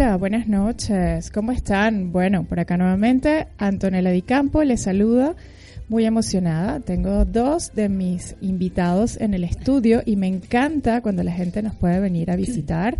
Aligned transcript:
Buenas 0.00 0.48
noches. 0.48 1.30
¿Cómo 1.30 1.52
están? 1.52 2.10
Bueno, 2.10 2.44
por 2.44 2.58
acá 2.58 2.78
nuevamente 2.78 3.48
Antonella 3.58 4.10
Di 4.10 4.22
Campo 4.22 4.64
les 4.64 4.80
saluda. 4.80 5.36
Muy 5.90 6.06
emocionada. 6.06 6.80
Tengo 6.80 7.26
dos 7.26 7.74
de 7.74 7.90
mis 7.90 8.34
invitados 8.40 9.20
en 9.20 9.34
el 9.34 9.44
estudio 9.44 10.00
y 10.06 10.16
me 10.16 10.26
encanta 10.26 11.02
cuando 11.02 11.22
la 11.22 11.32
gente 11.32 11.60
nos 11.60 11.74
puede 11.74 12.00
venir 12.00 12.30
a 12.30 12.36
visitar. 12.36 12.96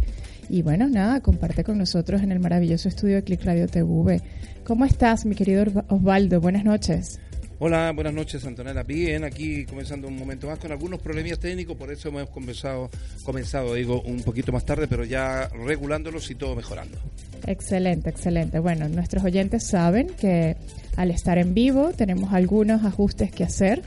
Y 0.51 0.61
bueno, 0.61 0.91
nada, 0.91 1.21
comparte 1.21 1.65
con 1.65 1.79
nosotros 1.79 2.21
en 2.21 2.33
el 2.33 2.39
maravilloso 2.39 2.91
estudio 2.91 3.17
de 3.17 3.25
Click 3.25 3.45
Radio 3.47 3.67
TV. 3.67 4.21
¿Cómo 4.65 4.85
estás, 4.85 5.25
mi 5.25 5.35
querido 5.35 5.65
Osvaldo? 5.89 6.39
Buenas 6.43 6.65
noches. 6.65 7.19
Hola, 7.63 7.93
buenas 7.93 8.15
noches 8.15 8.47
Antonella. 8.47 8.85
Bien, 8.85 9.23
aquí 9.23 9.67
comenzando 9.67 10.09
un 10.09 10.17
momento 10.17 10.47
más 10.47 10.59
con 10.59 10.73
algunos 10.73 10.99
problemas 10.99 11.39
técnicos, 11.39 11.77
por 11.77 11.93
eso 11.93 12.09
hemos 12.09 12.31
comenzado, 12.31 12.89
comenzado, 13.23 13.75
digo, 13.75 14.01
un 14.01 14.23
poquito 14.23 14.51
más 14.51 14.65
tarde, 14.65 14.89
pero 14.89 15.05
ya 15.05 15.47
regulándolos 15.49 16.31
y 16.31 16.37
todo 16.37 16.57
mejorando. 16.57 16.97
Excelente, 17.47 18.09
excelente. 18.09 18.61
Bueno, 18.61 18.89
nuestros 18.89 19.23
oyentes 19.25 19.67
saben 19.67 20.07
que 20.07 20.57
al 20.97 21.11
estar 21.11 21.37
en 21.37 21.53
vivo 21.53 21.93
tenemos 21.95 22.33
algunos 22.33 22.83
ajustes 22.87 23.31
que 23.31 23.45
hacer. 23.45 23.83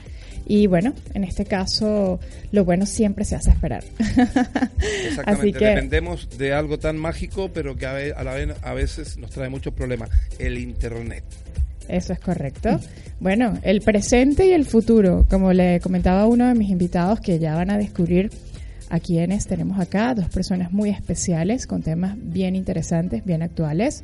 Y 0.45 0.67
bueno, 0.67 0.93
en 1.15 1.23
este 1.23 1.45
caso, 1.45 2.19
lo 2.51 2.65
bueno 2.65 2.85
siempre 2.85 3.25
se 3.25 3.35
hace 3.35 3.49
esperar. 3.49 3.83
Exactamente, 3.97 5.23
Así 5.25 5.51
que, 5.51 5.65
dependemos 5.65 6.37
de 6.37 6.53
algo 6.53 6.77
tan 6.77 6.99
mágico, 6.99 7.49
pero 7.51 7.75
que 7.75 7.87
a 7.87 8.23
la 8.23 8.33
vez 8.35 8.49
a 8.61 8.73
veces 8.75 9.17
nos 9.17 9.31
trae 9.31 9.49
muchos 9.49 9.73
problemas, 9.73 10.11
el 10.37 10.59
Internet. 10.59 11.23
Eso 11.87 12.13
es 12.13 12.19
correcto. 12.19 12.79
Bueno, 13.19 13.57
el 13.63 13.81
presente 13.81 14.47
y 14.47 14.51
el 14.51 14.65
futuro, 14.65 15.25
como 15.29 15.53
le 15.53 15.79
comentaba 15.79 16.27
uno 16.27 16.47
de 16.47 16.55
mis 16.55 16.69
invitados 16.69 17.19
que 17.19 17.39
ya 17.39 17.55
van 17.55 17.69
a 17.69 17.77
descubrir 17.77 18.31
a 18.89 18.99
quienes 18.99 19.47
tenemos 19.47 19.79
acá, 19.79 20.13
dos 20.13 20.29
personas 20.29 20.71
muy 20.71 20.89
especiales 20.89 21.67
con 21.67 21.81
temas 21.81 22.15
bien 22.17 22.55
interesantes, 22.55 23.25
bien 23.25 23.41
actuales. 23.41 24.03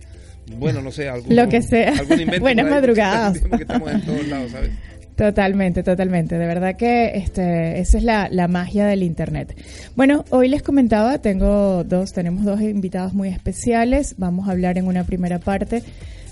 bueno, 0.56 0.80
no 0.80 0.92
sé, 0.92 1.08
algún, 1.08 1.34
Lo 1.34 1.48
que 1.48 1.62
sea. 1.62 1.94
Buenas 2.40 2.70
madrugadas. 2.70 3.40
Que 3.40 3.56
estamos 3.62 3.90
en 3.90 4.02
todos 4.02 4.28
lados, 4.28 4.52
¿sabes? 4.52 4.70
Totalmente, 5.16 5.82
totalmente. 5.82 6.38
De 6.38 6.46
verdad 6.46 6.76
que 6.76 7.18
este, 7.18 7.78
esa 7.78 7.98
es 7.98 8.04
la, 8.04 8.28
la, 8.30 8.48
magia 8.48 8.86
del 8.86 9.02
Internet. 9.02 9.54
Bueno, 9.94 10.24
hoy 10.30 10.48
les 10.48 10.62
comentaba, 10.62 11.18
tengo 11.18 11.84
dos, 11.84 12.12
tenemos 12.12 12.44
dos 12.44 12.60
invitados 12.62 13.12
muy 13.12 13.28
especiales. 13.28 14.14
Vamos 14.16 14.48
a 14.48 14.52
hablar 14.52 14.78
en 14.78 14.86
una 14.86 15.04
primera 15.04 15.38
parte 15.38 15.82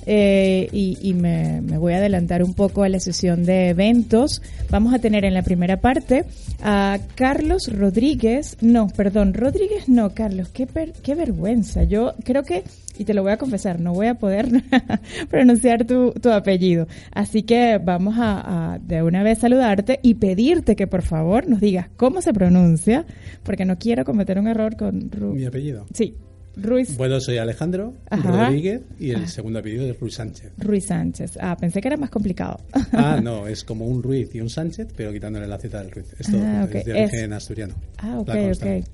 eh, 0.07 0.69
y, 0.73 1.15
me, 1.15 1.61
voy 1.61 1.93
a 1.93 1.99
adelantar 1.99 2.43
un 2.43 2.55
poco 2.55 2.83
a 2.83 2.89
la 2.89 3.01
sesión 3.01 3.45
de 3.45 3.71
eventos. 3.71 4.43
Vamos 4.71 4.95
a 4.95 4.99
tener 4.99 5.25
en 5.25 5.35
la 5.35 5.43
primera 5.43 5.81
parte 5.81 6.25
a 6.63 6.99
Carlos 7.15 7.69
Rodríguez, 7.73 8.57
no, 8.61 8.89
perdón, 8.89 9.35
Rodríguez 9.35 9.89
no, 9.89 10.15
Carlos, 10.15 10.49
qué, 10.49 10.67
qué 11.03 11.15
vergüenza. 11.15 11.85
Yo 11.85 12.15
creo 12.25 12.43
que, 12.43 12.65
y 12.99 13.05
te 13.05 13.15
lo 13.15 13.23
voy 13.23 13.33
a 13.33 13.37
confesar, 13.37 13.81
no 13.81 13.93
voy 13.93 14.07
a 14.07 14.15
poder 14.15 14.49
pronunciar 15.29 15.85
tu, 15.85 16.13
tu, 16.13 16.31
apellido. 16.31 16.87
Así 17.13 17.43
que 17.43 17.79
vamos 17.79 18.17
a, 18.19 18.75
a 18.75 18.79
de 18.79 19.03
una 19.03 19.23
vez 19.23 19.39
saludarte 19.39 20.01
y 20.03 20.15
pedirte 20.15 20.77
que 20.77 20.87
por 20.87 21.03
favor 21.03 21.49
nos 21.49 21.61
digas 21.61 21.89
cómo 21.97 22.23
se 22.23 22.33
pronuncia, 22.33 23.07
porque 23.43 23.65
no 23.65 23.79
quiero 23.79 24.05
cometer 24.05 24.39
un 24.39 24.49
error 24.49 24.77
con... 24.77 25.11
Mi 25.35 25.45
apellido. 25.45 25.87
Sí, 25.93 26.15
Ruiz. 26.61 26.97
Bueno, 26.97 27.21
soy 27.21 27.39
Alejandro 27.39 27.95
Rodríguez 28.11 28.83
y 28.99 29.11
el 29.11 29.29
segundo 29.29 29.61
apellido 29.61 29.87
es 29.87 29.99
Ruiz 29.99 30.15
Sánchez. 30.15 30.53
Ruiz 30.59 30.87
Sánchez. 30.87 31.39
Ah, 31.41 31.57
pensé 31.59 31.81
que 31.81 31.89
era 31.89 31.97
más 31.97 32.11
complicado. 32.11 32.61
ah, 32.93 33.21
no, 33.23 33.47
es 33.47 33.65
como 33.65 33.87
un 33.87 34.03
Ruiz 34.03 34.35
y 34.35 34.41
un 34.41 34.51
Sánchez, 34.51 34.89
pero 34.97 35.13
quitándole 35.13 35.47
la 35.47 35.59
Z 35.59 35.79
del 35.79 35.91
Ruiz. 35.91 36.15
Esto 36.19 36.39
ah, 36.43 36.69
es 36.73 36.85
de 36.85 36.93
origen 36.93 37.33
asturiano. 37.33 37.75
Ah, 37.99 38.19
ok, 38.19 38.31
ok. 38.55 38.85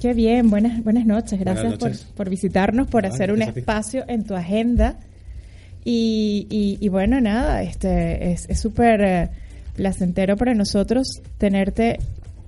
Qué 0.00 0.12
bien, 0.12 0.50
buenas, 0.50 0.82
buenas 0.84 1.06
noches. 1.06 1.38
Gracias 1.40 2.04
Por, 2.14 2.28
visitarnos, 2.28 2.88
por 2.88 3.06
hacer 3.06 3.32
un 3.32 3.42
espacio 3.42 4.04
en 4.08 4.24
tu 4.24 4.34
agenda. 4.34 4.98
Y, 5.84 6.46
y, 6.80 6.88
bueno, 6.88 7.20
nada, 7.20 7.62
este 7.62 8.32
es 8.32 8.46
súper 8.58 9.00
eh, 9.02 9.30
placentero 9.74 10.36
para 10.36 10.54
nosotros 10.54 11.22
tenerte 11.38 11.98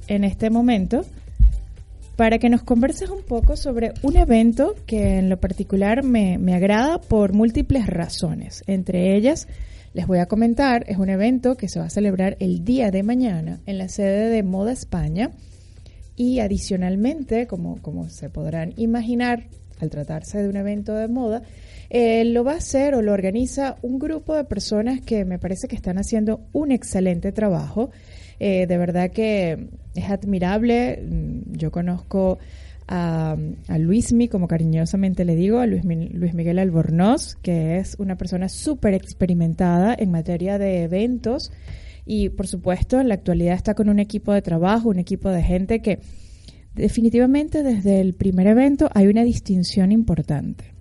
en 0.08 0.24
este 0.24 0.50
momento 0.50 1.04
para 2.16 2.38
que 2.38 2.48
nos 2.48 2.62
converses 2.62 3.10
un 3.10 3.22
poco 3.22 3.56
sobre 3.56 3.92
un 4.02 4.16
evento 4.16 4.74
que 4.86 5.18
en 5.18 5.28
lo 5.28 5.38
particular 5.38 6.02
me, 6.02 6.36
agrada 6.54 6.98
por 6.98 7.34
múltiples 7.34 7.86
razones. 7.86 8.64
Entre 8.66 9.14
ellas, 9.14 9.46
les 9.92 10.06
voy 10.06 10.18
a 10.18 10.26
comentar, 10.26 10.84
es 10.88 10.96
un 10.96 11.10
evento 11.10 11.56
que 11.56 11.68
se 11.68 11.78
va 11.78 11.86
a 11.86 11.90
celebrar 11.90 12.38
el 12.40 12.64
día 12.64 12.90
de 12.90 13.02
mañana 13.02 13.60
en 13.66 13.76
la 13.76 13.88
sede 13.88 14.30
de 14.30 14.42
Moda 14.42 14.72
España 14.72 15.30
y 16.16 16.40
adicionalmente, 16.40 17.46
como, 17.46 17.82
como 17.82 18.08
se 18.08 18.30
podrán 18.30 18.72
imaginar, 18.76 19.44
al 19.78 19.90
tratarse 19.90 20.42
de 20.42 20.48
un 20.48 20.56
evento 20.56 20.94
de 20.94 21.06
moda, 21.06 21.42
eh, 21.90 22.24
lo 22.24 22.44
va 22.44 22.52
a 22.52 22.56
hacer 22.56 22.94
o 22.94 23.02
lo 23.02 23.12
organiza 23.12 23.76
un 23.82 23.98
grupo 23.98 24.34
de 24.34 24.44
personas 24.44 25.02
que 25.02 25.26
me 25.26 25.38
parece 25.38 25.68
que 25.68 25.76
están 25.76 25.98
haciendo 25.98 26.40
un 26.54 26.72
excelente 26.72 27.30
trabajo 27.30 27.90
eh, 28.38 28.66
de 28.66 28.78
verdad 28.78 29.10
que 29.10 29.68
es 29.94 30.10
admirable. 30.10 31.02
Yo 31.52 31.70
conozco 31.70 32.38
a, 32.88 33.36
Luismi, 33.78 34.28
como 34.28 34.48
cariñosamente 34.48 35.24
le 35.24 35.34
digo, 35.34 35.58
a 35.58 35.66
Luis, 35.66 35.84
Miguel 35.84 36.58
Albornoz, 36.58 37.36
que 37.42 37.78
es 37.78 37.96
una 37.98 38.16
persona 38.16 38.48
súper 38.48 38.94
experimentada 38.94 39.94
en 39.98 40.10
materia 40.10 40.58
de 40.58 40.82
eventos 40.82 41.52
y 42.04 42.28
por 42.28 42.46
supuesto 42.46 43.00
en 43.00 43.08
la 43.08 43.14
actualidad 43.14 43.54
está 43.54 43.74
con 43.74 43.88
un 43.88 43.98
equipo 43.98 44.32
de 44.32 44.42
trabajo, 44.42 44.88
un 44.88 45.00
equipo 45.00 45.28
de 45.30 45.42
gente 45.42 45.80
que 45.80 45.98
definitivamente 46.74 47.62
desde 47.62 48.00
el 48.00 48.14
primer 48.14 48.46
evento 48.46 48.88
hay 48.94 49.08
una 49.08 49.24
distinción 49.24 49.92
importante. 49.92 50.72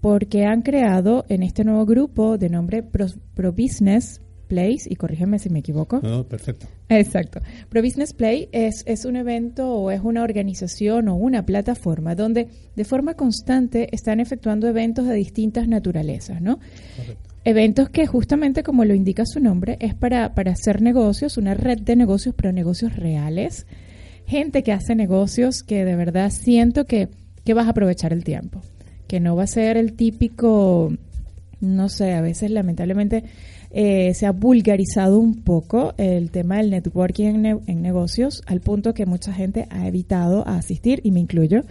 porque 0.00 0.44
han 0.44 0.62
creado 0.62 1.24
en 1.28 1.42
este 1.42 1.64
nuevo 1.64 1.84
grupo 1.84 2.38
de 2.38 2.48
nombre 2.48 2.84
Pro, 2.84 3.52
Business 3.52 4.20
Place, 4.48 4.88
y 4.88 4.96
corrígeme 4.96 5.38
si 5.38 5.50
me 5.50 5.60
equivoco. 5.60 6.00
No, 6.02 6.24
perfecto. 6.24 6.66
Exacto. 6.88 7.40
Pro 7.68 7.82
Business 7.82 8.12
Play 8.12 8.48
es, 8.52 8.82
es 8.86 9.04
un 9.04 9.16
evento 9.16 9.70
o 9.72 9.90
es 9.90 10.00
una 10.02 10.22
organización 10.22 11.08
o 11.08 11.14
una 11.14 11.44
plataforma 11.44 12.14
donde 12.14 12.48
de 12.74 12.84
forma 12.84 13.14
constante 13.14 13.94
están 13.94 14.20
efectuando 14.20 14.66
eventos 14.66 15.06
de 15.06 15.14
distintas 15.14 15.68
naturalezas, 15.68 16.40
¿no? 16.40 16.58
Correcto. 16.96 17.28
Eventos 17.44 17.88
que 17.90 18.06
justamente 18.06 18.62
como 18.62 18.84
lo 18.84 18.94
indica 18.94 19.24
su 19.24 19.40
nombre 19.40 19.76
es 19.80 19.94
para, 19.94 20.34
para 20.34 20.52
hacer 20.52 20.82
negocios, 20.82 21.38
una 21.38 21.54
red 21.54 21.78
de 21.78 21.94
negocios, 21.94 22.34
pero 22.34 22.52
negocios 22.52 22.96
reales. 22.96 23.66
Gente 24.26 24.62
que 24.62 24.72
hace 24.72 24.94
negocios 24.94 25.62
que 25.62 25.84
de 25.84 25.96
verdad 25.96 26.30
siento 26.30 26.84
que, 26.84 27.08
que 27.44 27.54
vas 27.54 27.66
a 27.66 27.70
aprovechar 27.70 28.12
el 28.12 28.24
tiempo 28.24 28.60
que 29.08 29.18
no 29.18 29.34
va 29.34 29.44
a 29.44 29.48
ser 29.48 29.76
el 29.76 29.94
típico, 29.94 30.92
no 31.60 31.88
sé, 31.88 32.12
a 32.12 32.20
veces 32.20 32.50
lamentablemente 32.50 33.24
eh, 33.70 34.14
se 34.14 34.26
ha 34.26 34.32
vulgarizado 34.32 35.18
un 35.18 35.42
poco 35.42 35.94
el 35.98 36.30
tema 36.30 36.56
del 36.56 36.70
networking 36.70 37.44
en, 37.44 37.82
negocios 37.82 38.42
al 38.46 38.60
punto 38.60 38.94
que 38.94 39.06
mucha 39.06 39.32
gente 39.32 39.66
ha 39.70 39.86
evitado 39.86 40.46
asistir, 40.46 41.00
y 41.04 41.10
me 41.10 41.20
incluyo, 41.20 41.64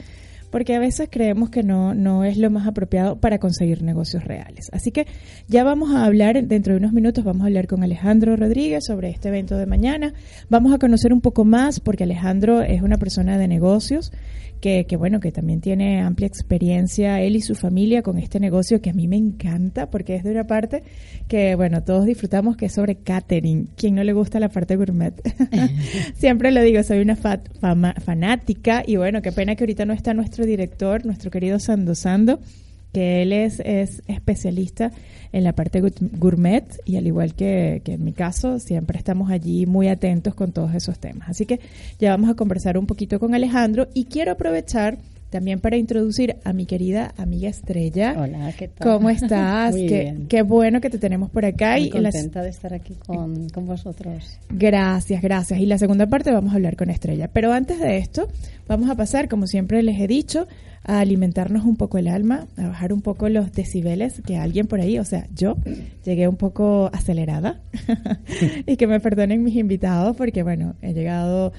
porque 0.52 0.76
a 0.76 0.80
veces 0.80 1.10
creemos 1.12 1.50
que 1.50 1.64
no, 1.64 1.94
no 1.94 2.24
es 2.24 2.38
lo 2.38 2.50
más 2.50 2.68
apropiado 2.68 3.18
para 3.18 3.40
conseguir 3.40 3.82
negocios 3.84 4.24
reales. 4.24 4.70
Así 4.72 4.92
que 4.92 5.06
ya 5.48 5.64
vamos 5.64 5.92
a 5.92 6.06
hablar, 6.06 6.42
dentro 6.46 6.74
de 6.74 6.80
unos 6.80 6.94
minutos 6.94 7.24
vamos 7.24 7.44
a 7.44 7.48
hablar 7.48 7.68
con 7.68 7.84
Alejandro 7.84 8.36
Rodríguez 8.36 8.86
sobre 8.86 9.10
este 9.10 9.28
evento 9.28 9.58
de 9.58 9.66
mañana. 9.66 10.14
Vamos 10.50 10.74
a 10.74 10.80
conocer 10.80 11.12
un 11.12 11.22
poco 11.22 11.46
más 11.46 11.80
porque 11.80 12.04
Alejandro 12.04 12.62
es 12.62 12.82
una 12.82 12.98
persona 12.98 13.38
de 13.38 13.48
negocios 13.48 14.12
que, 14.62 14.86
que, 14.86 14.96
bueno, 14.96 15.20
que 15.20 15.32
también 15.32 15.62
tiene 15.62 16.02
amplia 16.02 16.28
experiencia 16.28 17.22
él 17.22 17.36
y 17.36 17.42
su 17.42 17.56
familia 17.56 18.02
con 18.02 18.18
este 18.18 18.40
negocio 18.40 18.82
que 18.82 18.90
a 18.90 18.94
mí 18.94 19.08
me 19.08 19.18
encanta 19.18 19.90
porque 19.90 20.16
es 20.16 20.24
de 20.24 20.32
una 20.32 20.46
parte 20.46 20.84
que, 21.28 21.56
bueno, 21.56 21.84
todos 21.84 22.06
disfrutamos 22.06 22.58
que 22.58 22.68
es 22.68 22.74
sobre 22.74 22.96
catering. 22.96 23.70
¿Quién 23.76 23.96
no 23.96 24.04
le 24.04 24.14
gusta 24.14 24.40
la 24.40 24.50
parte 24.50 24.76
gourmet? 24.76 25.14
Siempre 26.16 26.52
lo 26.52 26.62
digo, 26.62 26.82
soy 26.84 27.00
una 27.00 27.16
fanática 27.16 28.84
y 28.86 28.96
bueno, 28.96 29.22
qué 29.22 29.32
pena 29.32 29.56
que 29.56 29.64
ahorita 29.64 29.86
no 29.86 29.94
está 29.94 30.14
nuestro 30.14 30.46
director, 30.46 31.06
nuestro 31.06 31.32
querido 31.32 31.60
Sando 31.60 31.96
Sando, 31.96 32.40
que 32.94 33.22
él 33.22 33.34
es, 33.34 33.60
es 33.60 34.02
especialista 34.08 34.92
en 35.32 35.44
la 35.44 35.54
parte 35.54 35.82
gourmet 35.82 36.66
y 36.86 36.98
al 36.98 37.08
igual 37.08 37.34
que, 37.34 37.82
en 37.86 38.04
mi 38.04 38.14
caso, 38.14 38.60
siempre 38.60 38.98
estamos 38.98 39.30
allí 39.30 39.66
muy 39.66 39.88
atentos 39.88 40.34
con 40.34 40.52
todos 40.52 40.74
esos 40.74 41.00
temas. 41.00 41.30
Así 41.30 41.46
que 41.46 41.60
ya 42.00 42.12
vamos 42.12 42.30
a 42.30 42.36
conversar 42.36 42.78
un 42.78 42.88
poquito 42.88 43.20
con 43.20 43.36
Alejandro 43.36 43.88
y 43.94 44.06
quiero 44.06 44.32
aprovechar 44.32 44.98
también 45.30 45.60
para 45.60 45.76
introducir 45.76 46.38
a 46.46 46.54
mi 46.54 46.66
querida 46.66 47.14
amiga 47.18 47.50
Estrella. 47.50 48.16
Hola, 48.18 48.54
¿qué 48.58 48.70
tal? 48.70 48.88
¿Cómo 48.88 49.10
estás? 49.12 49.72
Muy 49.72 49.88
qué, 49.88 50.02
bien. 50.04 50.28
qué 50.28 50.42
bueno 50.42 50.80
que 50.80 50.90
te 50.90 50.98
tenemos 50.98 51.30
por 51.30 51.46
acá. 51.46 51.74
Muy 51.74 51.88
y 51.88 51.90
contenta 51.90 52.42
de 52.42 52.50
estar 52.50 52.74
aquí 52.74 52.96
con, 52.96 53.50
con, 53.50 53.66
vosotros. 53.66 54.40
Gracias, 54.50 55.22
gracias. 55.22 55.60
Y 55.60 55.66
la 55.66 55.78
segunda 55.78 56.08
parte 56.08 56.32
vamos 56.32 56.54
a 56.54 56.56
hablar 56.56 56.78
con 56.78 56.90
Estrella. 56.90 57.28
Pero 57.28 57.52
antes 57.52 57.80
de 57.80 57.98
esto, 57.98 58.30
vamos 58.68 58.90
a 58.90 58.96
pasar, 58.96 59.28
como 59.28 59.48
siempre 59.48 59.84
les 59.84 60.00
he 60.00 60.08
dicho, 60.08 60.48
a 60.88 61.00
alimentarnos 61.00 61.66
un 61.66 61.76
poco 61.76 61.98
el 61.98 62.08
alma, 62.08 62.48
a 62.56 62.70
bajar 62.70 62.94
un 62.94 63.02
poco 63.02 63.30
los 63.30 63.52
decibeles, 63.52 64.22
que 64.26 64.38
alguien 64.38 64.68
por 64.68 64.80
ahí, 64.80 64.98
o 64.98 65.06
sea, 65.06 65.28
yo 65.36 65.58
llegué 66.04 66.28
un 66.28 66.38
poco 66.38 66.90
acelerada 66.94 67.62
y 68.66 68.78
que 68.78 68.88
me 68.88 69.00
perdonen 69.00 69.44
mis 69.44 69.56
invitados 69.56 70.16
porque, 70.16 70.44
bueno, 70.44 70.76
he 70.82 70.94
llegado 70.94 71.52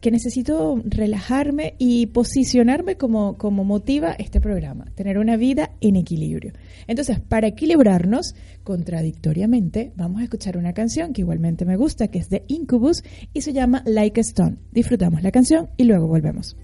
que 0.00 0.10
necesito 0.10 0.80
relajarme 0.84 1.74
y 1.78 2.06
posicionarme 2.06 2.96
como, 2.96 3.36
como 3.36 3.64
motiva 3.64 4.12
este 4.12 4.40
programa, 4.40 4.86
tener 4.94 5.18
una 5.18 5.36
vida 5.36 5.72
en 5.80 5.96
equilibrio. 5.96 6.52
Entonces, 6.86 7.20
para 7.20 7.48
equilibrarnos, 7.48 8.34
contradictoriamente, 8.64 9.92
vamos 9.96 10.22
a 10.22 10.24
escuchar 10.24 10.56
una 10.56 10.72
canción 10.72 11.12
que 11.12 11.20
igualmente 11.20 11.66
me 11.66 11.76
gusta, 11.76 12.08
que 12.08 12.18
es 12.18 12.30
de 12.30 12.44
Incubus 12.48 13.02
y 13.34 13.42
se 13.42 13.52
llama 13.52 13.82
Like 13.84 14.20
a 14.20 14.22
Stone. 14.22 14.56
Disfrutamos 14.72 15.22
la 15.22 15.32
canción 15.32 15.68
y 15.76 15.84
luego 15.84 16.06
volvemos. 16.06 16.56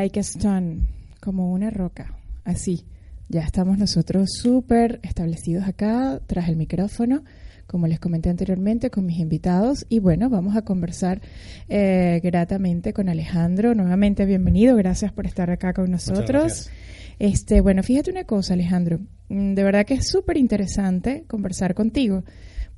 Like 0.00 0.18
a 0.18 0.22
stone, 0.22 0.86
como 1.20 1.52
una 1.52 1.68
roca, 1.68 2.16
así. 2.44 2.86
Ya 3.28 3.42
estamos 3.42 3.76
nosotros 3.76 4.30
súper 4.32 4.98
establecidos 5.02 5.68
acá, 5.68 6.22
tras 6.26 6.48
el 6.48 6.56
micrófono, 6.56 7.22
como 7.66 7.86
les 7.86 8.00
comenté 8.00 8.30
anteriormente, 8.30 8.90
con 8.90 9.04
mis 9.04 9.18
invitados. 9.18 9.84
Y 9.90 9.98
bueno, 9.98 10.30
vamos 10.30 10.56
a 10.56 10.62
conversar 10.62 11.20
eh, 11.68 12.18
gratamente 12.22 12.94
con 12.94 13.10
Alejandro. 13.10 13.74
Nuevamente, 13.74 14.24
bienvenido. 14.24 14.74
Gracias 14.74 15.12
por 15.12 15.26
estar 15.26 15.50
acá 15.50 15.74
con 15.74 15.90
nosotros. 15.90 16.70
Este, 17.18 17.60
bueno, 17.60 17.82
fíjate 17.82 18.10
una 18.10 18.24
cosa, 18.24 18.54
Alejandro. 18.54 19.00
Mm, 19.28 19.52
de 19.52 19.62
verdad 19.62 19.84
que 19.84 19.94
es 19.94 20.08
súper 20.08 20.38
interesante 20.38 21.24
conversar 21.28 21.74
contigo 21.74 22.24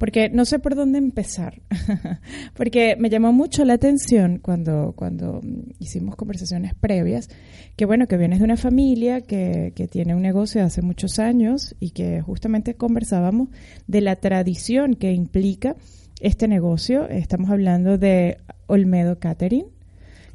porque 0.02 0.30
no 0.30 0.44
sé 0.46 0.58
por 0.58 0.74
dónde 0.74 0.98
empezar, 0.98 1.62
porque 2.56 2.96
me 2.98 3.08
llamó 3.08 3.32
mucho 3.32 3.64
la 3.64 3.74
atención 3.74 4.40
cuando, 4.40 4.94
cuando 4.96 5.40
hicimos 5.78 6.16
conversaciones 6.16 6.74
previas, 6.74 7.28
que 7.76 7.84
bueno, 7.84 8.08
que 8.08 8.16
vienes 8.16 8.40
de 8.40 8.44
una 8.44 8.56
familia 8.56 9.20
que, 9.20 9.72
que 9.76 9.86
tiene 9.86 10.16
un 10.16 10.22
negocio 10.22 10.60
de 10.60 10.66
hace 10.66 10.82
muchos 10.82 11.20
años 11.20 11.76
y 11.78 11.90
que 11.90 12.20
justamente 12.20 12.74
conversábamos 12.74 13.50
de 13.86 14.00
la 14.00 14.16
tradición 14.16 14.94
que 14.94 15.12
implica 15.12 15.76
este 16.20 16.48
negocio. 16.48 17.08
Estamos 17.08 17.48
hablando 17.50 17.96
de 17.96 18.38
Olmedo 18.66 19.20
Catering, 19.20 19.66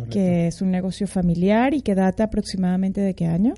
que 0.09 0.47
es 0.47 0.61
un 0.61 0.71
negocio 0.71 1.07
familiar 1.07 1.73
y 1.73 1.81
que 1.81 1.93
data 1.93 2.23
aproximadamente 2.23 3.01
de 3.01 3.15
qué 3.15 3.25
año? 3.25 3.53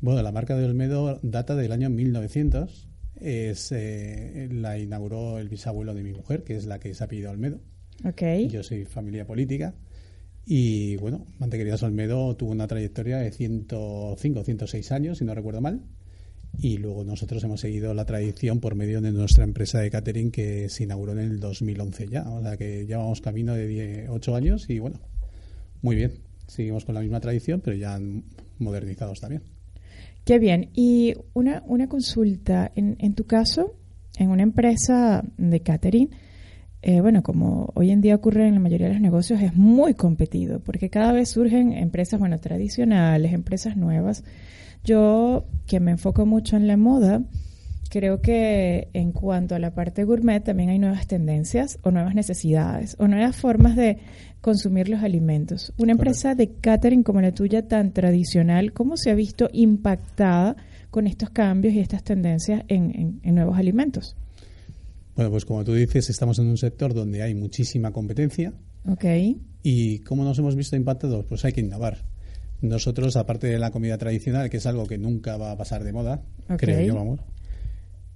Bueno, 0.00 0.22
la 0.22 0.30
marca 0.30 0.56
de 0.56 0.64
Olmedo 0.64 1.18
data 1.24 1.56
del 1.56 1.72
año 1.72 1.90
1900 1.90 2.89
es, 3.20 3.72
eh, 3.72 4.48
la 4.50 4.78
inauguró 4.78 5.38
el 5.38 5.48
bisabuelo 5.48 5.94
de 5.94 6.02
mi 6.02 6.12
mujer, 6.12 6.42
que 6.42 6.56
es 6.56 6.66
la 6.66 6.78
que 6.78 6.94
se 6.94 7.04
ha 7.04 7.08
pedido 7.08 7.30
Olmedo. 7.30 7.60
Okay. 8.04 8.48
Yo 8.48 8.62
soy 8.62 8.84
familia 8.84 9.26
política. 9.26 9.74
Y 10.46 10.96
bueno, 10.96 11.26
Mantequerías 11.38 11.82
Olmedo 11.82 12.34
tuvo 12.36 12.50
una 12.50 12.66
trayectoria 12.66 13.18
de 13.18 13.30
105, 13.30 14.44
106 14.44 14.92
años, 14.92 15.18
si 15.18 15.24
no 15.24 15.34
recuerdo 15.34 15.60
mal. 15.60 15.82
Y 16.58 16.78
luego 16.78 17.04
nosotros 17.04 17.44
hemos 17.44 17.60
seguido 17.60 17.94
la 17.94 18.04
tradición 18.04 18.58
por 18.58 18.74
medio 18.74 19.00
de 19.00 19.12
nuestra 19.12 19.44
empresa 19.44 19.78
de 19.80 19.90
catering 19.90 20.32
que 20.32 20.68
se 20.68 20.84
inauguró 20.84 21.12
en 21.12 21.20
el 21.20 21.40
2011 21.40 22.08
ya. 22.08 22.28
O 22.28 22.42
sea 22.42 22.56
que 22.56 22.86
llevamos 22.86 23.20
camino 23.20 23.54
de 23.54 24.06
8 24.08 24.34
años 24.34 24.68
y 24.68 24.78
bueno, 24.78 24.98
muy 25.82 25.96
bien. 25.96 26.14
Seguimos 26.46 26.84
con 26.84 26.96
la 26.96 27.00
misma 27.00 27.20
tradición, 27.20 27.60
pero 27.60 27.76
ya 27.76 28.00
modernizados 28.58 29.20
también. 29.20 29.42
Qué 30.30 30.38
bien. 30.38 30.70
Y 30.76 31.16
una, 31.34 31.64
una 31.66 31.88
consulta, 31.88 32.70
en, 32.76 32.94
en 33.00 33.14
tu 33.14 33.26
caso, 33.26 33.74
en 34.16 34.30
una 34.30 34.44
empresa 34.44 35.24
de 35.36 35.58
catering, 35.58 36.10
eh, 36.82 37.00
bueno, 37.00 37.24
como 37.24 37.72
hoy 37.74 37.90
en 37.90 38.00
día 38.00 38.14
ocurre 38.14 38.46
en 38.46 38.54
la 38.54 38.60
mayoría 38.60 38.86
de 38.86 38.92
los 38.92 39.02
negocios, 39.02 39.42
es 39.42 39.56
muy 39.56 39.94
competido, 39.94 40.60
porque 40.60 40.88
cada 40.88 41.10
vez 41.10 41.30
surgen 41.30 41.72
empresas, 41.72 42.20
bueno, 42.20 42.38
tradicionales, 42.38 43.32
empresas 43.32 43.76
nuevas. 43.76 44.22
Yo, 44.84 45.46
que 45.66 45.80
me 45.80 45.90
enfoco 45.90 46.24
mucho 46.26 46.56
en 46.56 46.68
la 46.68 46.76
moda, 46.76 47.24
creo 47.90 48.22
que 48.22 48.88
en 48.94 49.12
cuanto 49.12 49.54
a 49.54 49.58
la 49.58 49.74
parte 49.74 50.04
gourmet 50.04 50.42
también 50.42 50.70
hay 50.70 50.78
nuevas 50.78 51.06
tendencias 51.06 51.78
o 51.82 51.90
nuevas 51.90 52.14
necesidades 52.14 52.96
o 52.98 53.08
nuevas 53.08 53.36
formas 53.36 53.76
de 53.76 53.98
consumir 54.40 54.88
los 54.88 55.02
alimentos. 55.02 55.74
Una 55.76 55.92
empresa 55.92 56.34
de 56.34 56.52
catering 56.52 57.02
como 57.02 57.20
la 57.20 57.32
tuya, 57.32 57.66
tan 57.66 57.92
tradicional, 57.92 58.72
¿cómo 58.72 58.96
se 58.96 59.10
ha 59.10 59.14
visto 59.14 59.50
impactada 59.52 60.56
con 60.90 61.06
estos 61.06 61.30
cambios 61.30 61.74
y 61.74 61.80
estas 61.80 62.04
tendencias 62.04 62.62
en, 62.68 63.20
nuevos 63.24 63.58
alimentos? 63.58 64.16
Bueno, 65.16 65.32
pues 65.32 65.44
como 65.44 65.64
tú 65.64 65.74
dices, 65.74 66.08
estamos 66.08 66.38
en 66.38 66.46
un 66.46 66.56
sector 66.56 66.94
donde 66.94 67.22
hay 67.22 67.34
muchísima 67.34 67.90
competencia. 67.90 68.52
Ok. 68.88 69.04
¿Y 69.62 69.98
cómo 69.98 70.24
nos 70.24 70.38
hemos 70.38 70.54
visto 70.54 70.76
impactados? 70.76 71.26
Pues 71.26 71.44
hay 71.44 71.52
que 71.52 71.60
innovar. 71.60 71.98
Nosotros, 72.62 73.16
aparte 73.16 73.48
de 73.48 73.58
la 73.58 73.72
comida 73.72 73.98
tradicional, 73.98 74.48
que 74.48 74.58
es 74.58 74.66
algo 74.66 74.86
que 74.86 74.96
nunca 74.96 75.36
va 75.36 75.50
a 75.50 75.56
pasar 75.56 75.82
de 75.82 75.92
moda, 75.92 76.22
creo 76.56 76.80
yo, 76.86 76.94
vamos, 76.94 77.20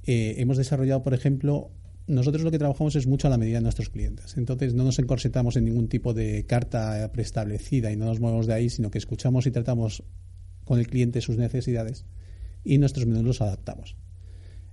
eh, 0.06 0.34
hemos 0.38 0.56
desarrollado, 0.56 1.02
por 1.02 1.14
ejemplo, 1.14 1.70
nosotros 2.06 2.42
lo 2.44 2.50
que 2.50 2.58
trabajamos 2.58 2.96
es 2.96 3.06
mucho 3.06 3.28
a 3.28 3.30
la 3.30 3.38
medida 3.38 3.58
de 3.58 3.62
nuestros 3.62 3.88
clientes. 3.88 4.36
Entonces 4.36 4.74
no 4.74 4.84
nos 4.84 4.98
encorsetamos 4.98 5.56
en 5.56 5.64
ningún 5.64 5.88
tipo 5.88 6.12
de 6.12 6.44
carta 6.46 7.10
preestablecida 7.12 7.90
y 7.90 7.96
no 7.96 8.04
nos 8.04 8.20
movemos 8.20 8.46
de 8.46 8.54
ahí, 8.54 8.68
sino 8.68 8.90
que 8.90 8.98
escuchamos 8.98 9.46
y 9.46 9.50
tratamos 9.50 10.02
con 10.64 10.78
el 10.78 10.86
cliente 10.86 11.20
sus 11.20 11.36
necesidades 11.36 12.04
y 12.62 12.78
nuestros 12.78 13.06
menús 13.06 13.24
los 13.24 13.40
adaptamos. 13.40 13.96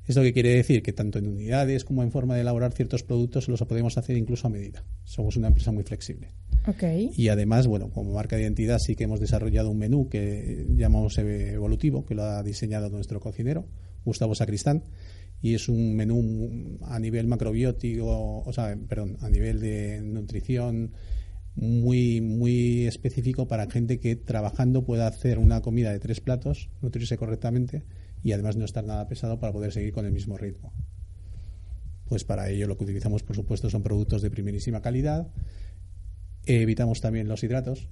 Esto 0.08 0.24
que 0.24 0.34
quiere 0.34 0.56
decir 0.56 0.82
que 0.82 0.94
tanto 0.94 1.20
en 1.20 1.28
unidades 1.28 1.86
como 1.86 2.02
en 2.02 2.12
forma 2.12 2.36
de 2.36 2.42
elaborar 2.42 2.74
ciertos 2.74 3.04
productos 3.04 3.48
los 3.48 3.62
podemos 3.62 3.98
hacer 3.98 4.18
incluso 4.18 4.48
a 4.48 4.50
medida. 4.50 4.84
Somos 5.04 5.38
una 5.38 5.48
empresa 5.48 5.72
muy 5.72 5.84
flexible. 5.84 6.30
Okay. 6.68 7.12
Y 7.16 7.30
además, 7.30 7.68
bueno, 7.68 7.92
como 7.92 8.14
marca 8.14 8.36
de 8.36 8.44
identidad 8.44 8.80
sí 8.80 8.96
que 8.96 9.04
hemos 9.04 9.20
desarrollado 9.20 9.70
un 9.70 9.78
menú 9.78 10.10
que 10.10 10.66
llamamos 10.76 11.18
evolutivo, 11.18 12.06
que 12.06 12.16
lo 12.16 12.24
ha 12.24 12.44
diseñado 12.44 12.90
nuestro 12.90 13.20
cocinero, 13.20 13.68
Gustavo 14.04 14.34
Sacristán, 14.36 14.84
y 15.42 15.56
es 15.56 15.70
un 15.70 15.96
menú 15.96 16.78
a 16.84 17.00
nivel 17.00 17.28
macrobiótico, 17.28 18.42
o 18.42 18.54
sea, 18.54 18.78
perdón, 18.88 19.18
a 19.22 19.30
nivel 19.30 19.60
de 19.60 20.02
nutrición 20.02 20.92
muy 21.56 22.22
muy 22.22 22.86
específico 22.86 23.48
para 23.48 23.70
gente 23.70 24.00
que 24.00 24.16
trabajando 24.16 24.86
pueda 24.86 25.08
hacer 25.08 25.40
una 25.40 25.62
comida 25.62 25.92
de 25.92 26.00
tres 26.00 26.22
platos, 26.22 26.70
nutrirse 26.82 27.18
correctamente 27.18 27.84
y 28.24 28.32
además 28.34 28.56
no 28.56 28.66
estar 28.66 28.84
nada 28.84 29.08
pesado 29.08 29.40
para 29.40 29.52
poder 29.52 29.74
seguir 29.74 29.94
con 29.94 30.06
el 30.06 30.12
mismo 30.12 30.38
ritmo. 30.38 30.72
Pues 32.06 32.24
para 32.24 32.50
ello 32.50 32.68
lo 32.68 32.78
que 32.78 32.84
utilizamos, 32.84 33.24
por 33.24 33.36
supuesto, 33.36 33.70
son 33.70 33.84
productos 33.84 34.22
de 34.22 34.30
primerísima 34.30 34.82
calidad. 34.82 35.32
Evitamos 36.46 37.02
también 37.02 37.28
los 37.28 37.44
hidratos, 37.44 37.90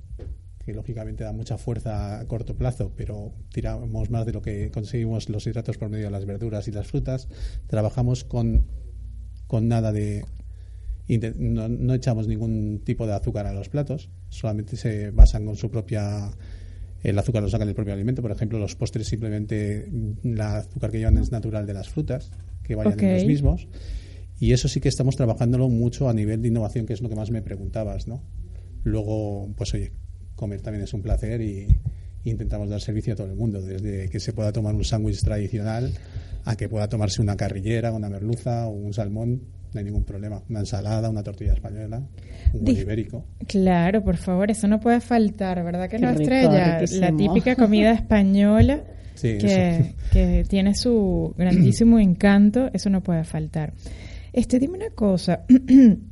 que 0.66 0.74
lógicamente 0.74 1.24
da 1.24 1.32
mucha 1.32 1.58
fuerza 1.58 2.20
a 2.20 2.28
corto 2.28 2.56
plazo, 2.56 2.92
pero 2.96 3.34
tiramos 3.52 4.10
más 4.10 4.26
de 4.26 4.34
lo 4.34 4.42
que 4.42 4.72
conseguimos 4.72 5.30
los 5.30 5.48
hidratos 5.48 5.78
por 5.78 5.90
medio 5.90 6.06
de 6.06 6.12
las 6.12 6.26
verduras 6.26 6.68
y 6.68 6.72
las 6.72 6.88
frutas. 6.88 7.28
Trabajamos 7.68 8.24
con, 8.24 8.66
con 9.48 9.68
nada 9.68 9.92
de... 9.92 10.26
No, 11.40 11.94
echamos 11.96 12.28
ningún 12.28 12.82
tipo 12.86 13.08
de 13.08 13.14
azúcar 13.14 13.48
a 13.48 13.54
los 13.54 13.68
platos, 13.68 14.12
solamente 14.30 14.78
se 14.78 15.12
basan 15.12 15.46
con 15.46 15.56
su 15.56 15.72
propia... 15.72 16.30
El 17.02 17.18
azúcar 17.18 17.42
lo 17.42 17.50
sacan 17.50 17.66
del 17.66 17.76
propio 17.76 17.94
alimento, 17.94 18.22
por 18.22 18.32
ejemplo, 18.32 18.60
los 18.60 18.76
postres 18.76 19.08
simplemente 19.08 19.90
el 20.24 20.42
azúcar 20.42 20.92
que 20.92 20.98
llevan 20.98 21.18
es 21.18 21.32
natural 21.32 21.66
de 21.66 21.74
las 21.74 21.90
frutas, 21.90 22.30
que 22.62 22.76
vayan 22.76 23.00
en 23.00 23.14
los 23.16 23.26
mismos. 23.26 23.68
Y 24.38 24.52
eso 24.52 24.68
sí 24.68 24.82
que 24.82 24.90
estamos 24.90 25.16
trabajándolo 25.16 25.70
mucho 25.70 26.10
a 26.10 26.14
nivel 26.14 26.42
de 26.42 26.50
innovación, 26.50 26.86
que 26.86 26.94
es 26.94 27.02
lo 27.02 27.10
que 27.10 27.16
más 27.16 27.32
me 27.32 27.42
preguntabas, 27.42 28.08
¿no? 28.08 28.22
Luego, 28.84 29.50
pues 29.56 29.74
oye, 29.74 29.94
comer 30.40 30.62
también 30.62 30.86
es 30.86 30.94
un 30.94 31.02
placer 31.02 31.42
y, 31.42 31.68
intentamos 32.24 32.70
dar 32.70 32.80
servicio 32.80 33.14
a 33.14 33.16
todo 33.16 33.28
el 33.28 33.36
mundo, 33.36 33.62
desde 33.62 34.08
que 34.10 34.20
se 34.20 34.34
pueda 34.34 34.52
tomar 34.52 34.76
un 34.76 34.84
sándwich 34.84 35.22
tradicional 35.22 35.92
a 36.46 36.56
que 36.56 36.70
pueda 36.70 36.88
tomarse 36.88 37.22
una 37.22 37.36
carrillera, 37.36 37.92
una 37.92 38.08
merluza 38.08 38.68
o 38.68 38.72
un 38.72 38.94
salmón, 38.94 39.42
no 39.74 39.80
hay 39.80 39.86
ningún 39.86 40.04
problema. 40.04 40.42
Una 40.50 40.60
ensalada, 40.60 41.10
una 41.10 41.24
tortilla 41.24 41.54
española, 41.54 42.04
un 42.54 42.68
huevo 42.68 42.80
ibérico. 42.80 43.26
Claro, 43.48 44.04
por 44.04 44.18
favor, 44.18 44.52
eso 44.52 44.68
no 44.68 44.80
puede 44.80 45.00
faltar, 45.00 45.64
¿verdad 45.64 45.90
que 45.90 45.98
no, 45.98 46.10
Estrella? 46.10 46.82
La 47.00 47.16
típica 47.16 47.56
comida 47.56 47.92
española 47.94 48.84
que, 49.20 49.96
que, 50.12 50.46
tiene 50.48 50.76
su 50.76 51.34
grandísimo 51.38 52.00
encanto, 52.00 52.70
eso 52.74 52.90
no 52.90 53.02
puede 53.02 53.24
faltar. 53.24 53.74
Este, 54.34 54.60
dime 54.60 54.78
una 54.78 54.92
cosa. 54.92 55.46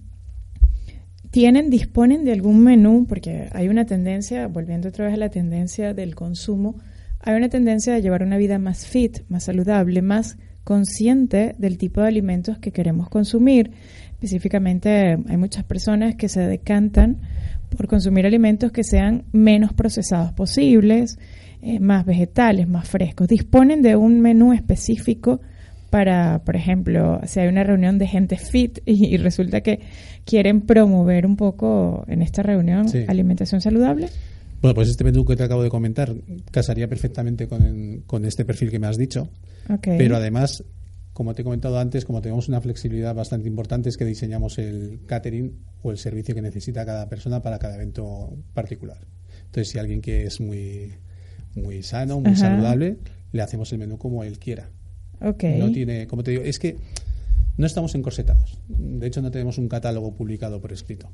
tienen, 1.31 1.69
disponen 1.69 2.25
de 2.25 2.31
algún 2.31 2.63
menú, 2.63 3.05
porque 3.07 3.49
hay 3.51 3.69
una 3.69 3.85
tendencia, 3.85 4.47
volviendo 4.47 4.89
otra 4.89 5.05
vez 5.05 5.13
a 5.15 5.17
la 5.17 5.29
tendencia 5.29 5.93
del 5.93 6.15
consumo, 6.15 6.75
hay 7.19 7.35
una 7.35 7.49
tendencia 7.49 7.93
de 7.93 8.01
llevar 8.01 8.23
una 8.23 8.37
vida 8.37 8.59
más 8.59 8.85
fit, 8.85 9.19
más 9.29 9.45
saludable, 9.45 10.01
más 10.01 10.37
consciente 10.63 11.55
del 11.57 11.77
tipo 11.77 12.01
de 12.01 12.07
alimentos 12.07 12.57
que 12.59 12.71
queremos 12.71 13.09
consumir. 13.09 13.71
Específicamente, 14.11 15.17
hay 15.27 15.37
muchas 15.37 15.63
personas 15.63 16.15
que 16.15 16.29
se 16.29 16.41
decantan 16.41 17.21
por 17.75 17.87
consumir 17.87 18.25
alimentos 18.25 18.71
que 18.71 18.83
sean 18.83 19.25
menos 19.31 19.73
procesados 19.73 20.33
posibles, 20.33 21.19
eh, 21.61 21.79
más 21.79 22.05
vegetales, 22.05 22.67
más 22.67 22.87
frescos. 22.87 23.27
Disponen 23.27 23.81
de 23.81 23.95
un 23.95 24.21
menú 24.21 24.53
específico 24.53 25.41
para, 25.89 26.41
por 26.43 26.55
ejemplo, 26.55 27.21
si 27.25 27.39
hay 27.39 27.47
una 27.47 27.63
reunión 27.63 27.97
de 27.97 28.07
gente 28.07 28.37
fit 28.37 28.79
y, 28.85 29.17
resulta 29.17 29.61
que 29.61 29.79
quieren 30.25 30.61
promover 30.61 31.25
un 31.25 31.35
poco 31.35 32.05
en 32.07 32.21
esta 32.21 32.43
reunión 32.43 32.87
alimentación 33.07 33.61
saludable? 33.61 34.09
Bueno, 34.61 34.73
pues 34.73 34.89
este 34.89 35.03
menú 35.03 35.23
que 35.23 35.35
te 35.35 35.43
acabo 35.43 35.63
de 35.63 35.69
comentar 35.69 36.13
casaría 36.51 36.87
perfectamente 36.87 37.47
con, 37.47 38.03
con 38.05 38.25
este 38.25 38.43
perfil 38.43 38.71
que 38.71 38.79
me 38.79 38.87
has 38.87 38.97
dicho. 38.97 39.29
Pero 39.81 40.15
además, 40.15 40.63
como 41.13 41.33
te 41.33 41.41
he 41.41 41.43
comentado 41.45 41.79
antes, 41.79 42.05
como 42.05 42.21
tenemos 42.21 42.47
una 42.47 42.61
flexibilidad 42.61 43.13
bastante 43.13 43.47
importante, 43.47 43.89
es 43.89 43.97
que 43.97 44.05
diseñamos 44.05 44.57
el 44.57 45.01
catering 45.05 45.53
o 45.81 45.91
el 45.91 45.97
servicio 45.97 46.33
que 46.33 46.41
necesita 46.41 46.85
cada 46.85 47.07
persona 47.09 47.41
para 47.41 47.59
cada 47.59 47.75
evento 47.75 48.35
particular. 48.53 48.99
Entonces, 49.45 49.69
si 49.69 49.79
alguien 49.79 50.01
que 50.01 50.25
es 50.25 50.39
muy, 50.39 50.93
muy 51.55 51.83
sano, 51.83 52.19
muy 52.19 52.35
saludable, 52.35 52.97
le 53.31 53.41
hacemos 53.41 53.71
el 53.73 53.79
menú 53.79 53.97
como 53.97 54.23
él 54.23 54.39
quiera. 54.39 54.69
No 55.57 55.71
tiene, 55.71 56.07
como 56.07 56.23
te 56.23 56.31
digo, 56.31 56.43
es 56.43 56.59
que 56.59 56.77
no 57.57 57.65
estamos 57.65 57.95
encorsetados. 57.95 58.59
De 58.67 59.07
hecho, 59.07 59.21
no 59.21 59.31
tenemos 59.31 59.57
un 59.57 59.67
catálogo 59.67 60.13
publicado 60.13 60.61
por 60.61 60.71
escrito. 60.71 61.09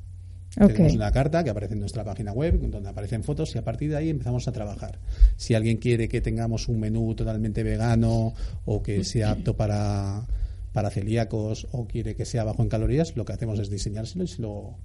Tenemos 0.56 0.94
una 0.94 1.12
carta 1.12 1.44
que 1.44 1.50
aparece 1.50 1.74
en 1.74 1.80
nuestra 1.80 2.04
página 2.04 2.32
web, 2.32 2.60
donde 2.70 2.90
aparecen 2.90 3.24
fotos, 3.24 3.56
y 3.56 3.58
a 3.58 3.64
partir 3.64 3.90
de 3.90 3.98
ahí 3.98 4.10
empezamos 4.10 4.48
a 4.48 4.52
trabajar. 4.52 5.00
Si 5.36 5.56
alguien 5.56 5.78
quiere 5.78 6.08
que 6.08 6.22
tengamos 6.22 6.68
un 6.68 6.80
menú 6.80 7.16
totalmente 7.16 7.64
vegano 7.64 8.34
o 8.66 8.84
que 8.84 9.04
sea 9.04 9.32
apto 9.32 9.58
para, 9.58 10.28
para 10.72 10.92
celíacos 10.92 11.68
o 11.72 11.88
quiere 11.88 12.16
que 12.16 12.26
sea 12.26 12.44
bajo 12.44 12.62
en 12.62 12.70
calorías, 12.70 13.16
lo 13.16 13.26
que 13.26 13.34
hacemos 13.34 13.60
es 13.60 13.70
diseñárselo 13.72 14.26
y 14.26 14.28
se 14.28 14.42
lo, 14.44 14.76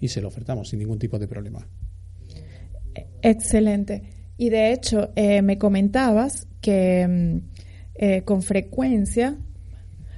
y 0.00 0.08
se 0.08 0.20
lo 0.20 0.28
ofertamos 0.28 0.68
sin 0.68 0.80
ningún 0.80 0.98
tipo 0.98 1.18
de 1.18 1.28
problema. 1.28 1.66
Excelente. 3.22 4.02
Y 4.36 4.50
de 4.50 4.72
hecho, 4.72 5.12
eh, 5.16 5.40
me 5.40 5.56
comentabas 5.56 6.46
que 6.60 7.06
mm, 7.08 7.55
eh, 7.98 8.22
con 8.22 8.42
frecuencia 8.42 9.36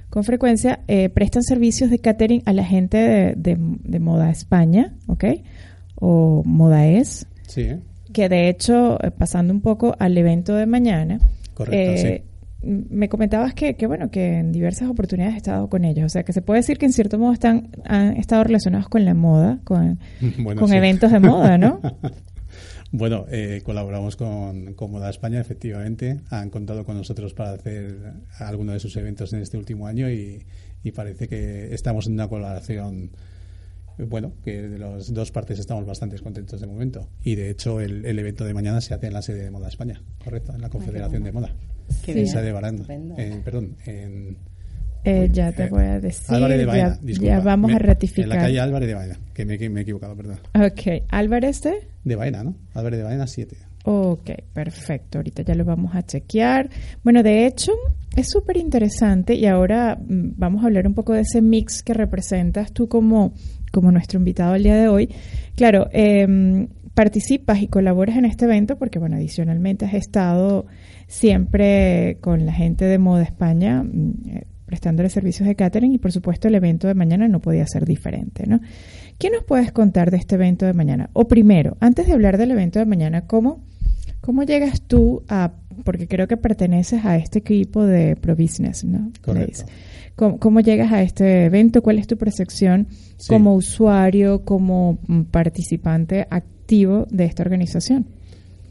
con 0.09 0.23
frecuencia 0.23 0.79
eh, 0.87 1.09
prestan 1.09 1.43
servicios 1.43 1.89
de 1.91 1.99
catering 1.99 2.41
a 2.45 2.53
la 2.53 2.65
gente 2.65 3.35
de, 3.37 3.99
Moda 3.99 4.31
España, 4.31 4.95
¿ok? 5.07 5.25
O 5.95 6.43
Moda 6.45 6.87
Es. 6.87 7.27
Sí. 7.47 7.75
Que 8.11 8.27
de 8.27 8.49
hecho, 8.49 8.97
eh, 9.03 9.11
pasando 9.11 9.53
un 9.53 9.61
poco 9.61 9.95
al 9.99 10.17
evento 10.17 10.55
de 10.55 10.65
mañana, 10.65 11.19
Correcto, 11.53 11.77
eh, 11.77 12.23
me 12.61 13.07
comentabas 13.07 13.53
que, 13.53 13.75
que, 13.75 13.85
bueno, 13.85 14.09
que 14.09 14.39
en 14.39 14.51
diversas 14.51 14.89
oportunidades 14.89 15.35
has 15.35 15.37
estado 15.37 15.69
con 15.69 15.85
ellos. 15.85 16.07
O 16.07 16.09
sea, 16.09 16.23
que 16.23 16.33
se 16.33 16.41
puede 16.41 16.61
decir 16.61 16.79
que 16.79 16.87
en 16.87 16.93
cierto 16.93 17.19
modo 17.19 17.33
están, 17.33 17.69
han 17.85 18.17
estado 18.17 18.43
relacionados 18.43 18.89
con 18.89 19.05
la 19.05 19.13
moda, 19.13 19.59
con, 19.63 19.99
con 20.57 20.73
eventos 20.73 21.11
de 21.11 21.19
moda, 21.19 21.57
¿no? 21.59 21.81
Bueno, 22.91 23.25
eh, 23.29 23.61
colaboramos 23.63 24.15
con, 24.15 24.75
Moda 24.75 25.09
España, 25.09 25.39
efectivamente. 25.39 26.21
Han 26.29 26.49
contado 26.49 26.85
con 26.85 26.97
nosotros 26.97 27.33
para 27.33 27.51
hacer 27.51 28.13
algunos 28.39 28.73
de 28.73 28.79
sus 28.79 28.95
eventos 28.97 29.31
en 29.33 29.41
este 29.41 29.57
último 29.57 29.87
año 29.87 30.09
y, 30.09 30.45
parece 30.95 31.27
que 31.27 31.73
estamos 31.73 32.07
en 32.07 32.13
una 32.13 32.27
colaboración 32.27 33.11
bueno, 34.07 34.33
que 34.43 34.61
de 34.61 34.79
las 34.79 35.13
dos 35.13 35.31
partes 35.31 35.59
estamos 35.59 35.85
bastante 35.85 36.17
contentos 36.19 36.59
de 36.61 36.65
momento. 36.65 37.09
Y 37.21 37.35
de 37.35 37.49
hecho, 37.51 37.79
el, 37.79 38.17
evento 38.17 38.43
de 38.43 38.53
mañana 38.53 38.81
se 38.81 38.93
hace 38.93 39.07
en 39.07 39.13
la 39.13 39.21
sede 39.21 39.43
de 39.43 39.51
Moda 39.51 39.67
España, 39.67 40.01
correcto, 40.23 40.53
en 40.55 40.61
la 40.61 40.69
Confederación 40.69 41.23
de 41.23 41.31
Moda. 41.31 41.53
en 42.07 42.27
sede 42.27 42.43
de 42.43 42.51
Baranda. 42.51 42.85
perdón, 43.43 43.75
en 43.85 44.37
eh, 45.03 45.29
ya 45.31 45.51
te 45.51 45.67
voy 45.67 45.83
a 45.83 45.99
decir. 45.99 46.35
Álvarez 46.35 46.57
de 46.57 46.65
Baena, 46.65 46.99
ya, 47.03 47.39
vamos 47.39 47.73
a 47.73 47.79
ratificar. 47.79 48.23
En 48.23 48.29
la 48.29 48.37
calle 48.37 48.59
Álvarez 48.59 48.87
de 48.87 48.93
Baena, 48.93 49.19
que 49.33 49.45
me, 49.45 49.55
he 49.55 49.81
equivocado, 49.81 50.15
perdón. 50.15 50.39
Ok, 50.55 51.03
Álvarez 51.09 51.61
de. 51.61 51.73
De 52.03 52.15
Baena, 52.15 52.43
¿no? 52.43 52.55
Álvarez 52.73 52.99
de 52.99 53.03
Baena 53.03 53.27
7. 53.27 53.55
Ok, 53.85 54.31
perfecto. 54.53 55.19
Ahorita 55.19 55.43
ya 55.43 55.55
lo 55.55 55.65
vamos 55.65 55.95
a 55.95 56.03
chequear. 56.03 56.69
Bueno, 57.03 57.23
de 57.23 57.45
hecho, 57.45 57.71
es 58.15 58.29
súper 58.29 58.57
interesante 58.57 59.35
y 59.35 59.45
ahora 59.45 59.95
mm, 59.95 60.33
vamos 60.35 60.63
a 60.63 60.67
hablar 60.67 60.85
un 60.87 60.93
poco 60.93 61.13
de 61.13 61.21
ese 61.21 61.41
mix 61.41 61.81
que 61.81 61.93
representas 61.93 62.71
tú 62.73 62.87
como, 62.87 63.33
como 63.71 63.91
nuestro 63.91 64.19
invitado 64.19 64.55
el 64.55 64.63
día 64.63 64.75
de 64.75 64.89
hoy. 64.89 65.09
Claro, 65.55 65.87
eh, 65.91 66.67
participas 66.93 67.61
y 67.61 67.67
colaboras 67.67 68.17
en 68.17 68.25
este 68.25 68.43
evento 68.43 68.77
porque, 68.77 68.99
bueno, 68.99 69.15
adicionalmente 69.15 69.85
has 69.85 69.93
estado 69.93 70.65
siempre 71.07 72.17
con 72.19 72.45
la 72.45 72.51
gente 72.51 72.83
de 72.85 72.97
Moda 72.97 73.23
España. 73.23 73.83
Mm, 73.83 74.13
eh, 74.27 74.43
prestándole 74.69 75.09
servicios 75.09 75.47
de 75.47 75.55
catering 75.55 75.93
y 75.93 75.97
por 75.97 76.11
supuesto 76.11 76.47
el 76.47 76.53
evento 76.53 76.87
de 76.87 76.93
mañana 76.93 77.27
no 77.27 77.39
podía 77.39 77.65
ser 77.65 77.85
diferente, 77.85 78.45
¿no? 78.45 78.61
¿Qué 79.17 79.31
nos 79.31 79.43
puedes 79.43 79.71
contar 79.71 80.11
de 80.11 80.17
este 80.17 80.35
evento 80.35 80.67
de 80.67 80.73
mañana? 80.73 81.09
O 81.13 81.27
primero, 81.27 81.75
antes 81.79 82.05
de 82.05 82.13
hablar 82.13 82.37
del 82.37 82.51
evento 82.51 82.77
de 82.77 82.85
mañana, 82.85 83.25
¿cómo, 83.25 83.63
cómo 84.21 84.43
llegas 84.43 84.83
tú 84.83 85.23
a, 85.27 85.53
porque 85.83 86.07
creo 86.07 86.27
que 86.27 86.37
perteneces 86.37 87.03
a 87.03 87.17
este 87.17 87.39
equipo 87.39 87.83
de 87.83 88.15
Pro 88.15 88.35
Business, 88.35 88.83
¿no? 88.83 89.11
Correcto. 89.25 89.65
¿Cómo, 90.15 90.59
llegas 90.59 90.91
a 90.91 91.01
este 91.01 91.45
evento? 91.45 91.81
¿Cuál 91.81 91.97
es 91.97 92.05
tu 92.05 92.15
percepción 92.15 92.87
como 93.27 93.55
usuario, 93.55 94.43
como 94.43 94.99
participante 95.31 96.27
activo 96.29 97.07
de 97.09 97.25
esta 97.25 97.41
organización? 97.41 98.05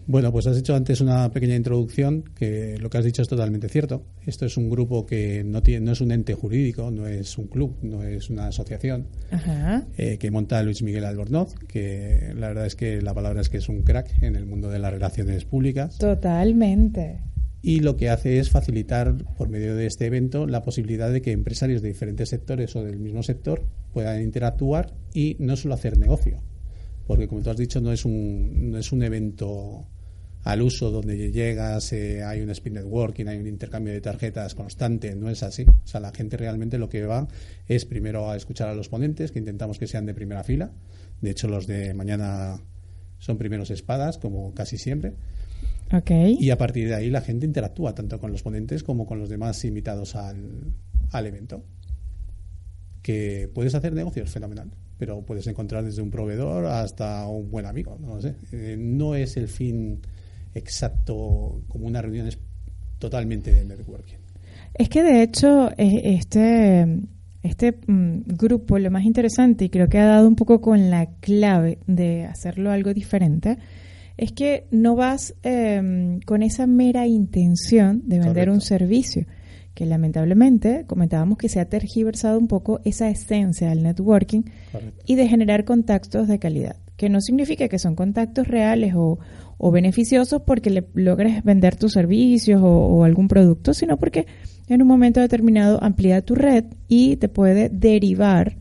Bueno, 0.09 0.33
pues 0.33 0.47
has 0.47 0.57
hecho 0.57 0.75
antes 0.75 1.03
una 1.03 1.31
pequeña 1.31 1.55
introducción 1.55 2.25
que 2.35 2.79
lo 2.79 2.89
que 2.89 2.97
has 2.97 3.05
dicho 3.05 3.21
es 3.21 3.29
totalmente 3.29 3.69
cierto. 3.69 4.07
Esto 4.25 4.47
es 4.47 4.57
un 4.57 4.71
grupo 4.71 5.05
que 5.05 5.45
no, 5.45 5.63
tiene, 5.63 5.85
no 5.85 5.93
es 5.93 6.01
un 6.01 6.13
ente 6.13 6.33
jurídico, 6.33 6.91
no 6.91 7.07
es 7.07 7.37
un 7.37 7.47
club, 7.47 7.77
no 7.83 8.03
es 8.03 8.31
una 8.31 8.47
asociación 8.47 9.09
eh, 9.99 10.17
que 10.19 10.31
monta 10.31 10.63
Luis 10.63 10.83
Miguel 10.83 11.05
Albornoz, 11.05 11.55
que 11.69 12.33
la 12.35 12.49
verdad 12.49 12.65
es 12.65 12.75
que 12.75 13.03
la 13.03 13.13
palabra 13.13 13.43
es 13.43 13.51
que 13.51 13.59
es 13.59 13.69
un 13.69 13.83
crack 13.83 14.23
en 14.23 14.35
el 14.35 14.47
mundo 14.47 14.71
de 14.71 14.79
las 14.79 14.95
relaciones 14.95 15.45
públicas. 15.45 15.99
Totalmente. 15.99 17.21
Y 17.61 17.81
lo 17.81 17.99
que 17.99 18.09
hace 18.09 18.39
es 18.39 18.49
facilitar, 18.49 19.15
por 19.37 19.51
medio 19.51 19.77
de 19.77 19.85
este 19.85 20.07
evento, 20.07 20.47
la 20.47 20.63
posibilidad 20.63 21.13
de 21.13 21.21
que 21.21 21.33
empresarios 21.33 21.83
de 21.83 21.89
diferentes 21.89 22.31
sectores 22.31 22.75
o 22.77 22.83
del 22.83 22.99
mismo 22.99 23.23
sector 23.23 23.63
puedan 23.93 24.23
interactuar 24.23 24.95
y 25.13 25.37
no 25.39 25.55
solo 25.55 25.75
hacer 25.75 25.99
negocio. 25.99 26.41
Porque, 27.07 27.29
como 27.29 27.43
tú 27.43 27.51
has 27.51 27.59
dicho, 27.59 27.83
no 27.83 27.93
es 27.93 28.07
un, 28.07 28.71
no 28.71 28.79
es 28.79 28.91
un 28.91 29.03
evento 29.03 29.87
al 30.45 30.63
uso 30.63 30.91
donde 30.91 31.31
llegas, 31.31 31.93
eh, 31.93 32.23
hay 32.23 32.41
un 32.41 32.51
speed 32.51 32.73
networking, 32.73 33.27
hay 33.27 33.39
un 33.39 33.47
intercambio 33.47 33.93
de 33.93 34.01
tarjetas 34.01 34.55
constante, 34.55 35.15
no 35.15 35.29
es 35.29 35.43
así. 35.43 35.65
O 35.65 35.87
sea, 35.87 36.01
la 36.01 36.13
gente 36.13 36.37
realmente 36.37 36.79
lo 36.79 36.89
que 36.89 37.05
va 37.05 37.29
es 37.67 37.85
primero 37.85 38.31
a 38.31 38.37
escuchar 38.37 38.69
a 38.69 38.75
los 38.75 38.89
ponentes, 38.89 39.33
que 39.33 39.39
intentamos 39.39 39.79
que 39.79 39.87
sean 39.87 40.07
de 40.07 40.15
primera 40.15 40.45
fila. 40.45 40.71
De 41.21 41.31
hecho, 41.31 41.49
los 41.49 41.67
de 41.67 41.93
mañana 41.95 42.61
son 43.19 43.37
primeros 43.37 43.71
espadas, 43.71 44.19
como 44.19 44.55
casi 44.55 44.79
siempre. 44.79 45.15
Okay. 45.93 46.37
Y 46.39 46.51
a 46.51 46.59
partir 46.59 46.89
de 46.89 46.95
ahí 46.95 47.11
la 47.11 47.23
gente 47.23 47.47
interactúa 47.47 47.95
tanto 47.95 48.21
con 48.21 48.31
los 48.31 48.43
ponentes 48.43 48.83
como 48.83 49.07
con 49.07 49.19
los 49.19 49.29
demás 49.29 49.65
invitados 49.65 50.15
al, 50.15 50.73
al 51.11 51.27
evento. 51.27 51.65
Que 53.03 53.51
puedes 53.53 53.75
hacer 53.75 53.93
negocios, 53.93 54.31
fenomenal 54.31 54.71
pero 54.99 55.23
puedes 55.23 55.47
encontrar 55.47 55.85
desde 55.85 56.03
un 56.03 56.11
proveedor 56.11 56.67
hasta 56.67 57.27
un 57.29 57.51
buen 57.51 57.67
amigo, 57.67 57.97
no 58.01 58.21
sé. 58.21 58.35
Eh, 58.53 58.77
no 58.77 59.15
es 59.15 59.37
el 59.37 59.49
fin 59.49 60.01
exacto 60.59 61.63
como 61.69 61.87
una 61.87 62.03
reunión 62.03 62.27
es 62.27 62.39
totalmente 62.99 63.53
de 63.53 63.65
networking. 63.65 64.17
Es 64.75 64.89
que 64.89 65.03
de 65.03 65.23
hecho 65.23 65.71
e, 65.77 66.15
este, 66.15 66.87
este 67.43 67.79
mm, 67.87 68.23
grupo 68.27 68.79
lo 68.79 68.91
más 68.91 69.05
interesante 69.05 69.65
y 69.65 69.71
creo 69.71 69.89
que 69.89 69.99
ha 69.99 70.07
dado 70.07 70.29
un 70.29 70.37
poco 70.37 70.61
con 70.61 70.91
la 70.91 71.07
clave 71.21 71.79
de 71.87 72.25
hacerlo 72.27 72.71
algo 72.71 72.93
diferente 72.93 73.59
es 74.19 74.33
que 74.33 74.67
no 74.71 74.97
vas 74.97 75.35
em, 75.45 76.21
con 76.21 76.43
esa 76.43 76.67
mera 76.67 77.07
intención 77.07 78.03
de 78.05 78.19
vender 78.19 78.51
un 78.51 78.61
servicio, 78.61 79.27
que 79.75 79.87
lamentablemente 79.87 80.85
comentábamos 80.87 81.39
que 81.39 81.49
se 81.49 81.61
ha 81.61 81.69
tergiversado 81.69 82.37
un 82.37 82.49
poco 82.49 82.81
esa 82.85 83.09
esencia 83.09 83.69
del 83.69 83.85
networking 83.85 84.43
y 85.07 85.15
de 85.15 85.29
generar 85.29 85.65
contactos 85.65 86.27
de 86.27 86.41
calidad, 86.41 86.77
que 86.99 87.09
no 87.09 87.21
significa 87.21 87.69
que 87.69 87.79
son 87.79 87.95
contactos 87.95 88.49
reales 88.49 88.93
o, 88.97 89.21
o 89.57 89.71
beneficiosos 89.71 90.43
porque 90.43 90.69
le 90.69 90.85
logres 90.95 91.45
vender 91.45 91.77
tus 91.77 91.93
servicios 91.93 92.61
o, 92.63 93.05
algún 93.05 93.29
producto, 93.29 93.73
sino 93.73 93.99
porque 93.99 94.27
en 94.69 94.83
un 94.83 94.89
momento 94.89 95.21
determinado 95.21 95.83
amplía 95.83 96.23
tu 96.23 96.35
red 96.35 96.65
y 96.89 97.17
te 97.17 97.29
puede 97.29 97.69
derivar 97.69 98.59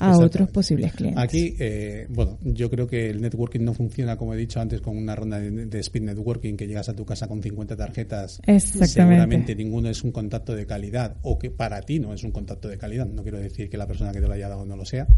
a 0.00 0.16
otros 0.18 0.50
posibles 0.50 0.92
clientes. 0.92 1.20
Aquí, 1.20 1.56
eh, 1.58 2.06
bueno, 2.10 2.38
yo 2.42 2.70
creo 2.70 2.86
que 2.86 3.08
el 3.08 3.22
networking 3.22 3.64
no 3.64 3.72
funciona, 3.72 4.16
como 4.16 4.34
he 4.34 4.36
dicho 4.36 4.60
antes, 4.60 4.82
con 4.82 4.96
una 4.96 5.16
ronda 5.16 5.40
de, 5.40 5.80
speed 5.80 6.02
networking 6.02 6.56
que 6.56 6.68
llegas 6.68 6.90
a 6.90 6.94
tu 6.94 7.06
casa 7.06 7.26
con 7.26 7.42
50 7.42 7.74
tarjetas. 7.74 8.40
Exactamente. 8.46 8.86
Seguramente 8.86 9.56
ninguno 9.56 9.88
es 9.88 10.04
un 10.04 10.12
contacto 10.12 10.54
de 10.54 10.66
calidad 10.66 11.16
o 11.22 11.38
que 11.38 11.50
para 11.50 11.80
ti 11.80 11.98
no 11.98 12.12
es 12.12 12.22
un 12.22 12.32
contacto 12.32 12.68
de 12.68 12.76
calidad. 12.76 13.06
No 13.06 13.22
quiero 13.22 13.38
decir 13.38 13.70
que 13.70 13.78
la 13.78 13.86
persona 13.86 14.12
que 14.12 14.20
te 14.20 14.28
lo 14.28 14.34
haya 14.34 14.50
dado 14.50 14.66
no 14.66 14.76
lo 14.76 14.84
sea. 14.84 15.08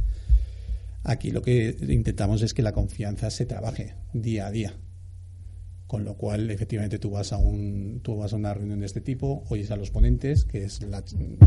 Aquí 1.03 1.31
lo 1.31 1.43
que 1.43 1.77
intentamos 1.89 2.43
es 2.43 2.55
que 2.55 2.63
la 2.63 2.73
confianza 2.73 3.31
se 3.31 3.47
trabaje 3.47 3.95
día 4.13 4.47
a 4.47 4.51
día. 4.51 4.75
Con 5.87 6.05
lo 6.05 6.15
cual, 6.17 6.51
efectivamente, 6.51 6.99
tú 6.99 7.11
vas 7.11 7.33
a 7.33 7.39
un, 7.39 8.01
tú 8.03 8.17
vas 8.17 8.33
a 8.33 8.37
una 8.37 8.55
reunión 8.55 8.81
de 8.81 8.87
este 8.87 9.01
tipo, 9.01 9.45
oyes 9.49 9.71
a 9.71 9.77
los 9.77 9.91
ponentes, 9.91 10.45
que 10.45 10.63
es, 10.65 10.81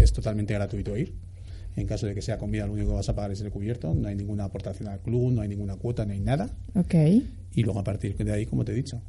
es 0.01 0.13
totalmente 0.13 0.53
gratuito 0.53 0.97
ir. 0.97 1.15
En 1.75 1.87
caso 1.87 2.05
de 2.05 2.13
que 2.13 2.21
sea 2.21 2.37
comida, 2.37 2.67
lo 2.67 2.73
único 2.73 2.89
que 2.89 2.95
vas 2.95 3.09
a 3.09 3.15
pagar 3.15 3.31
es 3.31 3.41
el 3.41 3.51
cubierto. 3.51 3.93
No 3.93 4.07
hay 4.07 4.15
ninguna 4.15 4.43
aportación 4.43 4.89
al 4.89 4.99
club, 4.99 5.31
no 5.31 5.41
hay 5.41 5.47
ninguna 5.47 5.77
cuota, 5.77 6.05
no 6.05 6.13
hay 6.13 6.19
nada. 6.19 6.49
Ok. 6.75 6.93
Y 7.53 7.63
luego 7.63 7.79
a 7.79 7.83
partir 7.83 8.15
de 8.17 8.31
ahí, 8.31 8.45
como 8.45 8.65
te 8.65 8.73
he 8.73 8.75
dicho, 8.75 9.01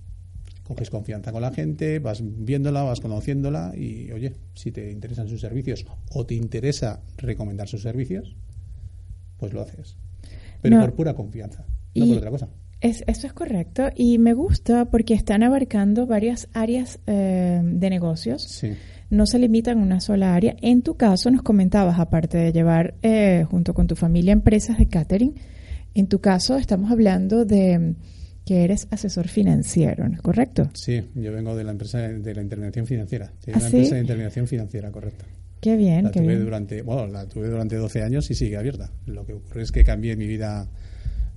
coges 0.65 0.91
confianza 0.91 1.31
con 1.31 1.43
la 1.43 1.53
gente, 1.53 1.99
vas 1.99 2.23
viéndola, 2.23 2.83
vas 2.83 3.01
conociéndola 3.01 3.75
y, 3.77 4.11
oye, 4.13 4.33
si 4.55 4.73
te 4.73 4.91
interesan 4.91 5.29
sus 5.29 5.41
servicios 5.41 5.85
o 6.11 6.25
te 6.27 6.35
interesa 6.35 7.03
recomendar 7.19 7.69
sus 7.69 7.83
servicios, 7.83 8.37
pues 9.37 9.53
lo 9.53 9.61
haces. 9.61 9.97
Pero 10.65 10.81
por 10.81 10.95
pura 10.95 11.15
confianza, 11.15 11.67
no 11.95 12.07
por 12.07 12.17
otra 12.17 12.31
cosa. 12.31 12.49
Es, 12.81 13.05
eso 13.07 13.27
es 13.27 13.33
correcto 13.33 13.85
y 13.95 14.19
me 14.19 14.35
gusta 14.35 14.87
porque 14.87 15.15
están 15.15 15.43
abarcando 15.43 16.07
varias 16.07 16.49
áreas 16.53 16.99
eh, 17.07 17.61
de 17.63 17.91
negocios. 17.91 18.63
No 19.11 19.27
se 19.27 19.39
limitan 19.39 19.79
a 19.79 19.83
una 19.83 20.01
sola 20.01 20.35
área. 20.35 20.57
En 20.61 20.83
tu 20.83 20.97
caso 20.97 21.31
nos 21.31 21.43
comentabas, 21.43 21.99
aparte 21.99 22.39
de 22.39 22.53
llevar 22.53 22.95
eh, 23.03 23.47
junto 23.51 23.75
con 23.75 23.87
tu 23.87 23.95
familia 23.95 24.33
empresas 24.33 24.79
de 24.79 24.87
catering, 24.87 25.35
en 25.95 26.09
tu 26.09 26.21
caso 26.21 26.57
estamos 26.57 26.91
hablando 26.91 27.45
de 27.45 27.95
que 28.45 28.65
eres 28.65 28.89
asesor 28.91 29.29
financiero, 29.29 30.09
¿no 30.09 30.17
es 30.17 30.23
correcto? 30.23 30.69
Sí, 30.75 31.03
yo 31.15 31.33
vengo 31.33 31.57
de 31.57 31.65
la 31.65 31.73
empresa 31.73 31.99
de 31.99 32.35
la 32.35 32.43
intervención 32.43 32.87
financiera. 32.87 33.33
Sí, 33.39 33.51
¿Ah, 33.55 33.61
empresa 33.65 33.95
de 33.95 34.01
intervención 34.01 34.47
financiera, 34.47 34.91
correcto. 34.91 35.25
Qué 35.65 35.77
bien, 35.77 36.05
la 36.05 36.11
tuve 36.11 36.37
Durante, 36.37 36.83
bueno, 36.83 37.07
la 37.07 37.27
tuve 37.27 37.49
durante 37.49 37.77
12 37.77 38.03
años 38.03 38.31
y 38.31 38.35
sigue 38.35 38.59
abierta. 38.59 38.91
Lo 39.07 39.25
que 39.25 39.33
ocurre 39.33 39.63
es 39.63 39.73
que 39.73 39.83
cambié 39.83 40.15
mi 40.15 40.27
vida 40.27 40.69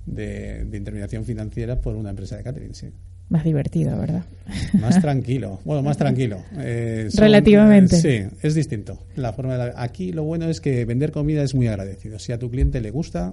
de, 0.04 0.68
intermediación 0.70 1.24
financiera 1.24 1.80
por 1.80 1.96
una 1.96 2.10
empresa 2.10 2.36
de 2.36 2.42
catering, 2.42 2.74
sí. 2.74 2.90
Más 3.30 3.42
divertido, 3.42 3.98
¿verdad? 3.98 4.26
Más 4.74 5.00
tranquilo. 5.00 5.60
Bueno, 5.64 5.82
más 5.82 5.96
tranquilo. 5.96 6.42
Eh, 6.58 7.08
Relativamente. 7.14 7.96
sí, 7.96 8.20
es 8.42 8.54
distinto. 8.54 8.98
La 9.16 9.32
forma 9.32 9.56
de 9.56 9.72
Aquí 9.74 10.12
lo 10.12 10.24
bueno 10.24 10.50
es 10.50 10.60
que 10.60 10.84
vender 10.84 11.10
comida 11.10 11.42
es 11.42 11.54
muy 11.54 11.66
agradecido. 11.66 12.18
Si 12.18 12.30
a 12.32 12.38
tu 12.38 12.50
cliente 12.50 12.82
le 12.82 12.90
gusta, 12.90 13.32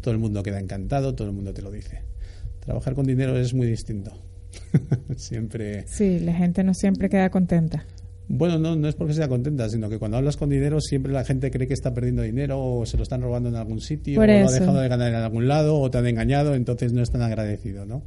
todo 0.00 0.10
el 0.10 0.18
mundo 0.18 0.42
queda 0.42 0.58
encantado, 0.58 1.14
todo 1.14 1.28
el 1.28 1.34
mundo 1.34 1.54
te 1.54 1.62
lo 1.62 1.70
dice. 1.70 2.02
Trabajar 2.58 2.94
con 2.94 3.06
dinero 3.06 3.38
es 3.38 3.54
muy 3.54 3.68
distinto. 3.68 4.20
siempre. 5.16 5.86
Sí, 5.86 6.18
la 6.18 6.34
gente 6.34 6.64
no 6.64 6.74
siempre 6.74 7.08
queda 7.08 7.30
contenta. 7.30 7.86
Bueno, 8.26 8.58
no, 8.58 8.74
no 8.74 8.88
es 8.88 8.94
porque 8.94 9.12
sea 9.12 9.28
contenta, 9.28 9.68
sino 9.68 9.88
que 9.90 9.98
cuando 9.98 10.16
hablas 10.16 10.36
con 10.36 10.48
dinero 10.48 10.80
siempre 10.80 11.12
la 11.12 11.24
gente 11.24 11.50
cree 11.50 11.68
que 11.68 11.74
está 11.74 11.92
perdiendo 11.92 12.22
dinero 12.22 12.58
o 12.58 12.86
se 12.86 12.96
lo 12.96 13.02
están 13.02 13.20
robando 13.20 13.50
en 13.50 13.56
algún 13.56 13.80
sitio 13.80 14.20
o 14.20 14.26
lo 14.26 14.32
ha 14.32 14.50
dejado 14.50 14.80
de 14.80 14.88
ganar 14.88 15.08
en 15.08 15.16
algún 15.16 15.46
lado 15.46 15.78
o 15.78 15.90
te 15.90 15.98
han 15.98 16.06
engañado, 16.06 16.54
entonces 16.54 16.92
no 16.92 17.02
es 17.02 17.10
tan 17.10 17.22
agradecido, 17.22 17.84
¿no? 17.84 18.02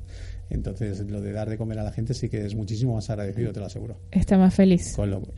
Entonces, 0.49 0.99
lo 1.09 1.21
de 1.21 1.33
dar 1.33 1.49
de 1.49 1.57
comer 1.57 1.79
a 1.79 1.83
la 1.83 1.91
gente 1.91 2.13
sí 2.13 2.29
que 2.29 2.45
es 2.45 2.55
muchísimo 2.55 2.95
más 2.95 3.09
agradecido, 3.09 3.51
te 3.51 3.59
lo 3.59 3.65
aseguro. 3.65 3.97
Está 4.11 4.37
más 4.37 4.53
feliz. 4.53 4.93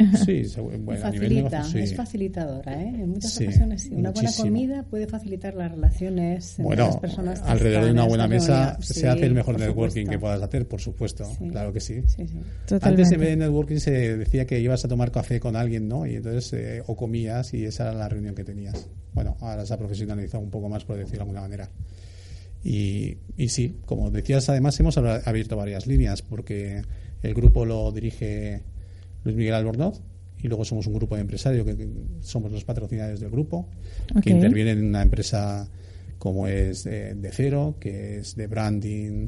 sí, 0.26 0.44
bueno, 0.60 1.02
Facilita, 1.02 1.66
es 1.76 1.96
facilitadora, 1.96 2.82
¿eh? 2.82 2.88
En 2.90 3.10
muchas 3.10 3.40
ocasiones, 3.42 3.90
una 3.92 4.12
buena 4.12 4.32
comida 4.32 4.84
puede 4.84 5.08
facilitar 5.08 5.56
las 5.56 5.72
relaciones 5.72 6.60
entre 6.60 6.78
las 6.78 6.98
personas. 6.98 7.42
alrededor 7.42 7.86
de 7.86 7.92
una 7.92 8.06
buena 8.06 8.28
mesa 8.28 8.78
se 8.82 9.08
hace 9.08 9.26
el 9.26 9.34
mejor 9.34 9.60
networking 9.60 10.06
que 10.06 10.20
puedas 10.20 10.42
hacer, 10.42 10.68
por 10.68 10.82
supuesto. 10.82 11.26
Claro 11.52 11.74
que 11.74 11.80
sí. 11.80 12.04
Antes 12.82 13.12
en 13.12 13.20
vez 13.20 13.30
de 13.30 13.36
networking 13.38 13.78
se 13.78 14.18
decía 14.18 14.46
que 14.46 14.60
ibas 14.60 14.86
a 14.86 14.88
tomar 14.88 15.12
café 15.12 15.40
con 15.40 15.56
alguien, 15.56 15.88
¿no? 15.88 16.06
Y 16.06 16.16
entonces, 16.16 16.54
eh, 16.54 16.84
o 16.86 16.96
comías 16.96 17.54
y 17.54 17.66
esa 17.66 17.84
era 17.84 17.94
la 17.94 18.10
reunión 18.10 18.36
que 18.36 18.44
tenías. 18.44 18.88
Bueno, 19.14 19.38
ahora 19.42 19.66
se 19.66 19.74
ha 19.74 19.78
profesionalizado 19.78 20.44
un 20.44 20.50
poco 20.50 20.70
más, 20.70 20.86
por 20.86 20.98
decirlo 20.98 21.18
de 21.18 21.22
alguna 21.22 21.42
manera. 21.42 21.70
Y, 22.64 23.18
sí, 23.48 23.78
como 23.86 24.12
decías, 24.12 24.50
además 24.50 24.80
hemos 24.80 24.98
abierto 24.98 25.56
varias 25.56 25.88
líneas 25.88 26.22
porque 26.22 26.82
el 27.24 27.34
grupo 27.34 27.66
lo 27.66 27.92
dirige 27.92 28.62
Luis 29.24 29.36
Miguel 29.36 29.54
Albornoz 29.54 30.02
y 30.42 30.48
luego 30.48 30.66
somos 30.66 30.88
un 30.88 30.94
grupo 30.94 31.16
de 31.16 31.22
empresarios 31.22 31.66
que, 31.66 31.88
somos 32.22 32.52
los 32.52 32.64
patrocinadores 32.64 33.20
del 33.20 33.30
grupo 33.30 33.68
que 34.22 34.32
intervienen 34.32 34.80
en 34.80 34.86
una 34.86 35.02
empresa 35.02 35.70
como 36.18 36.48
es 36.48 36.84
de, 36.84 37.30
Cero, 37.32 37.76
que 37.80 38.18
es 38.18 38.36
de 38.36 38.48
branding, 38.48 39.28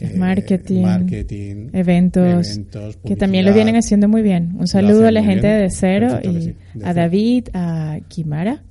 eh, 0.00 0.16
marketing, 0.16 1.68
eventos, 1.74 2.58
que 3.04 3.16
también 3.16 3.44
lo 3.44 3.52
vienen 3.52 3.76
haciendo 3.76 4.08
muy 4.08 4.22
bien. 4.22 4.56
Un 4.58 4.66
saludo 4.66 5.06
a 5.06 5.12
la 5.12 5.22
gente 5.22 5.46
de 5.46 5.68
Cero 5.70 6.20
y 6.22 6.54
a 6.82 6.94
David, 6.94 7.48
a 7.52 7.98
Kimara 8.08 8.62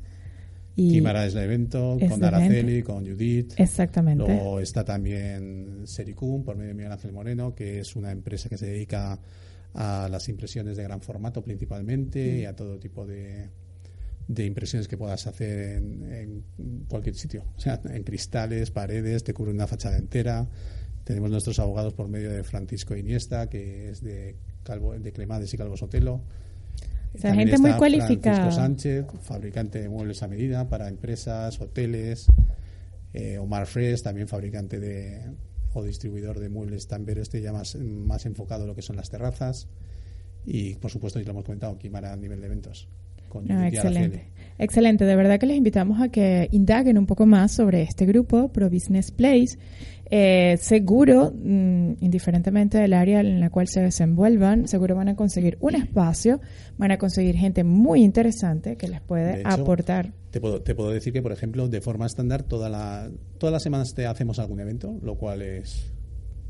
y 0.81 0.97
es 0.97 1.35
el 1.35 1.43
evento, 1.43 1.97
con 2.09 2.23
Araceli, 2.23 2.83
con 2.83 3.05
Judith. 3.05 3.53
Exactamente. 3.57 4.25
Luego 4.25 4.59
está 4.59 4.83
también 4.83 5.81
Sericum, 5.85 6.43
por 6.43 6.55
medio 6.55 6.69
de 6.69 6.73
Miguel 6.75 6.91
Ángel 6.91 7.11
Moreno, 7.11 7.53
que 7.53 7.79
es 7.79 7.95
una 7.95 8.11
empresa 8.11 8.49
que 8.49 8.57
se 8.57 8.65
dedica 8.65 9.19
a 9.73 10.09
las 10.09 10.27
impresiones 10.27 10.75
de 10.77 10.83
gran 10.83 11.01
formato 11.01 11.41
principalmente 11.41 12.39
y 12.39 12.45
a 12.45 12.55
todo 12.55 12.77
tipo 12.77 13.05
de, 13.05 13.49
de 14.27 14.45
impresiones 14.45 14.87
que 14.87 14.97
puedas 14.97 15.27
hacer 15.27 15.77
en, 15.77 16.43
cualquier 16.89 17.15
sitio. 17.15 17.45
O 17.55 17.59
sea, 17.59 17.79
en 17.85 18.03
cristales, 18.03 18.71
paredes, 18.71 19.23
te 19.23 19.33
cubre 19.33 19.51
una 19.51 19.67
fachada 19.67 19.97
entera. 19.97 20.47
Tenemos 21.03 21.31
nuestros 21.31 21.59
abogados 21.59 21.93
por 21.93 22.07
medio 22.07 22.31
de 22.31 22.43
Francisco 22.43 22.95
Iniesta, 22.95 23.49
que 23.49 23.89
es 23.89 24.01
de, 24.01 24.35
Calvo, 24.63 24.93
de 24.93 25.11
Clemades 25.11 25.53
y 25.53 25.57
Calvo 25.57 25.77
Sotelo 25.77 26.21
o 27.13 27.17
sea, 27.17 27.33
gente 27.33 27.57
muy 27.57 27.73
cualificada. 27.73 28.37
Francisco 28.37 28.61
Sánchez, 28.61 29.05
fabricante 29.21 29.81
de 29.81 29.89
muebles 29.89 30.23
a 30.23 30.27
medida 30.27 30.67
para 30.67 30.87
empresas, 30.87 31.59
hoteles. 31.59 32.27
Eh, 33.13 33.37
Omar 33.37 33.65
Fresh, 33.65 34.03
también 34.03 34.27
fabricante 34.27 34.79
de 34.79 35.21
o 35.73 35.83
distribuidor 35.83 36.39
de 36.39 36.49
muebles 36.49 36.87
también 36.87 37.17
este 37.19 37.41
ya 37.41 37.53
más, 37.53 37.75
más 37.75 38.25
enfocado 38.25 38.63
en 38.63 38.67
lo 38.67 38.75
que 38.75 38.81
son 38.81 38.95
las 38.95 39.09
terrazas. 39.09 39.67
Y 40.45 40.75
por 40.75 40.91
supuesto, 40.91 41.19
ya 41.19 41.25
lo 41.25 41.31
hemos 41.31 41.45
comentado, 41.45 41.77
Kimara 41.77 42.13
a 42.13 42.15
nivel 42.17 42.41
de 42.41 42.47
eventos. 42.47 42.87
Ah, 43.49 43.67
excelente. 43.67 44.31
Excelente, 44.61 45.05
de 45.05 45.15
verdad 45.15 45.39
que 45.39 45.47
les 45.47 45.57
invitamos 45.57 45.99
a 46.01 46.09
que 46.09 46.47
indaguen 46.51 46.99
un 46.99 47.07
poco 47.07 47.25
más 47.25 47.51
sobre 47.51 47.81
este 47.81 48.05
grupo, 48.05 48.49
Pro 48.49 48.69
Business 48.69 49.09
Place. 49.09 49.57
Eh, 50.13 50.57
seguro, 50.59 51.33
mm, 51.33 51.93
indiferentemente 52.01 52.77
del 52.77 52.93
área 52.93 53.21
en 53.21 53.39
la 53.39 53.49
cual 53.49 53.67
se 53.69 53.81
desenvuelvan, 53.81 54.67
seguro 54.67 54.95
van 54.95 55.07
a 55.07 55.15
conseguir 55.15 55.57
un 55.61 55.73
espacio, 55.73 56.41
van 56.77 56.91
a 56.91 56.97
conseguir 56.97 57.37
gente 57.37 57.63
muy 57.63 58.03
interesante 58.03 58.75
que 58.75 58.87
les 58.87 59.01
puede 59.01 59.41
aportar. 59.45 60.11
Te 60.29 60.39
puedo, 60.39 60.61
te 60.61 60.75
puedo 60.75 60.91
decir 60.91 61.11
que, 61.11 61.23
por 61.23 61.31
ejemplo, 61.31 61.67
de 61.67 61.81
forma 61.81 62.05
estándar, 62.05 62.43
toda 62.43 62.69
la, 62.69 63.09
todas 63.39 63.53
las 63.53 63.63
semanas 63.63 63.93
te 63.95 64.05
hacemos 64.05 64.37
algún 64.37 64.59
evento, 64.59 64.99
lo 65.01 65.15
cual 65.15 65.41
es 65.41 65.91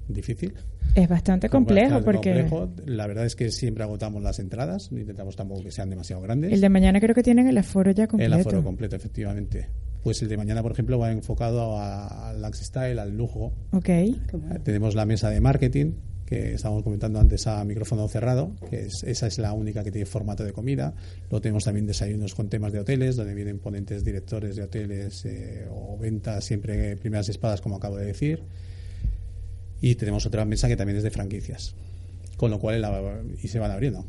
difícil. 0.07 0.53
Es 0.95 1.07
bastante 1.07 1.49
complejo 1.49 2.01
porque... 2.03 2.45
La 2.85 3.07
verdad 3.07 3.25
es 3.25 3.35
que 3.35 3.51
siempre 3.51 3.83
agotamos 3.83 4.21
las 4.21 4.39
entradas, 4.39 4.89
intentamos 4.91 5.35
tampoco 5.35 5.63
que 5.63 5.71
sean 5.71 5.89
demasiado 5.89 6.21
grandes. 6.21 6.51
El 6.51 6.61
de 6.61 6.69
mañana 6.69 6.99
creo 6.99 7.15
que 7.15 7.23
tienen 7.23 7.47
el 7.47 7.57
aforo 7.57 7.91
ya 7.91 8.07
completo. 8.07 8.33
El 8.33 8.39
aforo 8.41 8.63
completo, 8.63 8.95
efectivamente. 8.95 9.67
Pues 10.03 10.21
el 10.21 10.29
de 10.29 10.37
mañana, 10.37 10.61
por 10.63 10.71
ejemplo, 10.71 10.97
va 10.97 11.11
enfocado 11.11 11.79
al 11.79 12.41
lifestyle, 12.41 12.97
al 12.99 13.15
lujo. 13.15 13.53
Ok. 13.71 13.89
Tenemos 14.63 14.95
la 14.95 15.05
mesa 15.05 15.29
de 15.29 15.39
marketing, 15.39 15.93
que 16.25 16.53
estábamos 16.53 16.83
comentando 16.83 17.19
antes 17.19 17.45
a 17.45 17.63
micrófono 17.65 18.07
cerrado, 18.07 18.55
que 18.69 18.83
es, 18.83 19.03
esa 19.03 19.27
es 19.27 19.37
la 19.37 19.53
única 19.53 19.83
que 19.83 19.91
tiene 19.91 20.05
formato 20.05 20.43
de 20.43 20.53
comida. 20.53 20.93
Luego 21.23 21.41
tenemos 21.41 21.65
también 21.65 21.85
desayunos 21.85 22.33
con 22.33 22.49
temas 22.49 22.71
de 22.71 22.79
hoteles, 22.79 23.15
donde 23.15 23.35
vienen 23.35 23.59
ponentes 23.59 24.03
directores 24.03 24.55
de 24.55 24.63
hoteles 24.63 25.25
eh, 25.25 25.67
o 25.69 25.97
ventas, 25.97 26.45
siempre 26.45 26.95
primeras 26.97 27.29
espadas, 27.29 27.61
como 27.61 27.75
acabo 27.75 27.97
de 27.97 28.05
decir. 28.05 28.43
Y 29.81 29.95
tenemos 29.95 30.25
otra 30.25 30.45
mesa 30.45 30.67
que 30.67 30.77
también 30.77 30.97
es 30.97 31.03
de 31.03 31.11
franquicias, 31.11 31.75
con 32.37 32.51
lo 32.51 32.59
cual 32.59 32.83
y 33.41 33.47
se 33.47 33.59
van 33.59 33.71
abriendo. 33.71 34.05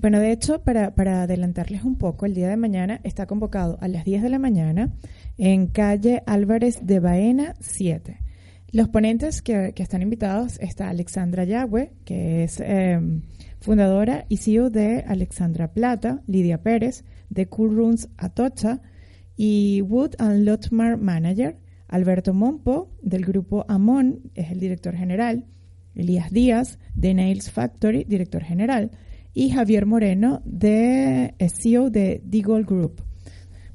Bueno, 0.00 0.20
de 0.20 0.32
hecho, 0.32 0.62
para, 0.62 0.94
para 0.94 1.22
adelantarles 1.22 1.82
un 1.82 1.96
poco, 1.96 2.26
el 2.26 2.34
día 2.34 2.48
de 2.48 2.56
mañana 2.56 3.00
está 3.04 3.26
convocado 3.26 3.78
a 3.80 3.88
las 3.88 4.04
10 4.04 4.22
de 4.22 4.28
la 4.28 4.38
mañana 4.38 4.92
en 5.38 5.66
calle 5.66 6.22
Álvarez 6.26 6.80
de 6.82 7.00
Baena 7.00 7.54
7. 7.60 8.18
Los 8.74 8.88
ponentes 8.88 9.40
que, 9.40 9.72
están 9.76 10.02
invitados 10.02 10.58
está 10.60 10.90
Alexandra 10.90 11.44
Yagüe, 11.44 11.92
que 12.04 12.42
es 12.42 12.58
em, 12.58 13.22
fundadora 13.60 14.26
y 14.28 14.38
CEO 14.38 14.68
de 14.68 15.04
Alexandra 15.06 15.72
Plata, 15.72 16.22
Lidia 16.26 16.60
Pérez, 16.60 17.04
de 17.30 17.46
Cool 17.46 17.76
Rooms 17.76 18.08
Atocha 18.18 18.80
y 19.36 19.80
Wood 19.82 20.16
and 20.18 20.44
Lotmar 20.44 20.96
Manager, 20.96 21.56
Alberto 21.88 22.34
Mompo, 22.34 22.90
del 23.02 23.24
grupo 23.24 23.64
Amon, 23.68 24.20
es 24.34 24.50
el 24.50 24.60
director 24.60 24.94
general, 24.94 25.44
Elías 25.94 26.30
Díaz, 26.30 26.78
de 26.94 27.14
Nails 27.14 27.50
Factory, 27.50 28.04
director 28.04 28.42
general, 28.42 28.90
y 29.32 29.50
Javier 29.50 29.86
Moreno, 29.86 30.42
de 30.44 31.34
CEO 31.38 31.90
de 31.90 32.22
Deagle 32.24 32.64
Group. 32.64 33.02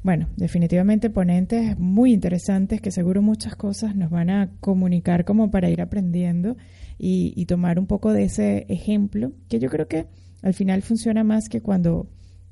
Bueno, 0.01 0.29
definitivamente 0.37 1.09
ponentes 1.09 1.77
muy 1.77 2.13
interesantes 2.13 2.79
que 2.79 2.91
seguro 2.91 3.21
muchas 3.21 3.55
cosas 3.57 3.95
nos 3.95 4.09
van 4.09 4.29
a 4.29 4.49
comunicar 4.61 5.25
como 5.25 5.51
para 5.51 5.69
ir 5.69 5.81
aprendiendo 5.81 6.55
y, 6.97 7.45
tomar 7.45 7.79
un 7.79 7.87
poco 7.87 8.13
de 8.13 8.23
ese 8.23 8.65
ejemplo, 8.69 9.33
que 9.49 9.59
yo 9.59 9.69
creo 9.69 9.87
que 9.87 10.07
al 10.41 10.53
final 10.53 10.81
funciona 10.81 11.23
más 11.23 11.49
que 11.49 11.61
cuando 11.61 12.07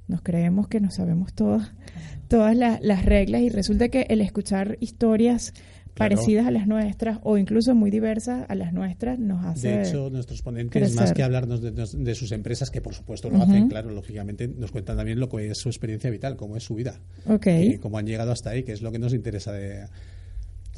nos 0.07 0.21
creemos 0.21 0.67
que 0.67 0.79
nos 0.79 0.95
sabemos 0.95 1.33
todas, 1.33 1.73
todas 2.27 2.55
las 2.55 3.05
reglas 3.05 3.41
y 3.41 3.49
resulta 3.49 3.89
que 3.89 4.07
el 4.09 4.21
escuchar 4.21 4.77
historias 4.79 5.53
parecidas 5.97 6.45
a 6.45 6.51
las 6.51 6.67
nuestras 6.67 7.19
o 7.23 7.37
incluso 7.37 7.75
muy 7.75 7.89
diversas 7.89 8.45
a 8.47 8.55
las 8.55 8.71
nuestras 8.71 9.19
nos 9.19 9.43
hace 9.45 9.69
De 9.69 9.81
hecho, 9.81 10.09
nuestros 10.09 10.41
ponentes, 10.41 10.95
más 10.95 11.11
que 11.11 11.23
hablarnos 11.23 11.61
de, 11.61 12.15
sus 12.15 12.31
empresas, 12.31 12.69
que 12.69 12.81
por 12.81 12.93
supuesto 12.93 13.29
lo 13.29 13.41
hacen, 13.41 13.67
claro, 13.67 13.89
lógicamente 13.89 14.47
nos 14.47 14.71
cuentan 14.71 14.97
también 14.97 15.19
lo 15.19 15.27
que 15.29 15.49
es 15.49 15.57
su 15.57 15.69
experiencia 15.69 16.09
vital, 16.09 16.35
cómo 16.35 16.55
es 16.55 16.63
su 16.63 16.75
vida, 16.75 16.99
okay. 17.25 17.77
cómo 17.79 17.97
han 17.97 18.05
llegado 18.05 18.31
hasta 18.31 18.51
ahí, 18.51 18.63
que 18.63 18.73
es 18.73 18.81
lo 18.81 18.91
que 18.91 18.99
nos 18.99 19.13
interesa 19.13 19.51
de, 19.51 19.87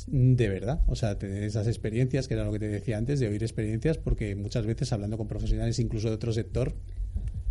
de 0.08 0.50
verdad, 0.50 0.82
o 0.88 0.96
sea, 0.96 1.18
tener 1.18 1.44
esas 1.44 1.68
experiencias, 1.68 2.28
que 2.28 2.34
era 2.34 2.44
lo 2.44 2.52
que 2.52 2.60
te 2.60 2.68
decía 2.68 2.98
antes, 2.98 3.20
de 3.20 3.28
oír 3.28 3.44
experiencias, 3.44 3.98
porque 3.98 4.36
muchas 4.36 4.66
veces 4.66 4.92
hablando 4.94 5.18
con 5.18 5.28
profesionales 5.28 5.80
incluso 5.80 6.10
de 6.10 6.16
otro 6.16 6.32
sector, 6.34 6.74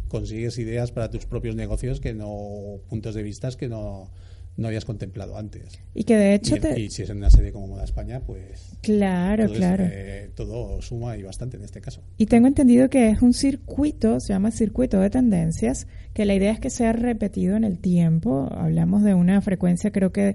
consigues 0.08 0.58
ideas 0.58 0.92
para 0.92 1.10
tus 1.10 1.26
propios 1.26 1.54
negocios 1.54 2.00
que 2.00 2.14
no, 2.14 2.80
puntos 2.88 3.14
de 3.14 3.22
vista 3.22 3.48
que 3.56 3.68
no 3.68 4.10
no 4.58 4.66
habías 4.66 4.84
contemplado 4.84 5.38
antes. 5.38 5.80
Y 5.94 6.02
que 6.02 6.16
de 6.16 6.34
hecho... 6.34 6.56
Y, 6.76 6.90
si 6.90 7.02
es 7.02 7.10
en 7.10 7.18
una 7.18 7.30
sede 7.30 7.52
como 7.52 7.68
Moda 7.68 7.84
España, 7.84 8.20
pues... 8.26 8.72
Claro, 8.82 9.48
claro. 9.52 9.84
Eh, 9.88 10.30
todo 10.34 10.82
suma 10.82 11.16
y 11.16 11.22
bastante 11.22 11.56
en 11.56 11.62
este 11.62 11.80
caso. 11.80 12.02
Y 12.18 12.26
tengo 12.26 12.48
entendido 12.48 12.90
que 12.90 13.08
es 13.08 13.22
un 13.22 13.34
circuito, 13.34 14.18
se 14.18 14.32
llama 14.32 14.50
circuito 14.50 14.98
de 14.98 15.10
tendencias, 15.10 15.86
que 16.12 16.24
la 16.24 16.34
idea 16.34 16.50
es 16.50 16.58
que 16.58 16.70
sea 16.70 16.92
repetido 16.92 17.56
en 17.56 17.62
el 17.62 17.78
tiempo. 17.78 18.48
Hablamos 18.50 19.04
de 19.04 19.14
una 19.14 19.40
frecuencia 19.40 19.92
creo 19.92 20.10
que 20.10 20.34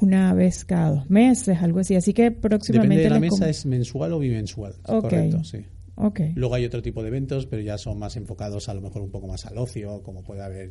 una 0.00 0.32
vez 0.32 0.64
cada 0.64 0.90
dos 0.90 1.10
meses, 1.10 1.58
algo 1.60 1.80
así. 1.80 1.94
Así 1.94 2.14
que 2.14 2.30
próximamente... 2.30 3.02
Depende 3.02 3.04
de 3.04 3.10
la 3.10 3.20
mesa, 3.20 3.50
es 3.50 3.66
mensual 3.66 4.14
o 4.14 4.18
bimensual. 4.18 4.76
Correcto, 4.82 5.44
sí. 5.44 5.66
Okay. 6.00 6.32
Luego 6.34 6.54
hay 6.54 6.64
otro 6.64 6.80
tipo 6.80 7.02
de 7.02 7.08
eventos, 7.08 7.46
pero 7.46 7.60
ya 7.60 7.76
son 7.76 7.98
más 7.98 8.16
enfocados 8.16 8.68
a 8.68 8.74
lo 8.74 8.80
mejor 8.80 9.02
un 9.02 9.10
poco 9.10 9.26
más 9.26 9.46
al 9.46 9.58
ocio, 9.58 10.02
como 10.04 10.22
puede 10.22 10.42
haber 10.42 10.70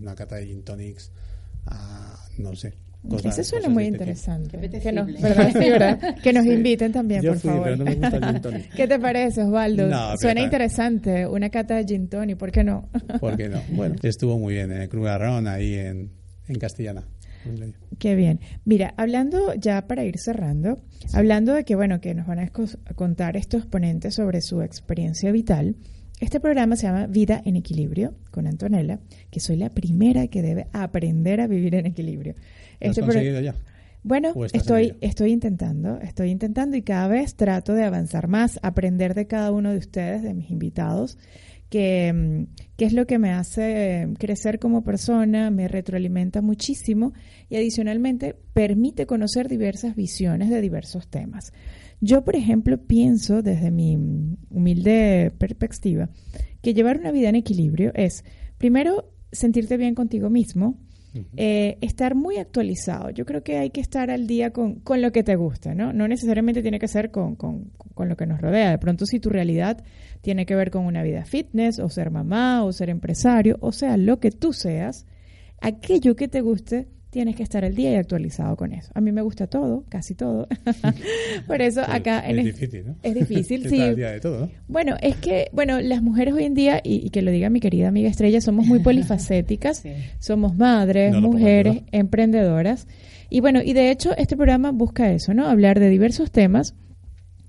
una 0.00 0.14
cata 0.14 0.36
de 0.36 0.46
gin 0.46 0.62
tonics 0.62 1.10
no 2.38 2.54
sé, 2.54 2.74
cosas. 3.08 3.38
Eso 3.38 3.50
suena 3.50 3.68
muy 3.68 3.84
este 3.84 3.94
interesante. 3.94 4.58
Que 4.80 4.92
nos, 4.92 5.08
que 6.22 6.32
nos 6.32 6.46
inviten 6.46 6.92
también, 6.92 7.24
por 7.24 7.38
favor. 7.38 7.78
¿Qué 8.76 8.86
te 8.86 8.98
parece, 8.98 9.42
Osvaldo? 9.42 9.88
suena 10.18 10.40
interesante. 10.40 11.26
Una 11.26 11.50
cata 11.50 11.76
de 11.76 11.84
gin 11.84 12.08
tonic, 12.08 12.36
¿por 12.36 12.50
qué 12.50 12.64
no? 12.64 12.88
¿Por 13.20 13.36
qué 13.36 13.48
no? 13.48 13.62
Bueno, 13.70 13.96
estuvo 14.02 14.38
muy 14.38 14.54
bien 14.54 14.72
en 14.72 14.82
el 14.82 14.88
Club 14.88 15.06
Arrón, 15.06 15.46
ahí 15.46 15.74
en, 15.74 16.10
en 16.48 16.58
Castellana. 16.58 17.04
Qué 17.98 18.14
bien. 18.14 18.40
Mira, 18.64 18.94
hablando 18.96 19.54
ya 19.54 19.86
para 19.86 20.04
ir 20.04 20.18
cerrando, 20.18 20.78
hablando 21.12 21.54
de 21.54 21.64
que, 21.64 21.74
bueno, 21.74 22.00
que 22.00 22.14
nos 22.14 22.26
van 22.26 22.38
a 22.38 22.50
contar 22.94 23.36
estos 23.36 23.66
ponentes 23.66 24.14
sobre 24.14 24.40
su 24.40 24.62
experiencia 24.62 25.30
vital, 25.32 25.76
este 26.20 26.40
programa 26.40 26.76
se 26.76 26.86
llama 26.86 27.06
Vida 27.06 27.42
en 27.44 27.56
Equilibrio 27.56 28.14
con 28.30 28.46
Antonella, 28.46 29.00
que 29.30 29.40
soy 29.40 29.56
la 29.56 29.70
primera 29.70 30.28
que 30.28 30.42
debe 30.42 30.68
aprender 30.72 31.40
a 31.40 31.46
vivir 31.46 31.74
en 31.74 31.86
equilibrio. 31.86 32.34
¿Lo 32.80 32.90
has 32.90 32.98
este 32.98 33.00
conseguido 33.02 33.40
ya? 33.40 33.54
Bueno, 34.04 34.34
estoy, 34.52 34.96
estoy 35.00 35.32
intentando, 35.32 35.98
estoy 36.00 36.30
intentando 36.30 36.76
y 36.76 36.82
cada 36.82 37.08
vez 37.08 37.36
trato 37.36 37.72
de 37.72 37.84
avanzar 37.84 38.28
más, 38.28 38.60
aprender 38.62 39.14
de 39.14 39.26
cada 39.26 39.50
uno 39.50 39.72
de 39.72 39.78
ustedes, 39.78 40.22
de 40.22 40.34
mis 40.34 40.50
invitados, 40.50 41.16
que, 41.74 42.12
mm, 42.12 42.46
es 42.78 42.92
lo 42.92 43.04
que 43.04 43.18
me 43.18 43.32
hace 43.32 44.06
crecer 44.20 44.60
como 44.60 44.84
persona, 44.84 45.50
me 45.50 45.66
retroalimenta 45.66 46.40
muchísimo 46.40 47.14
y 47.48 47.56
adicionalmente 47.56 48.36
permite 48.52 49.06
conocer 49.06 49.48
diversas 49.48 49.96
visiones 49.96 50.50
de 50.50 50.60
diversos 50.60 51.08
temas. 51.08 51.52
Yo, 52.00 52.22
por 52.22 52.36
ejemplo, 52.36 52.78
pienso 52.78 53.42
desde 53.42 53.72
mi 53.72 53.96
humilde 54.50 55.32
perspectiva 55.36 56.10
que 56.62 56.74
llevar 56.74 57.00
una 57.00 57.10
vida 57.10 57.28
en 57.28 57.34
equilibrio 57.34 57.90
es, 57.94 58.24
primero, 58.56 59.12
sentirte 59.32 59.76
bien 59.76 59.96
contigo 59.96 60.30
mismo, 60.30 60.78
eh, 61.36 61.78
estar 61.80 62.14
muy 62.14 62.38
actualizado. 62.38 63.10
Yo 63.10 63.24
creo 63.24 63.42
que 63.42 63.56
hay 63.58 63.70
que 63.70 63.80
estar 63.80 64.10
al 64.10 64.26
día 64.26 64.50
con, 64.52 64.76
con 64.80 65.00
lo 65.00 65.12
que 65.12 65.22
te 65.22 65.36
gusta, 65.36 65.74
¿no? 65.74 65.92
No 65.92 66.08
necesariamente 66.08 66.60
tiene 66.60 66.80
que 66.80 66.88
ser 66.88 67.12
con, 67.12 67.36
con, 67.36 67.70
con, 67.94 68.08
lo 68.08 68.16
que 68.16 68.26
nos 68.26 68.40
rodea. 68.40 68.70
De 68.70 68.78
pronto, 68.78 69.06
si 69.06 69.20
tu 69.20 69.30
realidad 69.30 69.84
tiene 70.24 70.46
que 70.46 70.56
ver 70.56 70.70
con 70.70 70.86
una 70.86 71.02
vida 71.02 71.26
fitness, 71.26 71.78
o 71.78 71.90
ser 71.90 72.10
mamá, 72.10 72.64
o 72.64 72.72
ser 72.72 72.88
empresario, 72.88 73.58
o 73.60 73.72
sea, 73.72 73.98
lo 73.98 74.20
que 74.20 74.30
tú 74.30 74.54
seas, 74.54 75.04
aquello 75.60 76.16
que 76.16 76.28
te 76.28 76.40
guste, 76.40 76.88
tienes 77.10 77.36
que 77.36 77.42
estar 77.42 77.62
al 77.62 77.74
día 77.74 77.92
y 77.92 77.96
actualizado 77.96 78.56
con 78.56 78.72
eso. 78.72 78.90
A 78.94 79.02
mí 79.02 79.12
me 79.12 79.20
gusta 79.20 79.48
todo, 79.48 79.84
casi 79.90 80.14
todo. 80.14 80.48
Por 81.46 81.60
eso 81.60 81.82
acá... 81.86 82.20
Es, 82.20 82.38
en 82.38 82.44
difícil, 82.46 82.86
¿no? 82.86 82.96
Es 83.02 83.14
difícil, 83.14 83.68
sí. 83.68 83.82
Al 83.82 83.96
día 83.96 84.12
de 84.12 84.20
todo, 84.20 84.40
¿no? 84.46 84.50
Bueno, 84.66 84.96
es 85.02 85.16
que, 85.16 85.50
bueno, 85.52 85.78
las 85.82 86.02
mujeres 86.02 86.32
hoy 86.32 86.44
en 86.44 86.54
día, 86.54 86.80
y, 86.82 87.10
que 87.10 87.20
lo 87.20 87.30
diga 87.30 87.50
mi 87.50 87.60
querida 87.60 87.88
amiga 87.88 88.08
Estrella, 88.08 88.40
somos 88.40 88.66
muy 88.66 88.78
polifacéticas, 88.78 89.84
somos 90.20 90.56
madres, 90.56 91.14
mujeres, 91.14 91.82
emprendedoras. 91.92 92.88
Y 93.28 93.40
bueno, 93.40 93.60
y 93.62 93.74
de 93.74 93.90
hecho 93.90 94.16
este 94.16 94.36
programa 94.36 94.72
busca 94.72 95.12
eso, 95.12 95.34
¿no? 95.34 95.48
Hablar 95.48 95.80
de 95.80 95.90
diversos 95.90 96.30
temas 96.30 96.74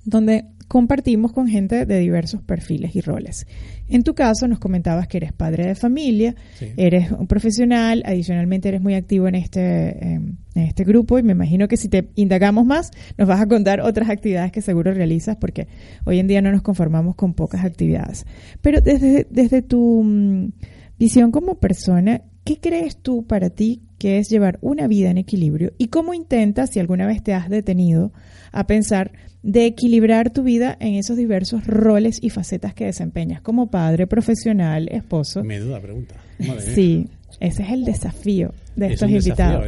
donde 0.05 0.45
compartimos 0.67 1.31
con 1.31 1.47
gente 1.47 1.85
de 1.85 1.99
diversos 1.99 2.41
perfiles 2.41 2.95
y 2.95 3.01
roles. 3.01 3.45
En 3.87 4.03
tu 4.03 4.15
caso, 4.15 4.47
nos 4.47 4.59
comentabas 4.59 5.07
que 5.07 5.17
eres 5.17 5.31
padre 5.31 5.67
de 5.67 5.75
familia, 5.75 6.35
eres 6.75 7.11
un 7.11 7.27
profesional, 7.27 8.01
adicionalmente 8.05 8.69
eres 8.69 8.81
muy 8.81 8.95
activo 8.95 9.27
en 9.27 9.35
este, 9.35 10.13
em, 10.13 10.37
en 10.55 10.63
este 10.63 10.83
grupo 10.83 11.19
y 11.19 11.23
me 11.23 11.33
imagino 11.33 11.67
que 11.67 11.77
si 11.77 11.87
te 11.87 12.09
indagamos 12.15 12.65
más, 12.65 12.91
nos 13.17 13.27
vas 13.27 13.41
a 13.41 13.47
contar 13.47 13.81
otras 13.81 14.09
actividades 14.09 14.51
que 14.51 14.61
seguro 14.61 14.91
realizas 14.93 15.37
porque 15.37 15.67
hoy 16.05 16.19
en 16.19 16.27
día 16.27 16.41
no 16.41 16.51
nos 16.51 16.63
conformamos 16.63 17.15
con 17.15 17.33
pocas 17.33 17.63
actividades. 17.63 18.25
Pero 18.61 18.81
desde, 18.81 19.27
desde 19.29 19.61
tu 19.61 20.01
mm, 20.03 20.51
visión 20.97 21.31
como 21.31 21.55
persona, 21.55 22.21
¿qué 22.43 22.59
crees 22.59 22.97
tú 22.97 23.25
para 23.25 23.49
ti 23.49 23.81
que 23.97 24.17
es 24.17 24.29
llevar 24.29 24.59
una 24.61 24.87
vida 24.87 25.09
en 25.09 25.17
equilibrio 25.17 25.73
y 25.77 25.87
cómo 25.87 26.13
intentas, 26.13 26.71
si 26.71 26.79
alguna 26.79 27.07
vez 27.07 27.23
te 27.23 27.33
has 27.33 27.49
detenido, 27.49 28.11
a 28.51 28.67
pensar 28.67 29.11
de 29.43 29.65
equilibrar 29.65 30.31
tu 30.31 30.43
vida 30.43 30.75
en 30.79 30.95
esos 30.95 31.17
diversos 31.17 31.65
roles 31.67 32.19
y 32.21 32.29
facetas 32.29 32.73
que 32.73 32.85
desempeñas 32.85 33.41
como 33.41 33.69
padre, 33.69 34.07
profesional, 34.07 34.89
esposo. 34.91 35.43
Me 35.43 35.59
duda 35.59 35.79
pregunta. 35.79 36.15
sí, 36.59 37.07
ese 37.39 37.63
es 37.63 37.69
el 37.69 37.85
desafío 37.85 38.53
de 38.75 38.93
estos 38.93 39.09
invitados. 39.09 39.65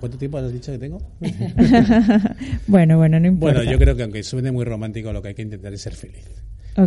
¿Cuánto 0.00 0.18
tiempo 0.18 0.38
has 0.38 0.52
dicho 0.52 0.72
que 0.72 0.78
tengo? 0.78 1.00
bueno, 2.66 2.98
bueno, 2.98 3.20
no 3.20 3.28
importa. 3.28 3.58
Bueno, 3.58 3.70
yo 3.70 3.78
creo 3.78 3.96
que 3.96 4.02
aunque 4.02 4.22
suene 4.22 4.50
muy 4.50 4.64
romántico, 4.64 5.12
lo 5.12 5.22
que 5.22 5.28
hay 5.28 5.34
que 5.34 5.42
intentar 5.42 5.72
es 5.72 5.80
ser 5.80 5.94
feliz. 5.94 6.24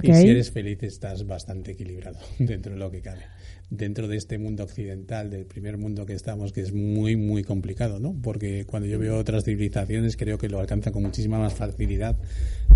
Y 0.02 0.14
si 0.14 0.30
eres 0.30 0.52
feliz, 0.52 0.82
estás 0.84 1.26
bastante 1.26 1.72
equilibrado 1.72 2.20
dentro 2.40 2.74
de 2.74 2.80
lo 2.80 2.92
que 2.92 3.02
cabe 3.02 3.24
dentro 3.72 4.10
de 4.10 4.18
este 4.18 4.38
mundo 4.38 4.66
occidental, 4.66 5.32
del 5.32 5.46
primer 5.46 5.78
mundo 5.78 6.06
que 6.06 6.14
estamos, 6.14 6.52
que 6.52 6.62
es 6.62 6.74
muy, 6.74 7.16
muy 7.16 7.44
complicado, 7.44 8.00
¿no? 8.00 8.14
Porque 8.22 8.66
cuando 8.66 8.88
yo 8.88 9.00
veo 9.00 9.18
otras 9.18 9.46
civilizaciones, 9.46 10.18
creo 10.18 10.38
que 10.38 10.50
lo 10.50 10.60
alcanzan 10.60 10.94
con 10.94 11.04
muchísima 11.04 11.40
más 11.40 11.54
facilidad, 11.54 12.18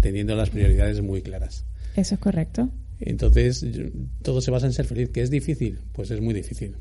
teniendo 0.01 0.35
las 0.35 0.49
prioridades 0.49 1.01
muy 1.01 1.21
claras. 1.21 1.65
Eso 1.97 2.15
es 2.15 2.21
correcto. 2.21 2.69
Entonces, 3.01 3.65
todo 4.21 4.39
se 4.39 4.51
basa 4.51 4.67
en 4.67 4.73
ser 4.73 4.85
feliz. 4.85 5.09
¿Que 5.09 5.21
es 5.21 5.29
difícil? 5.29 5.79
Pues 5.91 6.11
es 6.11 6.21
muy 6.21 6.33
difícil. 6.33 6.77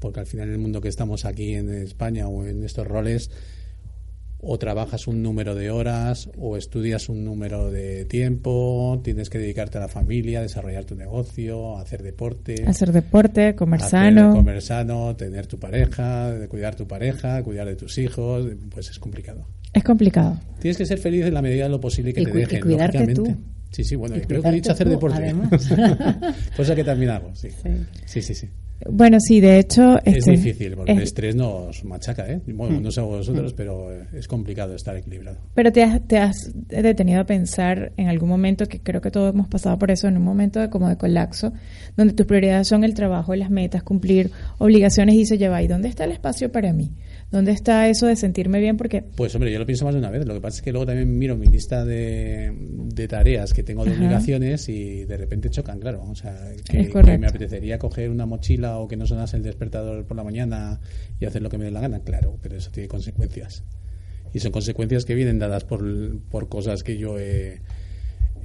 Porque 0.00 0.20
al 0.20 0.26
final, 0.26 0.48
el 0.48 0.58
mundo 0.58 0.80
que 0.80 0.88
estamos 0.88 1.26
aquí 1.26 1.54
en 1.54 1.68
España 1.70 2.26
o 2.26 2.46
en 2.46 2.64
estos 2.64 2.86
roles, 2.86 3.30
o 4.40 4.58
trabajas 4.58 5.06
un 5.08 5.22
número 5.22 5.54
de 5.54 5.70
horas 5.70 6.30
o 6.38 6.56
estudias 6.56 7.08
un 7.08 7.24
número 7.24 7.70
de 7.70 8.04
tiempo, 8.04 9.00
tienes 9.02 9.30
que 9.30 9.38
dedicarte 9.38 9.78
a 9.78 9.80
la 9.82 9.88
familia, 9.88 10.40
desarrollar 10.40 10.84
tu 10.84 10.94
negocio, 10.94 11.76
hacer 11.76 12.02
deporte. 12.02 12.64
Hacer 12.66 12.92
deporte, 12.92 13.54
comer 13.54 13.80
sano. 13.80 14.32
Comer 14.32 14.62
sano, 14.62 15.16
tener 15.16 15.46
tu 15.46 15.58
pareja, 15.58 16.32
cuidar 16.48 16.76
tu 16.76 16.86
pareja, 16.86 17.42
cuidar 17.42 17.66
de 17.66 17.76
tus 17.76 17.98
hijos, 17.98 18.46
pues 18.70 18.90
es 18.90 18.98
complicado. 18.98 19.46
Es 19.72 19.82
complicado. 19.82 20.38
Tienes 20.60 20.78
que 20.78 20.86
ser 20.86 20.98
feliz 20.98 21.26
en 21.26 21.34
la 21.34 21.42
medida 21.42 21.64
de 21.64 21.70
lo 21.70 21.80
posible 21.80 22.12
que 22.12 22.24
te 22.24 22.32
dejen, 22.32 22.58
y 22.58 22.62
cuidarte 22.62 23.14
Tú. 23.14 23.36
Sí, 23.70 23.84
sí, 23.84 23.96
bueno, 23.96 24.16
creo 24.26 24.42
que 24.42 24.48
he 24.48 24.52
dicho 24.52 24.72
hacer 24.72 24.88
deporte. 24.88 25.34
Cosa 26.56 26.74
que 26.74 26.84
también 26.84 27.10
hago, 27.10 27.34
sí. 27.34 27.48
Sí, 28.06 28.22
sí, 28.22 28.34
sí. 28.34 28.48
Bueno, 28.86 29.18
sí, 29.20 29.40
de 29.40 29.58
hecho... 29.58 29.98
Es 30.04 30.18
este, 30.18 30.32
difícil, 30.32 30.76
porque 30.76 30.92
el 30.92 31.02
estrés 31.02 31.34
nos 31.34 31.84
machaca, 31.84 32.30
¿eh? 32.30 32.40
Bueno, 32.46 32.78
mm. 32.78 32.82
no 32.82 32.90
sé 32.92 33.00
vosotros, 33.00 33.52
pero 33.52 33.90
es 34.12 34.28
complicado 34.28 34.74
estar 34.74 34.96
equilibrado. 34.96 35.38
Pero 35.54 35.72
te 35.72 35.82
has, 35.82 36.06
te 36.06 36.18
has 36.18 36.52
detenido 36.68 37.20
a 37.20 37.24
pensar 37.24 37.92
en 37.96 38.08
algún 38.08 38.28
momento, 38.28 38.66
que 38.66 38.80
creo 38.80 39.00
que 39.00 39.10
todos 39.10 39.34
hemos 39.34 39.48
pasado 39.48 39.78
por 39.78 39.90
eso, 39.90 40.06
en 40.06 40.16
un 40.16 40.22
momento 40.22 40.60
de, 40.60 40.70
como 40.70 40.88
de 40.88 40.96
colapso, 40.96 41.52
donde 41.96 42.14
tus 42.14 42.26
prioridades 42.26 42.68
son 42.68 42.84
el 42.84 42.94
trabajo 42.94 43.34
las 43.34 43.50
metas, 43.50 43.82
cumplir 43.82 44.30
obligaciones 44.58 45.16
y 45.16 45.26
se 45.26 45.38
lleva, 45.38 45.62
¿y 45.62 45.66
dónde 45.66 45.88
está 45.88 46.04
el 46.04 46.12
espacio 46.12 46.52
para 46.52 46.72
mí? 46.72 46.92
¿Dónde 47.30 47.52
está 47.52 47.88
eso 47.88 48.06
de 48.06 48.16
sentirme 48.16 48.58
bien? 48.58 48.78
Porque... 48.78 49.02
Pues 49.02 49.34
hombre, 49.34 49.52
yo 49.52 49.58
lo 49.58 49.66
pienso 49.66 49.84
más 49.84 49.92
de 49.92 50.00
una 50.00 50.10
vez. 50.10 50.26
Lo 50.26 50.32
que 50.32 50.40
pasa 50.40 50.56
es 50.56 50.62
que 50.62 50.72
luego 50.72 50.86
también 50.86 51.18
miro 51.18 51.36
mi 51.36 51.46
lista 51.46 51.84
de, 51.84 53.06
tareas 53.08 53.52
que 53.52 53.62
tengo 53.62 53.84
de 53.84 53.92
obligaciones 53.92 54.68
y 54.70 55.04
de 55.04 55.16
repente 55.18 55.50
chocan, 55.50 55.78
claro. 55.78 56.02
O 56.08 56.14
sea, 56.14 56.34
que, 56.64 56.90
me 57.18 57.26
apetecería 57.26 57.78
coger 57.78 58.08
una 58.08 58.24
mochila 58.24 58.78
o 58.78 58.88
que 58.88 58.96
no 58.96 59.06
sonase 59.06 59.36
el 59.36 59.42
despertador 59.42 60.06
por 60.06 60.16
la 60.16 60.24
mañana 60.24 60.80
y 61.20 61.26
hacer 61.26 61.42
lo 61.42 61.50
que 61.50 61.58
me 61.58 61.64
dé 61.64 61.70
la 61.70 61.80
gana, 61.80 62.00
claro, 62.00 62.38
pero 62.40 62.56
eso 62.56 62.70
tiene 62.70 62.88
consecuencias. 62.88 63.62
Y 64.32 64.40
son 64.40 64.52
consecuencias 64.52 65.04
que 65.04 65.14
vienen 65.14 65.38
dadas 65.38 65.64
por, 65.64 65.82
por 66.30 66.48
cosas 66.48 66.82
que 66.82 66.96
yo 66.96 67.18
he 67.18 67.60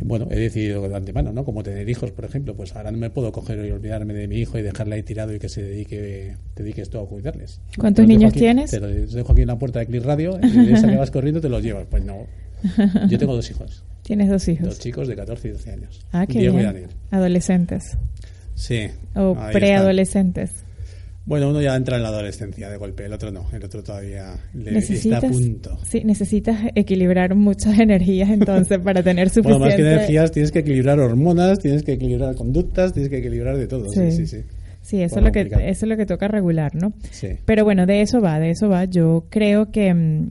bueno, 0.01 0.27
he 0.31 0.39
decidido 0.39 0.87
de 0.87 0.95
antemano, 0.95 1.31
¿no? 1.31 1.43
Como 1.45 1.63
tener 1.63 1.87
hijos, 1.89 2.11
por 2.11 2.25
ejemplo, 2.25 2.55
pues 2.55 2.75
ahora 2.75 2.91
no 2.91 2.97
me 2.97 3.09
puedo 3.09 3.31
coger 3.31 3.65
y 3.65 3.71
olvidarme 3.71 4.13
de 4.13 4.27
mi 4.27 4.37
hijo 4.37 4.57
y 4.57 4.61
dejarle 4.61 4.95
ahí 4.95 5.03
tirado 5.03 5.33
y 5.33 5.39
que 5.39 5.49
se 5.49 5.61
dedique, 5.63 6.37
te 6.53 6.63
dediques 6.63 6.89
tú 6.89 6.99
a 6.99 7.07
cuidarles. 7.07 7.61
¿Cuántos 7.77 8.07
niños 8.07 8.33
tienes? 8.33 8.71
Te 8.71 8.79
los 8.79 9.13
dejo 9.13 9.31
aquí 9.31 9.41
en 9.41 9.47
la 9.47 9.59
puerta 9.59 9.79
de 9.79 9.87
Click 9.87 10.03
Radio, 10.03 10.39
y 10.41 10.73
esa 10.73 10.89
que 10.89 10.97
vas 10.97 11.11
corriendo 11.11 11.41
te 11.41 11.49
los 11.49 11.63
llevas. 11.63 11.87
Pues 11.89 12.03
no. 12.03 12.27
Yo 13.09 13.17
tengo 13.17 13.35
dos 13.35 13.49
hijos. 13.51 13.83
Tienes 14.03 14.29
dos 14.29 14.47
hijos. 14.47 14.65
Dos 14.65 14.79
chicos 14.79 15.07
de 15.07 15.15
14 15.15 15.47
y 15.47 15.51
12 15.51 15.71
años. 15.71 16.05
Ah, 16.11 16.27
qué 16.27 16.39
bien. 16.39 16.87
Adolescentes. 17.11 17.97
Sí. 18.55 18.87
O 19.15 19.35
preadolescentes. 19.51 20.51
Bueno, 21.25 21.49
uno 21.49 21.61
ya 21.61 21.75
entra 21.75 21.95
en 21.95 22.03
la 22.03 22.09
adolescencia 22.09 22.69
de 22.69 22.75
golpe, 22.75 23.05
el 23.05 23.13
otro 23.13 23.31
no, 23.31 23.45
el 23.53 23.63
otro 23.63 23.81
todavía 23.81 24.35
le, 24.53 24.77
está 24.77 25.19
a 25.19 25.21
punto. 25.21 25.79
Sí, 25.85 26.03
necesitas 26.03 26.59
equilibrar 26.75 27.33
muchas 27.33 27.79
energías 27.79 28.29
entonces 28.29 28.79
para 28.79 29.01
tener 29.03 29.29
suficiente... 29.29 29.57
Bueno, 29.57 29.65
más 29.65 29.75
que 29.75 29.81
energías 29.81 30.31
tienes 30.31 30.51
que 30.51 30.59
equilibrar 30.59 30.99
hormonas, 30.99 31.59
tienes 31.59 31.83
que 31.83 31.93
equilibrar 31.93 32.35
conductas, 32.35 32.91
tienes 32.91 33.09
que 33.09 33.19
equilibrar 33.19 33.57
de 33.57 33.67
todo. 33.67 33.89
Sí, 33.89 34.11
sí, 34.11 34.27
sí. 34.27 34.43
sí. 34.81 35.01
eso, 35.01 35.19
es 35.19 35.23
lo 35.23 35.31
que, 35.31 35.41
eso 35.43 35.85
es 35.85 35.89
lo 35.89 35.95
que 35.95 36.05
toca 36.05 36.27
regular, 36.27 36.75
¿no? 36.75 36.91
Sí. 37.11 37.29
Pero 37.45 37.63
bueno, 37.63 37.85
de 37.85 38.01
eso 38.01 38.19
va, 38.19 38.37
de 38.39 38.49
eso 38.49 38.67
va. 38.67 38.83
Yo 38.83 39.27
creo 39.29 39.71
que, 39.71 39.93
mm, 39.93 40.29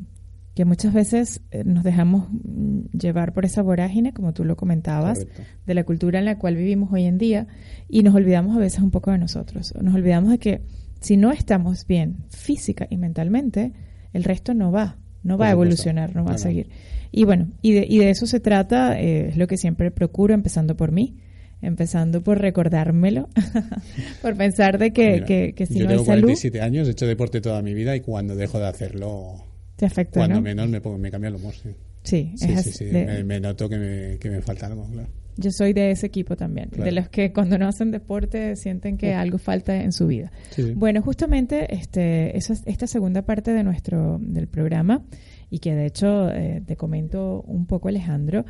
que 0.55 0.67
muchas 0.67 0.93
veces 0.93 1.41
eh, 1.53 1.65
nos 1.65 1.85
dejamos 1.85 2.29
mm, 2.31 2.99
llevar 2.99 3.33
por 3.33 3.47
esa 3.47 3.63
vorágine, 3.63 4.13
como 4.13 4.35
tú 4.35 4.45
lo 4.45 4.57
comentabas, 4.57 5.27
de 5.67 5.75
la 5.75 5.85
cultura 5.85 6.19
en 6.19 6.27
la 6.27 6.37
cual 6.37 6.57
vivimos 6.57 6.93
hoy 6.93 7.05
en 7.05 7.17
día, 7.17 7.47
y 7.89 8.03
nos 8.03 8.15
olvidamos 8.15 8.55
a 8.55 8.59
veces 8.59 8.81
un 8.81 8.91
poco 8.91 9.11
de 9.11 9.17
nosotros. 9.17 9.73
Nos 9.81 9.95
olvidamos 9.95 10.31
de 10.31 10.39
que 10.39 10.82
si 11.03 11.17
no 11.17 11.33
estamos 11.33 11.87
bien 11.87 12.25
física 12.31 12.87
y 12.89 12.97
mentalmente, 12.97 13.73
el 14.13 14.25
resto 14.25 14.55
no 14.55 14.73
va, 14.73 14.99
no 15.23 15.37
va 15.37 15.49
a 15.49 15.51
evolucionar, 15.51 16.15
no 16.15 16.25
va 16.25 16.35
a 16.35 16.39
seguir. 16.39 16.71
Y 17.11 17.25
bueno, 17.25 17.51
y 17.61 17.73
de, 17.73 17.87
y 17.89 17.99
de 17.99 18.11
eso 18.11 18.27
se 18.27 18.41
trata, 18.41 18.99
eh, 18.99 19.29
es 19.29 19.37
lo 19.37 19.47
que 19.47 19.57
siempre 19.57 19.91
procuro, 19.91 20.33
empezando 20.33 20.77
por 20.77 20.93
mí, 20.93 21.19
empezando 21.61 22.23
por 22.23 22.41
recordármelo, 22.41 23.29
por 24.23 24.37
pensar 24.37 24.79
de 24.79 24.93
que, 24.93 25.53
que, 25.55 25.67
si 25.67 25.81
yo 25.81 25.85
no 25.85 25.91
tengo 25.91 26.01
hay 26.03 26.07
salud... 26.07 26.23
47 26.23 26.61
años, 26.61 26.89
he 26.89 26.93
hecho 26.93 27.07
deporte 27.07 27.41
toda 27.41 27.61
mi 27.63 27.75
vida 27.75 27.95
y 27.97 28.01
cuando 28.01 28.35
dejo 28.35 28.59
de 28.59 28.69
hacerlo... 28.69 29.45
Te 29.77 29.87
afecta, 29.87 30.21
Cuando 30.21 30.41
menos 30.41 30.69
me, 30.69 30.81
pongo, 30.81 30.99
me 30.99 31.11
cambia 31.11 31.29
el 31.29 31.35
humor, 31.35 31.55
sí. 31.55 31.71
Sí, 32.05 32.33
sí, 32.37 32.57
sí, 32.63 32.73
sí. 32.73 32.85
Me, 32.85 33.41
noto 33.41 33.69
que 33.69 33.79
me, 33.79 34.19
que 34.19 34.31
me 34.31 34.41
falta 34.41 34.67
algo, 34.67 34.89
claro. 34.91 35.09
Yo 35.37 35.51
soy 35.51 35.73
de 35.73 35.91
ese 35.91 36.07
equipo 36.07 36.37
también, 36.37 36.71
de 36.71 36.93
los 36.93 37.09
que 37.09 37.33
cuando 37.33 37.59
no 37.59 37.67
hacen 37.67 37.91
deporte 37.91 38.57
sienten 38.57 38.99
que 38.99 39.15
algo 39.15 39.39
falta 39.39 39.83
en 39.83 39.93
su 39.93 40.07
vida. 40.07 40.31
Bueno, 40.75 41.03
justamente 41.03 41.75
este, 41.75 42.37
esa, 42.37 42.55
esta 42.67 42.87
segunda 42.87 43.23
parte 43.23 43.53
de 43.53 43.63
nuestro 43.63 44.19
del 44.21 44.49
programa 44.49 45.05
y 45.51 45.59
que 45.59 45.75
de 45.75 45.87
hecho 45.87 46.31
eh, 46.31 46.63
te 46.67 46.77
comento 46.77 47.43
un 47.43 47.67
poco 47.67 47.89
Alejandro, 47.89 48.45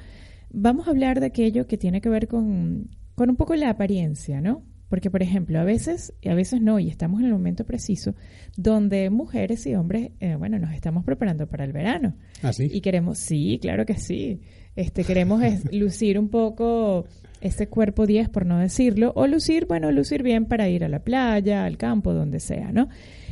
vamos 0.50 0.86
a 0.86 0.90
hablar 0.90 1.20
de 1.20 1.26
aquello 1.26 1.66
que 1.66 1.78
tiene 1.78 2.00
que 2.00 2.08
ver 2.08 2.28
con, 2.28 2.90
con 3.14 3.30
un 3.30 3.36
poco 3.36 3.54
la 3.54 3.70
apariencia, 3.70 4.40
¿no? 4.40 4.64
Porque, 4.92 5.10
por 5.10 5.22
ejemplo, 5.22 5.58
a 5.58 5.64
veces, 5.64 6.12
y 6.20 6.28
a 6.28 6.34
veces 6.34 6.60
no, 6.60 6.78
y 6.78 6.90
estamos 6.90 7.20
en 7.20 7.28
el 7.28 7.32
momento 7.32 7.64
preciso, 7.64 8.14
donde 8.58 9.08
mujeres 9.08 9.66
y 9.66 9.74
hombres, 9.74 10.10
eh, 10.20 10.36
bueno, 10.36 10.58
nos 10.58 10.74
estamos 10.74 11.02
preparando 11.02 11.46
para 11.46 11.64
el 11.64 11.72
verano. 11.72 12.14
¿Ah, 12.42 12.52
sí? 12.52 12.68
Y 12.70 12.82
queremos, 12.82 13.16
sí, 13.16 13.58
claro 13.58 13.86
que 13.86 13.94
sí. 13.94 14.42
Este, 14.76 15.04
queremos 15.04 15.42
lucir 15.72 16.18
un 16.18 16.28
poco 16.28 17.06
ese 17.40 17.68
cuerpo 17.68 18.06
10, 18.06 18.28
por 18.28 18.46
no 18.46 18.58
decirlo, 18.58 19.12
o 19.16 19.26
lucir, 19.26 19.66
bueno, 19.66 19.90
lucir 19.90 20.22
bien 20.22 20.46
para 20.46 20.68
ir 20.68 20.84
a 20.84 20.88
la 20.88 21.00
playa, 21.00 21.64
al 21.64 21.76
campo, 21.76 22.14
donde 22.14 22.40
sea, 22.40 22.72
¿no? 22.72 22.88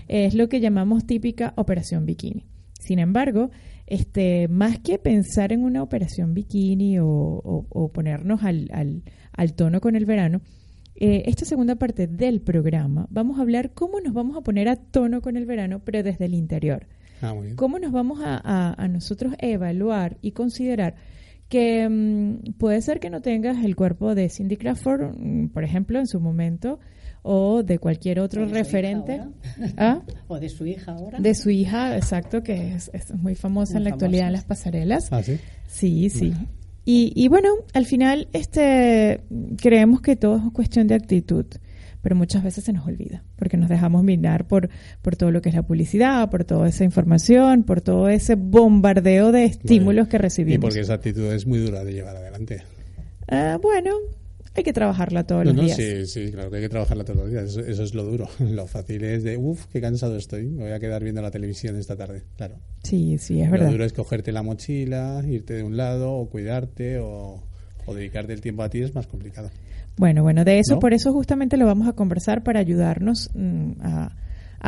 Es 0.09 0.35
lo 0.35 0.49
que 0.49 0.61
llamamos 0.61 1.07
típica 1.07 1.55
operación 1.57 2.05
bikini. 2.05 2.45
Sin 2.81 2.99
embargo, 2.99 3.51
este, 3.87 4.49
más 4.49 4.79
que 4.79 4.99
pensar 4.99 5.53
en 5.53 5.65
una 5.65 5.83
operación 5.83 6.35
bikini 6.35 6.99
o, 7.01 7.91
ponernos 7.93 8.43
al, 8.43 9.03
al, 9.33 9.55
tono 9.55 9.81
con 9.81 9.95
el 9.95 10.07
verano, 10.07 10.41
eh, 10.97 11.23
esta 11.27 11.45
segunda 11.45 11.77
parte 11.77 12.07
del 12.07 12.41
programa 12.41 13.07
vamos 13.11 13.39
a 13.39 13.43
hablar 13.43 13.73
cómo 13.73 14.01
nos 14.01 14.13
vamos 14.13 14.37
a 14.37 14.43
poner 14.43 14.69
a 14.69 14.77
tono 14.77 15.23
con 15.23 15.37
el 15.37 15.47
verano, 15.47 15.81
pero 15.85 16.03
desde 16.03 16.25
el 16.25 16.35
interior. 16.35 16.87
Ah, 17.23 17.35
cómo 17.57 17.79
nos 17.79 17.93
vamos 17.93 18.21
a, 18.23 18.75
a, 18.83 18.89
nosotros 18.89 19.35
evaluar 19.39 20.17
y 20.23 20.33
considerar 20.33 20.95
que 21.51 21.87
mm, 21.89 22.53
puede 22.59 22.81
ser 22.81 23.01
que 23.01 23.11
no 23.11 23.21
tengas 23.21 23.63
el 23.65 23.77
cuerpo 23.77 24.15
de 24.15 24.31
Cindy 24.31 24.57
Crawford, 24.57 25.17
mm, 25.19 25.49
por 25.49 25.65
ejemplo, 25.65 25.99
en 25.99 26.07
su 26.07 26.21
momento, 26.21 26.79
o 27.23 27.63
de 27.63 27.79
cualquier 27.79 28.21
otro 28.21 28.47
referente. 28.47 29.21
¿Ah? 29.77 30.01
O 30.29 30.39
de 30.39 30.49
su 30.49 30.65
hija 30.65 30.93
ahora. 30.93 31.19
De 31.19 31.35
su 31.35 31.51
hija, 31.51 31.97
exacto, 31.97 32.43
que 32.43 32.75
es, 32.75 32.91
muy 33.15 33.35
famosa 33.35 33.77
en 33.77 33.85
la 33.85 33.91
actualidad 33.91 34.29
en 34.29 34.33
las 34.33 34.45
pasarelas. 34.45 35.09
¿Ah, 35.11 35.23
sí? 35.23 35.39
Sí, 35.67 36.09
sí. 36.09 36.33
Y, 36.85 37.13
y 37.15 37.29
bueno, 37.29 37.49
al 37.75 37.85
final 37.85 38.29
este 38.33 39.21
creemos 39.61 40.01
que 40.01 40.17
todo 40.17 40.37
es 40.37 40.53
cuestión 40.53 40.87
de 40.87 40.95
actitud 40.95 41.47
pero 42.03 42.17
muchas 42.17 42.43
veces 42.43 42.65
se 42.65 42.73
nos 42.73 42.87
olvida, 42.87 43.23
porque 43.37 43.57
nos 43.57 43.69
dejamos 43.69 44.03
minar 44.03 44.47
por, 44.47 44.69
por 45.03 45.17
todo 45.17 45.31
lo 45.31 45.43
que 45.43 45.49
es 45.49 45.55
la 45.55 45.63
publicidad, 45.63 46.31
por 46.31 46.45
toda 46.45 46.69
esa 46.69 46.85
información, 46.85 47.63
por 47.65 47.81
todo 47.81 48.09
ese 48.09 48.35
bombardeo 48.35 49.33
de 49.33 49.45
estímulos 49.45 50.09
que 50.09 50.19
recibimos. 50.19 50.57
Y 50.57 50.61
porque 50.61 50.81
esa 50.81 50.95
actitud 50.95 51.33
es 51.33 51.47
muy 51.47 51.59
dura 51.59 51.85
de 51.85 51.93
llevar 51.93 52.17
adelante. 52.17 52.63
Ah, 53.29 53.59
bueno, 53.63 53.93
hay 54.55 54.65
que 54.65 54.73
trabajarla 54.73 55.25
todos 55.25 55.45
los 55.45 55.55
días. 55.55 55.77
Sí, 55.77 56.07
sí, 56.07 56.33
claro 56.33 56.51
que 56.51 56.57
hay 56.57 56.63
que 56.63 56.69
trabajarla 56.69 57.05
todos 57.05 57.21
los 57.21 57.31
días. 57.31 57.57
Eso, 57.57 57.83
es 57.85 57.95
lo 57.95 58.05
duro. 58.05 58.29
Lo 58.41 58.67
fácil 58.67 59.05
es 59.05 59.23
de, 59.23 59.37
uff, 59.37 59.67
qué 59.67 59.81
cansado 59.81 60.17
estoy. 60.17 60.47
Me 60.47 60.65
voy 60.65 60.73
a 60.73 60.81
quedar 60.81 61.03
viendo 61.05 61.23
la 61.23 61.31
televisión 61.31 61.77
esta 61.77 61.97
tarde. 61.97 62.23
Claro. 62.37 62.57
Sí, 62.83 63.19
sí, 63.19 63.41
es 63.41 63.51
verdad. 63.51 63.67
Lo 63.67 63.73
duro 63.73 63.85
es 63.85 63.93
cogerte 63.93 64.33
la 64.33 64.43
mochila, 64.43 65.23
irte 65.27 65.55
de 65.55 65.63
un 65.63 65.77
lado, 65.77 66.13
o 66.13 66.29
cuidarte, 66.29 66.99
o, 66.99 67.41
o 67.87 67.95
dedicarte 67.95 68.33
el 68.33 68.41
tiempo 68.41 68.63
a 68.65 68.69
ti 68.69 68.83
es 68.83 68.95
más 68.95 69.07
complicado. 69.07 69.51
Bueno, 69.97 70.23
bueno, 70.23 70.45
de 70.45 70.59
eso, 70.59 70.79
por 70.79 70.95
eso 70.95 71.13
justamente 71.13 71.57
lo 71.57 71.67
vamos 71.67 71.89
a 71.89 71.93
conversar 71.93 72.43
para 72.43 72.61
ayudarnos 72.61 73.31
mm, 73.35 73.73
a, 73.83 74.13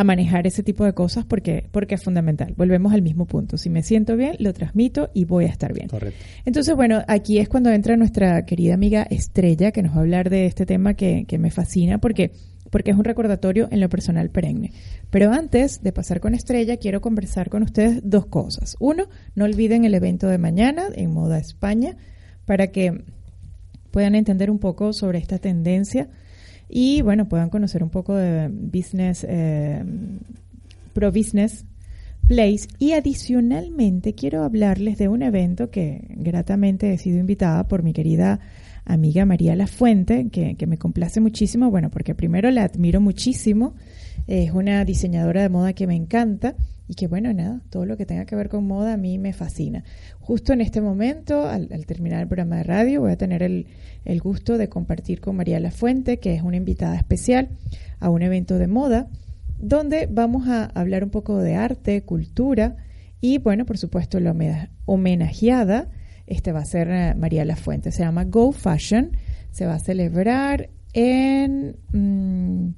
manejar 0.05 0.47
ese 0.47 0.63
tipo 0.63 0.85
de 0.85 0.95
cosas 0.95 1.25
porque, 1.25 1.69
porque 1.71 1.95
es 1.95 2.03
fundamental. 2.03 2.55
Volvemos 2.57 2.93
al 2.93 3.03
mismo 3.03 3.27
punto. 3.27 3.57
Si 3.57 3.71
me 3.71 3.83
siento 3.83 4.17
bien, 4.17 4.37
lo 4.39 4.53
transmito 4.53 5.11
y 5.15 5.25
voy 5.25 5.45
a 5.45 5.49
estar 5.49 5.73
bien. 5.73 5.89
Correcto. 5.89 6.19
Entonces, 6.45 6.75
bueno, 6.75 7.03
aquí 7.09 7.39
es 7.39 7.49
cuando 7.49 7.71
entra 7.71 7.97
nuestra 7.97 8.45
querida 8.45 8.75
amiga 8.75 9.03
Estrella, 9.03 9.71
que 9.71 9.83
nos 9.83 9.93
va 9.93 9.99
a 9.99 10.01
hablar 10.01 10.31
de 10.31 10.47
este 10.47 10.67
tema 10.67 10.95
que, 10.95 11.25
que 11.27 11.39
me 11.39 11.51
fascina 11.51 11.99
porque 11.99 12.33
porque 12.73 12.91
es 12.91 12.97
un 12.97 13.05
recordatorio 13.05 13.69
en 13.71 13.81
lo 13.81 13.91
personal 13.91 14.31
perenne. 14.31 14.73
Pero 15.11 15.31
antes 15.31 15.83
de 15.83 15.93
pasar 15.93 16.21
con 16.21 16.35
Estrella, 16.35 16.79
quiero 16.79 17.03
conversar 17.03 17.51
con 17.51 17.63
ustedes 17.63 18.01
dos 18.03 18.27
cosas. 18.27 18.77
Uno, 18.81 19.09
no 19.35 19.45
olviden 19.45 19.85
el 19.85 19.95
evento 19.95 20.27
de 20.27 20.39
mañana 20.39 20.85
en 20.95 21.13
Moda 21.13 21.39
España 21.39 21.97
para 22.47 22.69
que 22.69 23.05
puedan 23.93 24.17
entender 24.17 24.51
un 24.51 24.59
poco 24.59 24.93
sobre 24.93 25.19
esta 25.19 25.39
tendencia 25.39 26.09
y 26.69 27.03
bueno, 27.03 27.29
puedan 27.29 27.51
conocer 27.51 27.85
un 27.85 27.91
poco 27.91 28.17
de 28.17 28.49
business, 28.49 29.25
eh, 29.29 29.85
pro 30.95 31.13
business 31.13 31.65
place. 32.27 32.67
Y 32.79 32.93
adicionalmente 32.93 34.15
quiero 34.15 34.43
hablarles 34.43 34.97
de 34.97 35.09
un 35.09 35.23
evento 35.23 35.71
que 35.71 36.09
gratamente 36.17 36.93
he 36.93 36.99
sido 36.99 37.19
invitada 37.19 37.69
por 37.69 37.83
mi 37.83 37.93
querida 37.93 38.41
amiga 38.87 39.27
María 39.27 39.55
La 39.55 39.67
Fuente, 39.67 40.29
que, 40.33 40.57
que 40.57 40.67
me 40.67 40.79
complace 40.79 41.21
muchísimo, 41.21 41.71
bueno, 41.71 41.91
porque 41.91 42.15
primero 42.15 42.51
la 42.51 42.65
admiro 42.65 43.01
muchísimo, 43.01 43.75
es 44.27 44.53
una 44.53 44.85
diseñadora 44.87 45.43
de 45.43 45.51
moda 45.51 45.75
que 45.75 45.87
me 45.87 45.95
encanta 45.95 46.57
y 46.93 46.95
que 46.95 47.07
bueno, 47.07 47.33
nada, 47.33 47.63
todo 47.71 47.87
lo 47.87 47.97
que 47.97 48.05
tenga 48.05 48.27
que 48.27 48.37
ver 48.37 48.51
con 48.51 48.67
moda 48.67 48.93
a 48.93 48.97
mí 48.99 49.17
me 49.17 49.33
fascina. 49.33 49.83
Justo 50.21 50.53
en 50.53 50.61
este 50.61 50.83
momento, 50.83 51.49
al, 51.49 51.69
terminar 51.87 52.21
el 52.21 52.29
programa 52.29 52.57
de 52.57 52.65
radio, 52.65 53.01
voy 53.01 53.13
a 53.13 53.17
tener 53.17 53.43
el, 53.43 53.67
el, 54.05 54.21
gusto 54.21 54.59
de 54.59 54.69
compartir 54.69 55.23
con 55.23 55.37
María 55.37 55.59
La 55.59 55.71
Fuente, 55.71 56.19
que 56.19 56.35
es 56.35 56.43
una 56.43 56.59
invitada 56.59 56.95
especial 56.97 57.49
a 57.99 58.11
un 58.11 58.21
evento 58.21 58.59
de 58.59 58.67
moda, 58.67 59.09
donde 59.59 60.07
vamos 60.07 60.49
a 60.49 60.67
hablar 60.67 61.03
un 61.03 61.09
poco 61.09 61.39
de 61.39 61.55
arte, 61.55 62.03
cultura 62.03 62.77
y 63.23 63.39
bueno, 63.39 63.65
por 63.65 63.79
supuesto, 63.79 64.21
la 64.21 64.69
homenajeada, 64.85 65.89
este 66.27 66.53
va 66.53 66.61
a 66.61 66.67
ser 66.67 66.91
eh, 66.91 67.15
María 67.15 67.47
La 67.47 67.57
Fuente, 67.57 67.91
se 67.91 68.03
llama 68.03 68.25
Go 68.25 68.53
Fashion, 68.53 69.17
se 69.51 69.65
va 69.65 69.77
a 69.77 69.79
celebrar 69.79 70.69
en, 70.93 71.75
mm, 71.91 72.75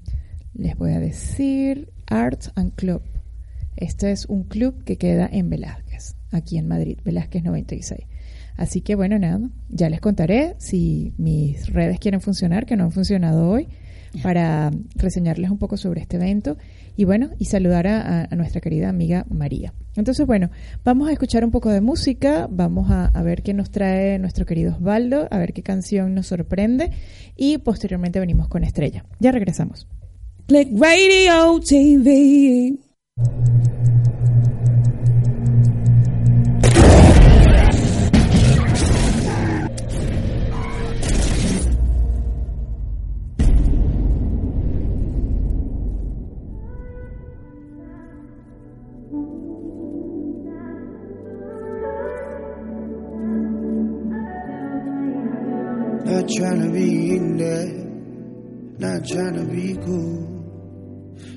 les 0.55 0.77
voy 0.77 0.93
a 0.93 1.01
decir, 1.01 1.91
Arts 2.07 2.53
and 2.55 2.77
Club 2.77 3.03
este 3.77 4.11
es 4.11 4.27
un 4.27 4.45
club 4.45 4.85
que 4.85 4.97
queda 4.97 5.29
en 5.31 5.51
Velázquez, 5.51 6.16
aquí 6.31 6.59
en 6.59 6.68
Madrid, 6.68 6.99
Velázquez 7.05 7.43
96. 7.43 8.01
Así 8.57 8.81
que 8.83 8.95
bueno, 8.95 9.18
nada, 9.18 9.51
ya 9.68 9.89
les 9.89 10.01
contaré 10.01 10.55
si 10.59 11.12
mis 11.18 11.72
redes 11.72 11.99
quieren 11.99 12.20
funcionar, 12.20 12.66
que 12.66 12.77
no 12.77 12.85
han 12.85 12.93
funcionado 12.93 13.49
hoy, 13.49 13.68
para 14.22 14.70
reseñarles 14.95 15.51
un 15.51 15.59
poco 15.59 15.77
sobre 15.77 16.01
este 16.01 16.16
evento 16.16 16.57
y 16.97 17.05
bueno, 17.05 17.31
y 17.39 17.47
saludar 17.47 17.87
a, 17.89 18.29
nuestra 18.37 18.61
querida 18.61 18.89
amiga 18.89 19.27
María. 19.29 19.75
Entonces, 19.97 20.27
bueno, 20.27 20.51
vamos 20.85 21.09
a 21.09 21.12
escuchar 21.12 21.45
un 21.45 21.51
poco 21.51 21.70
de 21.70 21.81
música, 21.81 22.49
vamos 22.51 22.91
a, 22.91 23.07
a, 23.07 23.22
ver 23.22 23.43
qué 23.43 23.55
nos 23.55 23.70
trae 23.70 24.18
nuestro 24.18 24.47
querido 24.47 24.75
Osvaldo, 24.75 25.27
a 25.31 25.39
ver 25.39 25.53
qué 25.53 25.62
canción 25.62 26.14
nos 26.14 26.29
sorprende 26.29 26.91
y 27.37 27.59
posteriormente 27.59 28.20
venimos 28.20 28.49
con 28.49 28.62
Estrella. 28.64 29.05
Ya 29.18 29.33
regresamos. 29.33 29.89
Click 30.47 30.68
Radio 30.79 31.61
TV. 31.61 32.84
Not 33.17 33.27
trying 56.29 56.62
to 56.62 56.71
be 56.73 57.15
in 57.15 57.37
there, 57.37 57.67
not 58.79 59.07
trying 59.07 59.35
to 59.35 59.45
be 59.45 59.77
cool. 59.85 60.34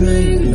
through 0.00 0.49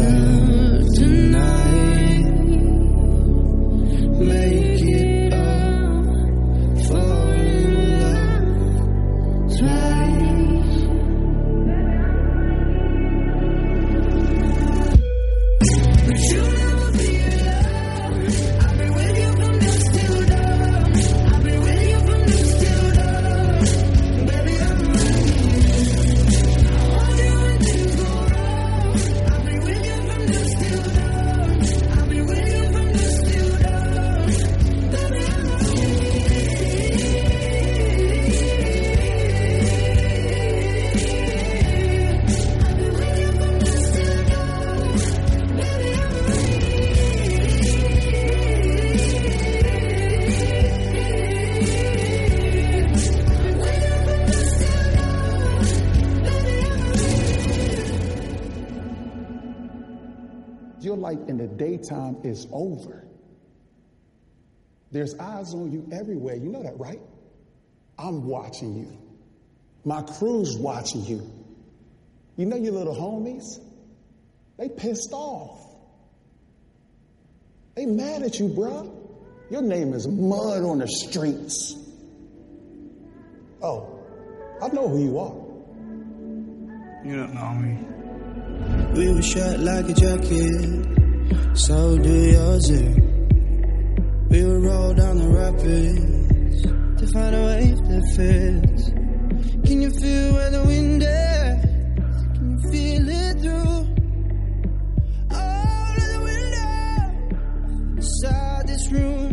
in 61.89 61.97
the 61.97 62.11
daytime 62.11 62.17
is 62.23 62.47
over. 62.51 63.05
There's 64.91 65.15
eyes 65.15 65.53
on 65.53 65.71
you 65.71 65.87
everywhere. 65.91 66.35
You 66.35 66.49
know 66.49 66.63
that, 66.63 66.79
right? 66.79 66.99
I'm 67.97 68.25
watching 68.25 68.75
you. 68.75 68.97
My 69.83 70.01
crew's 70.01 70.57
watching 70.57 71.05
you. 71.05 71.31
You 72.37 72.45
know 72.45 72.57
your 72.57 72.73
little 72.73 72.95
homies? 72.95 73.59
They 74.57 74.69
pissed 74.69 75.11
off. 75.11 75.61
They 77.75 77.85
mad 77.85 78.23
at 78.23 78.39
you, 78.39 78.47
bruh. 78.47 78.91
Your 79.49 79.61
name 79.61 79.93
is 79.93 80.07
mud 80.07 80.63
on 80.63 80.79
the 80.79 80.87
streets. 80.87 81.75
Oh, 83.61 83.99
I 84.61 84.67
know 84.69 84.87
who 84.87 85.03
you 85.03 85.19
are. 85.19 85.45
You 87.05 87.17
don't 87.17 87.33
know 87.33 87.53
me. 87.53 87.77
We 88.95 89.13
were 89.13 89.21
shot 89.21 89.59
like 89.59 89.89
a 89.89 89.93
jacket, 89.93 91.04
so 91.55 91.97
do 91.97 92.31
yours. 92.31 92.69
Eh? 92.69 92.93
We 94.29 94.43
would 94.43 94.63
roll 94.63 94.93
down 94.93 95.17
the 95.17 95.27
rapids 95.29 96.63
to 96.99 97.07
find 97.13 97.35
a 97.35 97.45
wave 97.45 97.77
that 97.87 98.03
fits. 98.15 98.89
Can 99.65 99.81
you 99.81 99.89
feel 99.91 100.33
where 100.33 100.51
the 100.51 100.63
wind 100.65 101.01
is? 101.01 101.55
Can 102.35 102.51
you 102.51 102.59
feel 102.71 103.09
it 103.09 103.41
through 103.41 103.77
all 105.31 105.93
of 105.95 106.07
the 106.13 106.19
windows 106.29 107.97
inside 107.97 108.67
this 108.67 108.91
room? 108.91 109.29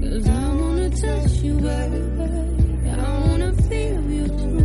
Cause 0.00 0.26
I 0.26 0.54
wanna 0.54 0.90
touch 0.90 1.32
you, 1.44 1.54
baby. 1.54 2.02
I 2.90 3.20
wanna 3.26 3.52
feel 3.68 4.02
you 4.10 4.26
too. 4.26 4.60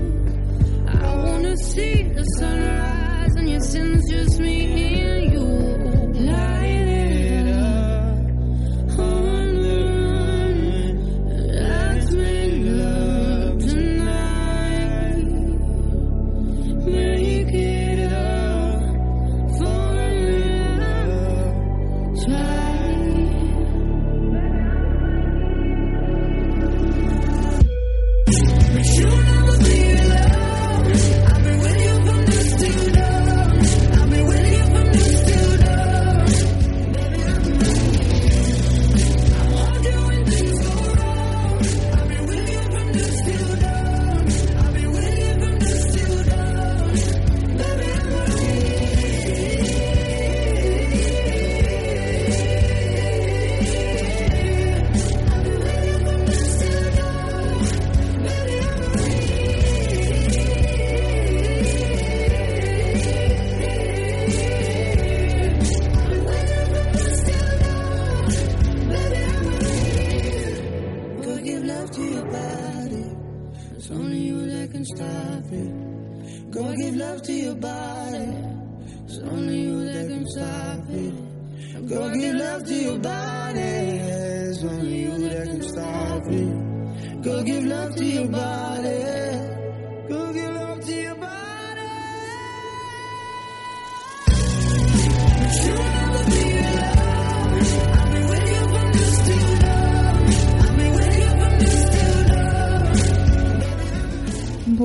I 0.88 1.16
wanna 1.26 1.56
see 1.58 2.04
the 2.04 2.24
sunrise 2.40 3.36
and 3.36 3.50
your 3.50 3.62
sins 3.62 4.04
just 4.10 4.40
me 4.40 4.66
and 5.02 5.34
you. 5.34 5.35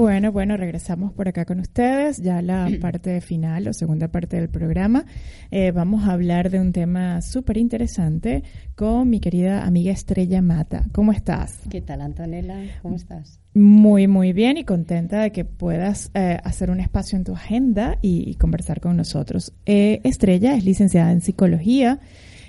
Bueno, 0.01 0.33
bueno, 0.33 0.57
regresamos 0.57 1.13
por 1.13 1.29
acá 1.29 1.45
con 1.45 1.61
ustedes, 1.61 2.23
ya 2.23 2.41
la 2.41 2.71
parte 2.81 3.21
final 3.21 3.69
o 3.69 3.75
segunda 3.75 4.09
parte 4.09 4.37
del 4.39 4.49
programa. 4.49 5.05
Eh, 5.51 5.73
vamos 5.73 6.09
a 6.09 6.13
hablar 6.13 6.49
de 6.49 6.59
un 6.59 6.73
tema 6.73 7.21
súper 7.21 7.59
interesante 7.59 8.43
con 8.77 9.11
mi 9.11 9.21
querida 9.21 9.67
amiga 9.67 9.93
Estrella 9.93 10.41
Mata. 10.41 10.87
¿Cómo 10.93 11.13
estás? 11.13 11.59
¿Qué 11.69 11.83
tal, 11.83 12.01
Antonella? 12.01 12.79
¿Cómo 12.81 12.97
estás? 12.97 13.41
Muy, 13.53 14.09
muy 14.09 14.33
bien 14.33 14.57
y 14.57 14.65
contenta 14.65 15.21
de 15.21 15.33
que 15.33 15.45
puedas 15.45 16.11
eh, 16.15 16.39
hacer 16.45 16.71
un 16.71 16.81
espacio 16.81 17.19
en 17.19 17.25
tu 17.25 17.35
agenda 17.35 17.99
y, 18.01 18.27
y 18.27 18.37
conversar 18.37 18.81
con 18.81 18.97
nosotros. 18.97 19.53
Eh, 19.67 20.01
Estrella 20.05 20.55
es 20.55 20.65
licenciada 20.65 21.13
en 21.13 21.21
psicología 21.21 22.01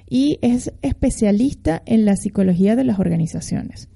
y 0.09 0.39
es 0.41 0.71
especialista 0.81 1.83
en 1.85 2.05
la 2.05 2.15
psicología 2.15 2.77
de 2.77 2.85
las 2.85 2.97
organizaciones 2.97 3.90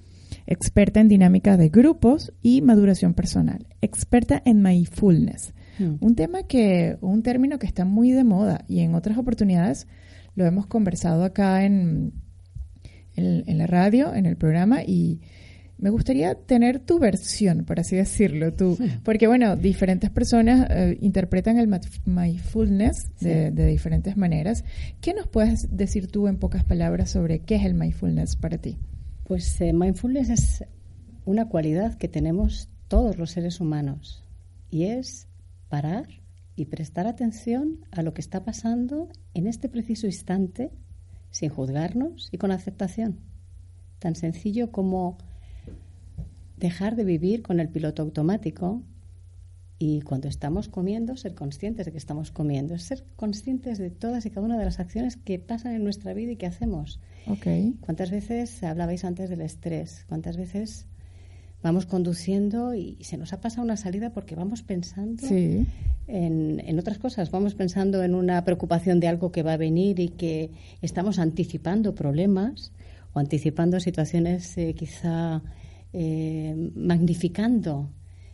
experta 0.48 1.00
en 1.00 1.08
dinámica 1.08 1.58
de 1.58 1.70
grupos 1.70 2.34
y 2.42 2.62
maduración 2.62 3.14
personal, 3.14 3.68
experta 3.82 4.42
en 4.46 4.62
mindfulness, 4.62 5.54
Mm. 5.80 5.96
un 6.00 6.16
tema 6.16 6.44
que, 6.44 6.98
un 7.02 7.22
término 7.22 7.60
que 7.60 7.68
está 7.68 7.86
muy 7.86 8.12
de 8.12 8.24
moda 8.24 8.64
y 8.68 8.80
en 8.80 8.96
otras 8.96 9.18
oportunidades 9.18 9.88
lo 10.36 10.46
hemos 10.46 10.68
conversado 10.68 11.24
acá 11.24 11.66
en, 11.66 12.14
en, 13.16 13.44
en 13.46 13.58
la 13.58 13.68
radio, 13.68 14.14
en 14.14 14.26
el 14.26 14.38
programa 14.38 14.84
y 14.84 15.22
me 15.78 15.90
gustaría 15.90 16.34
tener 16.36 16.80
tu 16.80 17.00
versión, 17.00 17.66
por 17.66 17.80
así 17.82 17.98
decirlo, 17.98 18.54
tú, 18.54 18.78
porque 19.04 19.28
bueno, 19.28 19.58
diferentes 19.58 20.10
personas 20.10 20.68
eh, 20.70 20.98
interpretan 21.02 21.58
el 21.58 21.68
mindfulness 22.06 23.12
de, 23.20 23.52
de 23.52 23.66
diferentes 23.66 24.16
maneras. 24.16 24.64
¿Qué 25.02 25.14
nos 25.14 25.28
puedes 25.28 25.76
decir 25.76 26.08
tú 26.08 26.30
en 26.30 26.38
pocas 26.38 26.64
palabras 26.64 27.12
sobre 27.12 27.40
qué 27.40 27.56
es 27.56 27.66
el 27.66 27.74
mindfulness 27.74 28.38
para 28.38 28.58
ti? 28.58 28.78
Pues 29.26 29.60
eh, 29.60 29.74
mindfulness 29.74 30.30
es 30.30 30.66
una 31.26 31.50
cualidad 31.50 31.96
que 31.96 32.08
tenemos 32.08 32.70
todos 32.88 33.18
los 33.18 33.32
seres 33.32 33.60
humanos 33.60 34.24
y 34.70 34.84
es 34.84 35.28
parar 35.68 36.06
y 36.56 36.66
prestar 36.66 37.08
atención 37.08 37.86
a 37.90 38.04
lo 38.04 38.14
que 38.14 38.22
está 38.22 38.44
pasando 38.46 39.10
en 39.34 39.48
este 39.48 39.68
preciso 39.68 40.06
instante 40.06 40.72
sin 41.32 41.50
juzgarnos 41.50 42.30
y 42.32 42.38
con 42.38 42.52
aceptación. 42.52 43.20
Tan 43.98 44.14
sencillo 44.14 44.72
como 44.72 45.18
dejar 46.58 46.96
de 46.96 47.06
vivir 47.06 47.42
con 47.42 47.60
el 47.60 47.70
piloto 47.70 48.04
automático 48.04 48.84
y 49.80 50.02
cuando 50.02 50.28
estamos 50.28 50.70
comiendo 50.70 51.18
ser 51.18 51.34
conscientes 51.34 51.88
de 51.88 51.92
que 51.92 51.98
estamos 51.98 52.30
comiendo, 52.30 52.78
ser 52.78 53.04
conscientes 53.16 53.80
de 53.80 53.90
todas 53.90 54.28
y 54.28 54.30
cada 54.30 54.46
una 54.46 54.60
de 54.60 54.66
las 54.66 54.80
acciones 54.80 55.18
que 55.18 55.40
pasan 55.40 55.74
en 55.74 55.84
nuestra 55.84 56.14
vida 56.14 56.34
y 56.34 56.38
que 56.38 56.46
hacemos. 56.46 57.00
Ok. 57.28 57.48
¿Cuántas 57.82 58.12
veces 58.12 58.64
hablabais 58.64 59.04
antes 59.06 59.30
del 59.30 59.42
estrés? 59.42 60.06
¿Cuántas 60.08 60.38
veces 60.38 60.86
vamos 61.64 61.86
conduciendo 61.86 62.76
y 62.76 62.98
se 63.02 63.18
nos 63.18 63.34
ha 63.34 63.42
pasado 63.42 63.64
una 63.64 63.78
salida 63.78 64.12
porque 64.12 64.36
vamos 64.36 64.62
pensando 64.62 65.26
Sí. 65.28 65.66
en, 66.08 66.62
en 66.64 66.80
otras 66.80 67.00
cosas? 67.00 67.32
Vamos 67.32 67.56
pensando 67.56 68.04
en 68.04 68.14
una 68.16 68.44
preocupación 68.44 69.00
de 69.00 69.08
algo 69.08 69.32
que 69.32 69.42
va 69.44 69.54
a 69.54 69.58
venir 69.58 70.00
y 70.00 70.10
que 70.10 70.52
estamos 70.82 71.18
anticipando 71.20 71.96
problemas 71.96 72.72
o 73.14 73.20
anticipando 73.20 73.80
situaciones 73.80 74.56
eh, 74.58 74.76
quizá 74.76 75.42
eh, 75.94 76.72
magnificando 76.76 77.90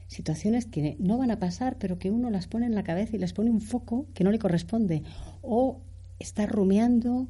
situaciones 0.08 0.66
que 0.66 0.98
no 1.00 1.18
van 1.18 1.32
a 1.32 1.40
pasar, 1.40 1.78
pero 1.80 1.98
que 1.98 2.12
uno 2.12 2.30
las 2.30 2.48
pone 2.48 2.66
en 2.66 2.76
la 2.76 2.84
cabeza 2.84 3.16
y 3.16 3.20
les 3.20 3.32
pone 3.32 3.50
un 3.50 3.62
foco 3.62 4.08
que 4.14 4.26
no 4.26 4.32
le 4.32 4.40
corresponde. 4.40 5.04
O 5.42 5.80
está 6.20 6.46
rumiando 6.46 7.30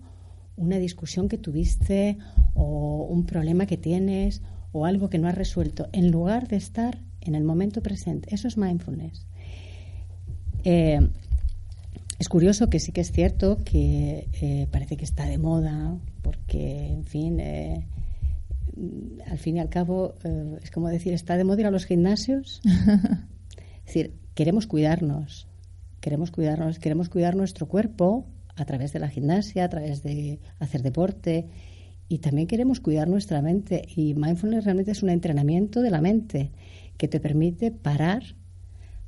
una 0.62 0.78
discusión 0.78 1.28
que 1.28 1.38
tuviste 1.38 2.18
o 2.53 3.07
un 3.09 3.26
problema 3.26 3.66
que 3.66 3.78
tienes 3.78 4.41
o 4.72 4.86
algo 4.86 5.09
que 5.09 5.18
no 5.18 5.28
has 5.28 5.36
resuelto, 5.36 5.89
en 5.91 6.12
lugar 6.12 6.47
de 6.47 6.55
estar 6.55 6.99
en 7.20 7.36
el 7.36 7.43
momento 7.43 7.82
presente. 7.82 8.34
Eso 8.34 8.47
es 8.47 8.57
mindfulness. 8.57 9.26
Eh, 10.64 10.99
es 12.20 12.30
curioso 12.30 12.70
que 12.70 12.80
sí 12.80 12.91
que 12.91 13.01
es 13.01 13.12
cierto 13.12 13.57
que 13.66 14.30
eh, 14.41 14.68
parece 14.72 14.95
que 14.95 15.05
está 15.05 15.26
de 15.26 15.38
moda, 15.38 15.97
porque, 16.22 16.93
en 16.93 17.03
fin, 17.03 17.39
eh, 17.39 17.88
al 19.28 19.39
fin 19.39 19.57
y 19.57 19.59
al 19.59 19.70
cabo, 19.70 20.14
es 20.62 20.72
como 20.72 20.88
decir, 20.88 21.14
está 21.14 21.36
de 21.36 21.43
moda 21.43 21.62
ir 21.62 21.68
a 21.68 21.72
los 21.72 21.86
gimnasios. 21.86 22.62
es 22.66 23.86
decir, 23.86 24.14
queremos 24.36 24.68
cuidarnos, 24.68 25.47
queremos 25.99 26.32
cuidarnos, 26.32 26.80
queremos 26.80 27.09
cuidar 27.09 27.36
nuestro 27.36 27.68
cuerpo 27.68 28.26
a 28.62 28.66
través 28.66 28.93
de 28.93 28.99
la 28.99 29.09
gimnasia, 29.09 29.66
a 29.66 29.70
través 29.70 30.03
de 30.03 30.39
hacer 30.59 30.82
deporte 30.84 31.47
y 32.12 32.20
también 32.20 32.45
queremos 32.45 32.82
cuidar 32.82 33.07
nuestra 33.07 33.41
mente 33.41 33.84
y 33.95 34.14
mindfulness 34.16 34.66
realmente 34.66 34.91
es 34.91 35.01
un 35.01 35.09
entrenamiento 35.09 35.82
de 35.82 35.89
la 35.89 36.01
mente 36.01 36.51
que 36.97 37.07
te 37.07 37.22
permite 37.22 37.72
parar 37.72 38.24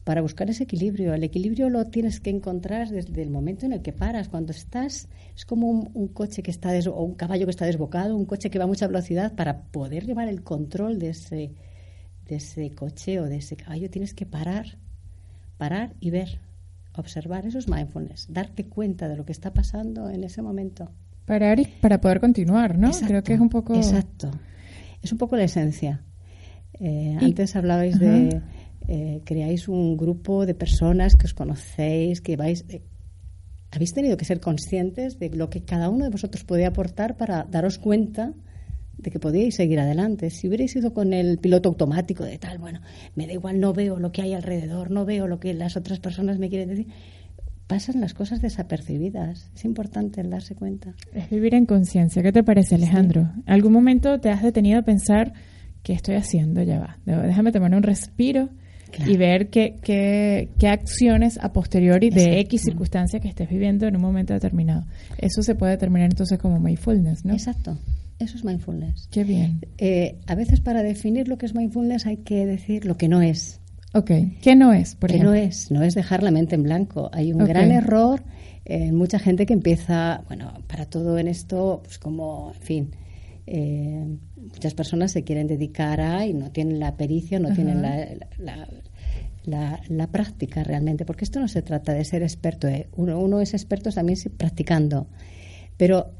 para 0.03 0.21
buscar 0.21 0.49
ese 0.49 0.63
equilibrio. 0.63 1.13
El 1.13 1.23
equilibrio 1.23 1.69
lo 1.69 1.85
tienes 1.85 2.21
que 2.21 2.29
encontrar 2.29 2.89
desde 2.89 3.21
el 3.21 3.29
momento 3.29 3.65
en 3.65 3.73
el 3.73 3.81
que 3.81 3.91
paras. 3.91 4.29
Cuando 4.29 4.51
estás, 4.51 5.09
es 5.35 5.45
como 5.45 5.69
un, 5.69 6.07
coche 6.09 6.43
que 6.43 6.51
está 6.51 6.71
o 6.89 7.03
un 7.03 7.15
caballo 7.15 7.45
que 7.45 7.51
está 7.51 7.65
desbocado, 7.65 8.15
un 8.15 8.25
coche 8.25 8.49
que 8.49 8.57
va 8.57 8.63
a 8.63 8.67
mucha 8.67 8.87
velocidad. 8.87 9.35
Para 9.35 9.63
poder 9.63 10.05
llevar 10.05 10.29
el 10.29 10.41
control 10.41 10.97
de 10.97 11.09
ese, 11.09 11.51
de 12.25 12.35
ese 12.35 12.71
coche 12.71 13.19
o 13.19 13.25
de 13.25 13.35
ese 13.35 13.57
caballo, 13.57 13.89
tienes 13.89 14.13
que 14.13 14.25
parar, 14.25 14.77
parar 15.57 15.93
y 15.99 16.09
ver, 16.09 16.39
observar. 16.95 17.45
Eso 17.45 17.59
es 17.59 17.67
mindfulness, 17.67 18.27
darte 18.29 18.65
cuenta 18.65 19.07
de 19.07 19.17
lo 19.17 19.25
que 19.25 19.31
está 19.31 19.53
pasando 19.53 20.09
en 20.09 20.23
ese 20.23 20.41
momento. 20.41 20.91
Parar 21.25 21.59
y 21.59 21.65
para 21.65 22.01
poder 22.01 22.19
continuar, 22.19 22.77
¿no? 22.77 22.91
Creo 22.91 23.23
que 23.23 23.33
es 23.33 23.39
un 23.39 23.49
poco. 23.49 23.75
Exacto. 23.75 24.31
Es 25.01 25.11
un 25.11 25.17
poco 25.17 25.35
la 25.35 25.43
esencia. 25.43 26.01
Eh, 26.79 27.17
antes 27.21 27.55
hablabais 27.55 27.99
de 27.99 28.41
eh, 28.87 29.21
creáis 29.23 29.67
un 29.67 29.95
grupo 29.95 30.45
de 30.45 30.53
personas 30.53 31.15
que 31.15 31.25
os 31.25 31.33
conocéis, 31.33 32.21
que 32.21 32.35
vais... 32.35 32.65
Eh, 32.69 32.81
habéis 33.71 33.93
tenido 33.93 34.17
que 34.17 34.25
ser 34.25 34.39
conscientes 34.39 35.17
de 35.17 35.29
lo 35.29 35.49
que 35.49 35.63
cada 35.63 35.89
uno 35.89 36.03
de 36.03 36.11
vosotros 36.11 36.43
podía 36.43 36.67
aportar 36.67 37.17
para 37.17 37.43
daros 37.43 37.79
cuenta 37.79 38.33
de 38.97 39.11
que 39.11 39.19
podíais 39.19 39.55
seguir 39.55 39.79
adelante. 39.79 40.29
Si 40.29 40.47
hubierais 40.47 40.75
ido 40.75 40.93
con 40.93 41.13
el 41.13 41.37
piloto 41.37 41.69
automático 41.69 42.23
de 42.23 42.37
tal, 42.37 42.57
bueno, 42.57 42.81
me 43.15 43.27
da 43.27 43.33
igual, 43.33 43.59
no 43.59 43.73
veo 43.73 43.99
lo 43.99 44.11
que 44.11 44.21
hay 44.21 44.33
alrededor, 44.33 44.91
no 44.91 45.05
veo 45.05 45.27
lo 45.27 45.39
que 45.39 45.53
las 45.53 45.75
otras 45.75 45.99
personas 45.99 46.39
me 46.39 46.49
quieren 46.49 46.69
decir, 46.69 46.87
pasan 47.67 48.01
las 48.01 48.13
cosas 48.13 48.41
desapercibidas. 48.41 49.49
Es 49.55 49.65
importante 49.65 50.21
el 50.21 50.29
darse 50.29 50.55
cuenta. 50.55 50.93
Es 51.13 51.29
vivir 51.29 51.55
en 51.55 51.65
conciencia. 51.65 52.21
¿Qué 52.21 52.31
te 52.31 52.43
parece, 52.43 52.75
Alejandro? 52.75 53.31
¿Algún 53.45 53.73
momento 53.73 54.19
te 54.19 54.29
has 54.29 54.43
detenido 54.43 54.79
a 54.79 54.83
pensar 54.83 55.33
qué 55.81 55.93
estoy 55.93 56.15
haciendo? 56.15 56.61
Ya 56.61 56.79
va. 56.79 56.97
Déjame 57.05 57.51
tomar 57.51 57.73
un 57.73 57.83
respiro 57.83 58.49
y 59.07 59.17
ver 59.17 59.49
qué, 59.49 59.75
qué, 59.81 60.49
qué, 60.59 60.67
acciones 60.67 61.39
a 61.41 61.51
posteriori 61.51 62.11
de 62.11 62.39
X 62.41 62.61
circunstancia 62.61 63.19
que 63.19 63.27
estés 63.27 63.49
viviendo 63.49 63.87
en 63.87 63.95
un 63.95 64.01
momento 64.01 64.33
determinado. 64.33 64.85
Eso 65.17 65.41
se 65.41 65.55
puede 65.55 65.71
determinar 65.71 66.09
entonces 66.11 66.37
como 66.37 66.59
mindfulness, 66.59 67.25
¿no? 67.25 67.33
Exacto. 67.33 67.77
Eso 68.19 68.37
es 68.37 68.43
mindfulness. 68.43 69.07
Qué 69.11 69.23
bien. 69.23 69.61
Eh, 69.77 70.19
a 70.27 70.35
veces 70.35 70.61
para 70.61 70.83
definir 70.83 71.27
lo 71.27 71.37
que 71.37 71.45
es 71.45 71.55
mindfulness 71.55 72.05
hay 72.05 72.17
que 72.17 72.45
decir 72.45 72.85
lo 72.85 72.97
que 72.97 73.07
no 73.07 73.21
es. 73.21 73.59
Ok. 73.93 74.11
¿Qué 74.41 74.55
no 74.55 74.73
es, 74.73 74.95
por 74.95 75.11
¿Qué 75.11 75.19
no 75.19 75.33
es? 75.33 75.69
No 75.69 75.83
es 75.83 75.93
dejar 75.93 76.23
la 76.23 76.31
mente 76.31 76.55
en 76.55 76.63
blanco. 76.63 77.09
Hay 77.13 77.31
un 77.31 77.45
gran 77.45 77.71
error 77.71 78.23
en 78.65 78.95
mucha 78.95 79.19
gente 79.19 79.45
que 79.45 79.53
empieza, 79.53 80.23
bueno, 80.27 80.53
para 80.67 80.85
todo 80.85 81.19
en 81.19 81.27
esto, 81.27 81.81
pues 81.83 81.99
como, 81.99 82.53
en 82.55 82.61
fin, 82.61 82.91
eh, 83.45 84.17
muchas 84.35 84.73
personas 84.73 85.11
se 85.11 85.23
quieren 85.23 85.47
dedicar 85.47 86.01
a 86.01 86.25
y 86.25 86.33
no 86.33 86.49
tienen 86.51 86.79
la 86.79 86.95
pericia, 86.95 87.39
no 87.39 87.53
tienen 87.53 87.81
la, 87.81 88.67
la, 89.89 90.07
práctica 90.07 90.63
realmente, 90.63 91.05
porque 91.05 91.25
esto 91.25 91.39
no 91.39 91.47
se 91.47 91.61
trata 91.61 91.93
de 91.93 92.05
ser 92.05 92.23
experto. 92.23 92.67
¿eh? 92.67 92.87
Uno, 92.95 93.19
uno, 93.19 93.41
es 93.41 93.53
experto 93.53 93.91
también 93.91 94.17
practicando, 94.37 95.07
pero 95.77 96.13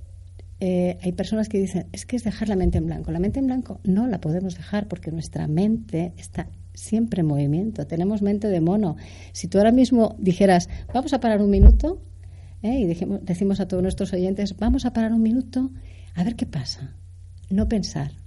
eh, 0.66 0.98
hay 1.02 1.12
personas 1.12 1.50
que 1.50 1.60
dicen, 1.60 1.88
es 1.92 2.06
que 2.06 2.16
es 2.16 2.24
dejar 2.24 2.48
la 2.48 2.56
mente 2.56 2.78
en 2.78 2.86
blanco. 2.86 3.12
La 3.12 3.20
mente 3.20 3.40
en 3.40 3.48
blanco 3.48 3.82
no 3.84 4.08
la 4.08 4.22
podemos 4.22 4.56
dejar 4.56 4.88
porque 4.88 5.12
nuestra 5.12 5.48
mente 5.48 6.14
está 6.16 6.48
siempre 6.74 7.20
en 7.20 7.28
movimiento, 7.28 7.86
tenemos 7.86 8.22
mente 8.22 8.48
de 8.48 8.62
mono. 8.62 8.96
Si 9.34 9.50
tú 9.50 9.58
ahora 9.58 9.74
mismo 9.74 10.16
dijeras, 10.20 10.70
vamos 10.94 11.12
a 11.12 11.20
parar 11.20 11.42
un 11.42 11.50
minuto, 11.50 12.02
¿eh? 12.62 12.80
y 12.80 12.86
decimos 12.86 13.60
a 13.60 13.68
todos 13.68 13.84
nuestros 13.84 14.14
oyentes, 14.14 14.56
vamos 14.56 14.86
a 14.86 14.94
parar 14.94 15.12
un 15.12 15.22
minuto, 15.22 15.70
a 16.16 16.24
ver 16.24 16.36
qué 16.38 16.46
pasa 16.46 16.96
no 17.50 17.68
pensar. 17.68 18.23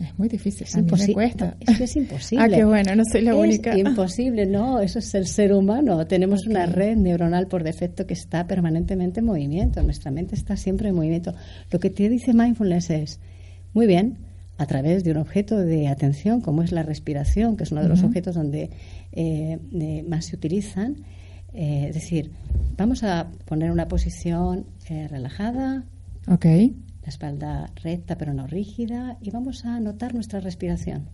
Es 0.00 0.18
muy 0.18 0.28
difícil, 0.28 0.66
es 0.66 0.74
imposible. 0.74 1.34
Es 1.60 1.76
que 1.76 1.84
es 1.84 1.96
imposible. 1.96 2.44
ah, 2.44 2.48
qué 2.48 2.64
bueno, 2.64 2.96
no 2.96 3.02
soy 3.04 3.20
la 3.20 3.36
única. 3.36 3.72
Es 3.72 3.78
imposible, 3.78 4.46
no, 4.46 4.80
eso 4.80 4.98
es 4.98 5.14
el 5.14 5.26
ser 5.26 5.52
humano. 5.52 6.06
Tenemos 6.06 6.46
una 6.46 6.64
red 6.64 6.96
neuronal 6.96 7.48
por 7.48 7.62
defecto 7.64 8.06
que 8.06 8.14
está 8.14 8.46
permanentemente 8.46 9.20
en 9.20 9.26
movimiento, 9.26 9.82
nuestra 9.82 10.10
mente 10.10 10.34
está 10.34 10.56
siempre 10.56 10.88
en 10.88 10.94
movimiento. 10.94 11.34
Lo 11.70 11.78
que 11.78 11.90
te 11.90 12.08
dice 12.08 12.32
mindfulness 12.32 12.88
es, 12.88 13.20
muy 13.74 13.86
bien, 13.86 14.18
a 14.56 14.64
través 14.66 15.04
de 15.04 15.10
un 15.10 15.18
objeto 15.18 15.58
de 15.58 15.88
atención 15.88 16.40
como 16.40 16.62
es 16.62 16.72
la 16.72 16.82
respiración, 16.82 17.58
que 17.58 17.64
es 17.64 17.72
uno 17.72 17.82
de 17.82 17.88
los 17.88 18.02
objetos 18.02 18.34
donde 18.34 18.70
eh, 19.12 20.04
más 20.08 20.26
se 20.26 20.36
utilizan, 20.36 20.96
eh, 21.52 21.86
es 21.88 21.94
decir, 21.94 22.30
vamos 22.76 23.02
a 23.02 23.30
poner 23.44 23.70
una 23.70 23.88
posición 23.88 24.64
eh, 24.88 25.08
relajada, 25.08 25.84
okay 26.26 26.74
la 27.02 27.08
espalda 27.08 27.70
recta 27.82 28.16
pero 28.16 28.34
no 28.34 28.46
rígida 28.46 29.16
y 29.20 29.30
vamos 29.30 29.64
a 29.64 29.80
notar 29.80 30.14
nuestra 30.14 30.40
respiración. 30.40 31.08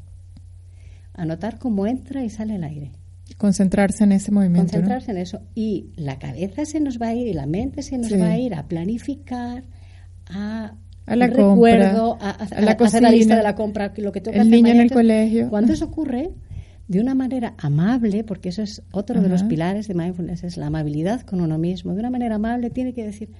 A 1.15 1.25
notar 1.25 1.59
cómo 1.59 1.87
entra 1.87 2.25
y 2.25 2.31
sale 2.31 2.57
el 2.57 2.65
aire. 2.65 2.93
Concentrarse 3.39 4.05
en 4.05 4.13
ese 4.13 4.31
movimiento. 4.31 4.73
Concentrarse 4.73 5.11
en 5.11 5.17
eso. 5.17 5.41
Y 5.55 5.91
la 5.97 6.19
cabeza 6.19 6.65
se 6.65 6.81
nos 6.81 7.01
va 7.01 7.09
a 7.09 7.15
ir 7.15 7.27
y 7.27 7.33
la 7.33 7.47
mente 7.47 7.83
se 7.83 7.99
nos 7.99 8.13
va 8.13 8.29
a 8.29 8.39
ir 8.39 8.55
a 8.55 8.69
planificar, 8.69 9.65
a 10.29 10.75
a 11.07 11.15
la 11.15 11.29
recuerdo, 11.29 12.19
a, 12.21 12.37
la 12.61 12.73
hacer 12.73 13.03
la 13.03 13.11
lista 13.11 13.37
de 13.37 13.43
la 13.43 13.55
compra, 13.55 13.93
lo 13.97 14.11
que 14.11 14.23
el 14.33 14.51
niño 14.51 14.73
en 14.73 14.81
el 14.81 14.91
colegio. 14.91 15.49
Cuando 15.49 15.73
eso 15.73 15.85
ocurre, 15.85 16.33
de 16.89 17.01
una 17.01 17.15
manera 17.15 17.55
amable, 17.59 18.25
porque 18.25 18.49
eso 18.49 18.63
es 18.63 18.83
otro 18.91 19.23
de 19.23 19.29
los 19.29 19.45
pilares 19.45 19.87
de 19.87 19.95
mindfulness, 19.95 20.43
es 20.43 20.57
la 20.57 20.67
amabilidad 20.67 21.23
con 21.23 21.41
uno 21.41 21.59
mismo. 21.59 21.95
De 21.95 22.01
una 22.01 22.11
manera 22.11 22.37
amable 22.37 22.71
tiene 22.71 22.93
que 22.93 23.05
decir, 23.05 23.31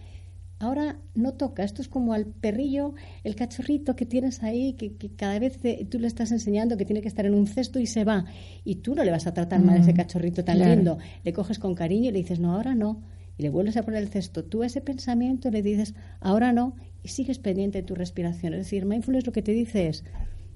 Ahora 0.59 0.99
no 1.15 1.35
toca, 1.35 1.65
esto 1.65 1.83
es 1.83 1.89
como 1.89 2.15
al 2.15 2.25
perrillo, 2.25 2.95
el 3.25 3.37
cachorrito 3.37 3.95
que 3.95 4.07
tienes 4.07 4.43
ahí, 4.43 4.73
que, 4.73 4.97
cada 5.15 5.39
vez 5.39 5.61
tú 5.91 5.99
le 5.99 6.07
estás 6.07 6.33
enseñando 6.33 6.79
que 6.79 6.87
tiene 6.87 7.03
que 7.03 7.09
estar 7.09 7.27
en 7.27 7.35
un 7.35 7.47
cesto 7.47 7.79
y 7.79 7.87
se 7.87 8.05
va. 8.05 8.25
Y 8.65 8.77
tú 8.77 8.95
no 8.95 9.05
le 9.05 9.11
vas 9.11 9.27
a 9.27 9.35
tratar 9.35 9.61
mal 9.61 9.77
a 9.77 9.81
ese 9.81 9.93
mm, 9.93 9.97
cachorrito 9.97 10.45
tan 10.45 10.59
lindo. 10.59 10.97
Le 11.25 11.33
coges 11.35 11.59
con 11.59 11.75
cariño 11.75 12.09
y 12.09 12.13
le 12.13 12.19
dices, 12.21 12.41
no, 12.41 12.55
ahora 12.55 12.75
no. 12.75 13.03
Y 13.37 13.43
le 13.43 13.51
vuelves 13.51 13.77
a 13.77 13.83
poner 13.83 14.03
el 14.03 14.09
cesto. 14.09 14.45
Tú 14.45 14.65
ese 14.65 14.81
pensamiento 14.81 15.51
le 15.51 15.61
dices, 15.61 15.95
ahora 16.21 16.55
no, 16.55 16.75
y 17.03 17.09
sigues 17.09 17.39
pendiente 17.39 17.83
de 17.83 17.85
tu 17.85 17.95
respiración. 17.95 18.55
Es 18.55 18.61
decir, 18.61 18.87
mindfulness 18.87 19.27
lo 19.27 19.33
que 19.33 19.43
te 19.43 19.53
dice 19.53 19.89
es, 19.89 20.05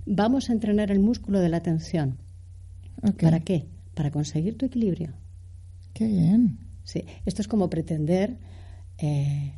vamos 0.07 0.49
a 0.49 0.55
entrenar 0.55 0.91
el 0.91 1.01
músculo 1.01 1.41
de 1.41 1.51
la 1.51 1.59
atención. 1.59 2.17
¿Para 3.21 3.41
qué? 3.41 3.67
Para 3.93 4.11
conseguir 4.11 4.57
tu 4.57 4.65
equilibrio. 4.65 5.13
Qué 5.93 6.07
bien. 6.07 6.59
Sí, 6.85 7.05
esto 7.27 7.43
es 7.43 7.49
como 7.49 7.69
pretender... 7.69 8.39
Eh, 8.97 9.53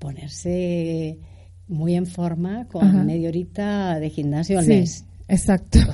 ponerse 0.00 1.20
muy 1.68 1.94
en 1.94 2.06
forma 2.06 2.66
con 2.66 3.06
media 3.06 3.28
horita 3.28 4.00
de 4.00 4.10
gimnasio 4.10 4.58
al 4.58 4.66
mes. 4.66 5.04
Exacto. 5.28 5.78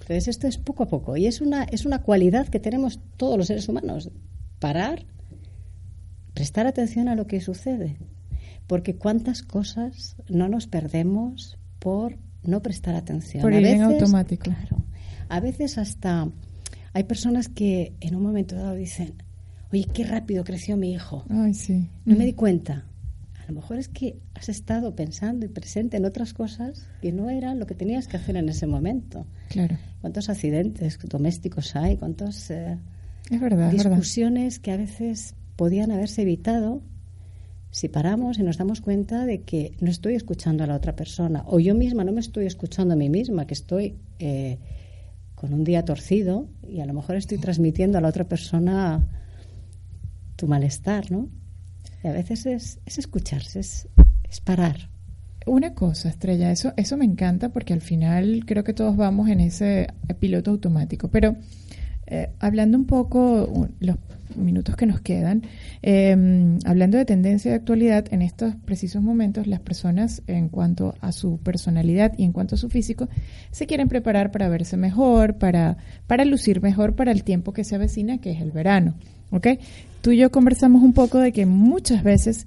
Entonces 0.00 0.28
esto 0.28 0.46
es 0.46 0.58
poco 0.58 0.82
a 0.82 0.88
poco 0.88 1.16
y 1.16 1.24
es 1.26 1.40
una 1.40 1.64
es 1.64 1.86
una 1.86 2.02
cualidad 2.02 2.48
que 2.48 2.60
tenemos 2.60 3.00
todos 3.16 3.38
los 3.38 3.46
seres 3.46 3.66
humanos, 3.70 4.10
parar, 4.58 5.06
prestar 6.34 6.66
atención 6.66 7.08
a 7.08 7.14
lo 7.14 7.26
que 7.26 7.40
sucede, 7.40 7.96
porque 8.66 8.96
cuántas 8.96 9.42
cosas 9.42 10.16
no 10.28 10.48
nos 10.48 10.66
perdemos 10.66 11.56
por 11.78 12.18
no 12.42 12.60
prestar 12.60 12.94
atención. 12.96 13.40
Por 13.40 13.54
ir 13.54 13.64
en 13.64 13.82
automático. 13.82 14.44
Claro. 14.44 14.84
A 15.30 15.40
veces 15.40 15.78
hasta 15.78 16.28
hay 16.92 17.04
personas 17.04 17.48
que 17.48 17.94
en 18.00 18.14
un 18.14 18.22
momento 18.22 18.56
dado 18.56 18.74
dicen, 18.74 19.14
oye, 19.74 19.86
qué 19.92 20.04
rápido 20.04 20.44
creció 20.44 20.76
mi 20.76 20.92
hijo. 20.92 21.24
Ay, 21.28 21.54
sí. 21.54 21.88
No 22.04 22.16
me 22.16 22.24
di 22.24 22.32
cuenta. 22.32 22.86
A 23.42 23.48
lo 23.48 23.54
mejor 23.54 23.78
es 23.78 23.88
que 23.88 24.16
has 24.34 24.48
estado 24.48 24.96
pensando 24.96 25.44
y 25.44 25.48
presente 25.50 25.98
en 25.98 26.06
otras 26.06 26.32
cosas 26.32 26.88
que 27.02 27.12
no 27.12 27.28
eran 27.28 27.58
lo 27.58 27.66
que 27.66 27.74
tenías 27.74 28.08
que 28.08 28.16
hacer 28.16 28.36
en 28.36 28.48
ese 28.48 28.66
momento. 28.66 29.26
Claro. 29.50 29.76
¿Cuántos 30.00 30.30
accidentes 30.30 30.98
domésticos 31.04 31.76
hay? 31.76 31.98
¿Cuántas 31.98 32.50
eh, 32.50 32.78
es 33.30 33.40
verdad, 33.40 33.70
discusiones 33.70 34.58
que 34.58 34.70
a 34.70 34.76
veces 34.76 35.34
podían 35.56 35.90
haberse 35.90 36.22
evitado 36.22 36.82
si 37.70 37.88
paramos 37.88 38.38
y 38.38 38.42
nos 38.42 38.56
damos 38.56 38.80
cuenta 38.80 39.26
de 39.26 39.42
que 39.42 39.76
no 39.80 39.90
estoy 39.90 40.14
escuchando 40.14 40.64
a 40.64 40.66
la 40.66 40.76
otra 40.76 40.94
persona 40.94 41.42
o 41.46 41.58
yo 41.58 41.74
misma 41.74 42.04
no 42.04 42.12
me 42.12 42.20
estoy 42.20 42.46
escuchando 42.46 42.94
a 42.94 42.96
mí 42.96 43.10
misma, 43.10 43.46
que 43.46 43.54
estoy 43.54 43.96
eh, 44.20 44.58
con 45.34 45.52
un 45.52 45.64
día 45.64 45.84
torcido 45.84 46.48
y 46.62 46.80
a 46.80 46.86
lo 46.86 46.94
mejor 46.94 47.16
estoy 47.16 47.38
transmitiendo 47.38 47.98
a 47.98 48.00
la 48.00 48.08
otra 48.08 48.24
persona 48.24 49.23
tu 50.36 50.46
malestar, 50.46 51.10
¿no? 51.10 51.28
A 52.02 52.10
veces 52.10 52.46
es, 52.46 52.80
escucharse, 52.86 53.60
es, 53.60 53.88
parar. 54.44 54.90
Una 55.46 55.74
cosa, 55.74 56.08
Estrella, 56.08 56.50
eso, 56.50 56.72
eso 56.76 56.96
me 56.96 57.04
encanta 57.04 57.50
porque 57.50 57.72
al 57.72 57.80
final 57.80 58.44
creo 58.46 58.64
que 58.64 58.74
todos 58.74 58.96
vamos 58.96 59.28
en 59.28 59.40
ese 59.40 59.88
piloto 60.18 60.50
automático, 60.50 61.08
pero 61.08 61.36
Eh, 62.06 62.28
hablando 62.38 62.76
un 62.76 62.84
poco, 62.84 63.68
los 63.80 63.96
minutos 64.36 64.76
que 64.76 64.84
nos 64.84 65.00
quedan, 65.00 65.42
em, 65.80 66.58
hablando 66.66 66.98
de 66.98 67.04
tendencia 67.04 67.50
de 67.50 67.56
actualidad, 67.56 68.04
en 68.10 68.20
estos 68.20 68.54
precisos 68.56 69.02
momentos 69.02 69.46
las 69.46 69.60
personas 69.60 70.22
en 70.26 70.48
cuanto 70.48 70.94
a 71.00 71.12
su 71.12 71.38
personalidad 71.38 72.12
y 72.18 72.24
en 72.24 72.32
cuanto 72.32 72.56
a 72.56 72.58
su 72.58 72.68
físico 72.68 73.08
se 73.52 73.66
quieren 73.66 73.88
preparar 73.88 74.32
para 74.32 74.48
verse 74.48 74.76
mejor, 74.76 75.38
para, 75.38 75.76
para 76.06 76.24
lucir 76.24 76.60
mejor 76.60 76.94
para 76.94 77.12
el 77.12 77.22
tiempo 77.24 77.52
que 77.52 77.64
se 77.64 77.74
avecina, 77.74 78.18
que 78.18 78.32
es 78.32 78.40
el 78.40 78.50
verano. 78.50 78.94
¿ok? 79.30 79.46
Tú 80.04 80.12
y 80.12 80.18
yo 80.18 80.30
conversamos 80.30 80.82
un 80.82 80.92
poco 80.92 81.18
de 81.18 81.32
que 81.32 81.46
muchas 81.46 82.02
veces 82.02 82.46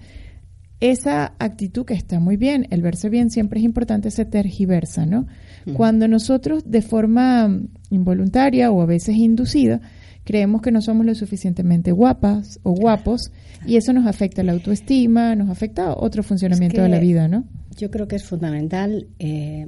esa 0.79 1.33
actitud 1.39 1.85
que 1.85 1.95
está 1.95 2.19
muy 2.19 2.37
bien, 2.37 2.67
el 2.69 2.83
verse 2.83 3.09
bien 3.09 3.31
siempre 3.31 3.59
es 3.59 3.65
importante, 3.65 4.11
se 4.11 4.25
tergiversa, 4.25 5.07
¿no? 5.07 5.25
Cuando 5.73 6.07
nosotros 6.07 6.69
de 6.69 6.83
forma 6.83 7.49
involuntaria 7.89 8.69
o 8.69 8.79
a 8.83 8.85
veces 8.85 9.15
inducida 9.15 9.81
creemos 10.23 10.61
que 10.61 10.71
no 10.71 10.83
somos 10.83 11.03
lo 11.03 11.15
suficientemente 11.15 11.91
guapas 11.91 12.59
o 12.61 12.73
guapos 12.73 13.31
y 13.65 13.77
eso 13.77 13.91
nos 13.91 14.05
afecta 14.05 14.43
la 14.43 14.51
autoestima, 14.51 15.33
nos 15.35 15.49
afecta 15.49 15.95
otro 15.95 16.21
funcionamiento 16.21 16.83
de 16.83 16.89
la 16.89 16.99
vida, 16.99 17.27
¿no? 17.27 17.45
Yo 17.75 17.89
creo 17.89 18.07
que 18.07 18.17
es 18.17 18.23
fundamental 18.23 19.07
eh, 19.17 19.65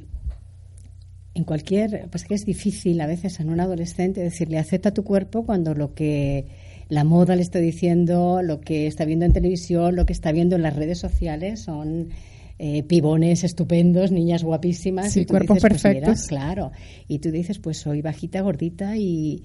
en 1.34 1.44
cualquier, 1.44 2.08
pues 2.12 2.24
que 2.26 2.36
es 2.36 2.46
difícil 2.46 3.02
a 3.02 3.08
veces 3.08 3.40
en 3.40 3.50
un 3.50 3.60
adolescente 3.60 4.22
decirle 4.22 4.60
acepta 4.60 4.94
tu 4.94 5.04
cuerpo 5.04 5.44
cuando 5.44 5.74
lo 5.74 5.96
que 5.96 6.69
la 6.90 7.04
moda 7.04 7.36
le 7.36 7.44
está 7.44 7.60
diciendo, 7.60 8.42
lo 8.42 8.62
que 8.62 8.88
está 8.88 9.06
viendo 9.06 9.26
en 9.26 9.32
televisión, 9.32 9.96
lo 9.96 10.06
que 10.08 10.14
está 10.14 10.32
viendo 10.32 10.56
en 10.56 10.64
las 10.64 10.76
redes 10.76 10.98
sociales 10.98 11.62
son 11.62 12.10
eh, 12.58 12.84
pibones 12.84 13.44
estupendos, 13.44 14.12
niñas 14.12 14.44
guapísimas. 14.44 15.14
Sí, 15.14 15.26
cuerpos 15.26 15.60
pues 15.62 15.82
perfectos. 15.82 16.28
claro. 16.28 16.72
Y 17.08 17.20
tú 17.20 17.30
dices, 17.30 17.60
pues 17.60 17.78
soy 17.78 18.02
bajita, 18.02 18.42
gordita 18.42 18.98
y, 18.98 19.44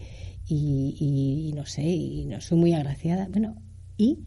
y, 0.48 1.52
no 1.54 1.66
sé, 1.66 1.82
y 1.82 2.24
no 2.24 2.40
soy 2.40 2.58
muy 2.58 2.72
agraciada. 2.72 3.28
Bueno, 3.30 3.56
¿y 3.98 4.20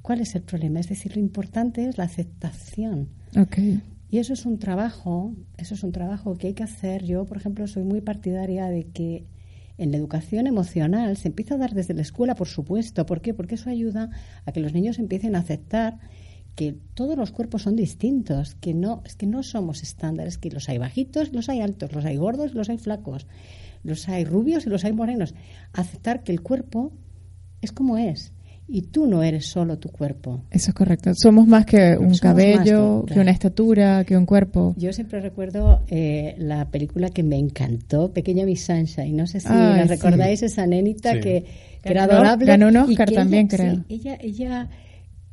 cuál 0.00 0.22
es 0.22 0.34
el 0.34 0.42
problema? 0.42 0.80
Es 0.80 0.88
decir, 0.88 1.14
lo 1.14 1.20
importante 1.20 1.86
es 1.86 1.98
la 1.98 2.04
aceptación. 2.04 3.10
Okay. 3.38 3.82
Y 4.08 4.18
eso 4.18 4.32
es 4.32 4.46
un 4.46 4.58
trabajo, 4.58 5.34
eso 5.58 5.74
es 5.74 5.82
un 5.82 5.92
trabajo 5.92 6.38
que 6.38 6.48
hay 6.48 6.54
que 6.54 6.62
hacer. 6.62 7.04
Yo, 7.04 7.26
por 7.26 7.36
ejemplo, 7.36 7.66
soy 7.66 7.84
muy 7.84 8.00
partidaria 8.00 8.66
de 8.66 8.86
que 8.86 9.26
en 9.78 9.90
la 9.90 9.98
educación 9.98 10.46
emocional 10.46 11.16
se 11.16 11.28
empieza 11.28 11.54
a 11.54 11.58
dar 11.58 11.74
desde 11.74 11.94
la 11.94 12.02
escuela, 12.02 12.34
por 12.34 12.48
supuesto. 12.48 13.06
¿Por 13.06 13.20
qué? 13.20 13.34
Porque 13.34 13.56
eso 13.56 13.70
ayuda 13.70 14.10
a 14.44 14.52
que 14.52 14.60
los 14.60 14.72
niños 14.72 14.98
empiecen 14.98 15.36
a 15.36 15.40
aceptar 15.40 15.98
que 16.54 16.78
todos 16.94 17.18
los 17.18 17.32
cuerpos 17.32 17.62
son 17.62 17.76
distintos, 17.76 18.54
que 18.54 18.72
no, 18.72 19.02
es 19.04 19.14
que 19.14 19.26
no 19.26 19.42
somos 19.42 19.82
estándares, 19.82 20.38
que 20.38 20.50
los 20.50 20.68
hay 20.70 20.78
bajitos, 20.78 21.32
los 21.32 21.50
hay 21.50 21.60
altos, 21.60 21.92
los 21.92 22.04
hay 22.06 22.16
gordos, 22.16 22.54
los 22.54 22.70
hay 22.70 22.78
flacos, 22.78 23.26
los 23.82 24.08
hay 24.08 24.24
rubios 24.24 24.66
y 24.66 24.70
los 24.70 24.84
hay 24.84 24.92
morenos. 24.92 25.34
Aceptar 25.74 26.22
que 26.22 26.32
el 26.32 26.40
cuerpo 26.40 26.92
es 27.60 27.72
como 27.72 27.98
es 27.98 28.32
y 28.68 28.82
tú 28.82 29.06
no 29.06 29.22
eres 29.22 29.46
solo 29.46 29.78
tu 29.78 29.90
cuerpo. 29.90 30.42
Eso 30.50 30.70
es 30.70 30.74
correcto. 30.74 31.12
Somos 31.14 31.46
más 31.46 31.66
que 31.66 31.96
un 31.96 32.16
cabello, 32.16 33.04
que, 33.06 33.20
una 33.20 33.30
estatura, 33.30 34.04
que 34.04 34.16
un 34.16 34.26
cuerpo. 34.26 34.74
Yo 34.76 34.92
siempre 34.92 35.20
recuerdo 35.20 35.82
eh, 35.88 36.34
la 36.38 36.68
película 36.70 37.10
que 37.10 37.22
me 37.22 37.38
encantó, 37.38 38.12
Pequeña 38.12 38.44
Miss 38.44 38.68
y 38.68 39.12
No 39.12 39.26
sé 39.26 39.40
si 39.40 39.48
la 39.48 39.84
recordáis, 39.84 40.42
esa 40.42 40.66
nenita 40.66 41.20
que, 41.20 41.44
era 41.84 42.04
adorable. 42.04 42.46
Ganó 42.46 42.68
un 42.68 42.76
Oscar 42.76 43.10
también, 43.12 43.46
creo. 43.46 43.84
ella, 43.88 44.18
ella 44.20 44.68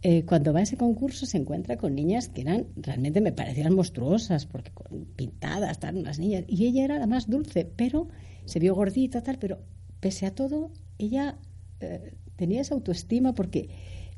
eh, 0.03 0.23
cuando 0.25 0.53
va 0.53 0.59
a 0.59 0.63
ese 0.63 0.77
concurso 0.77 1.25
se 1.25 1.37
encuentra 1.37 1.77
con 1.77 1.95
niñas 1.95 2.29
que 2.29 2.41
eran, 2.41 2.67
realmente 2.75 3.21
me 3.21 3.31
parecían 3.31 3.73
monstruosas, 3.73 4.45
porque 4.45 4.71
pintadas, 5.15 5.71
estaban 5.71 5.97
unas 5.97 6.19
niñas. 6.19 6.43
Y 6.47 6.67
ella 6.67 6.83
era 6.83 6.99
la 6.99 7.07
más 7.07 7.27
dulce, 7.27 7.65
pero 7.65 8.09
se 8.45 8.59
vio 8.59 8.75
gordita, 8.75 9.23
tal, 9.23 9.39
pero 9.39 9.59
pese 9.99 10.27
a 10.27 10.35
todo, 10.35 10.71
ella... 10.99 11.39
Eh, 11.79 12.13
tenía 12.35 12.61
esa 12.61 12.75
autoestima 12.75 13.33
porque 13.33 13.69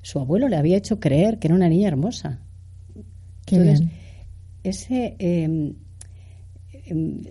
su 0.02 0.20
abuelo 0.20 0.48
le 0.48 0.56
había 0.56 0.78
hecho 0.78 1.00
creer 1.00 1.40
que 1.40 1.48
era 1.48 1.56
una 1.56 1.70
niña 1.70 1.88
hermosa. 1.88 2.40
Entonces, 3.48 3.88
ese 4.64 5.16
em, 5.20 5.76
em, 6.86 7.22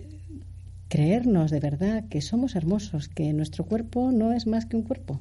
creernos 0.87 1.51
de 1.51 1.59
verdad 1.59 2.05
que 2.09 2.21
somos 2.21 2.55
hermosos, 2.55 3.09
que 3.09 3.33
nuestro 3.33 3.65
cuerpo 3.65 4.11
no 4.11 4.33
es 4.33 4.47
más 4.47 4.65
que 4.65 4.77
un 4.77 4.83
cuerpo. 4.83 5.19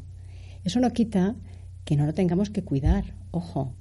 Eso 0.65 0.81
no 0.81 0.91
quita 0.93 1.37
que 1.85 1.97
no 1.97 2.07
lo 2.07 2.15
tengamos 2.15 2.51
que 2.51 2.63
cuidar. 2.63 3.15
Ojo, 3.31 3.75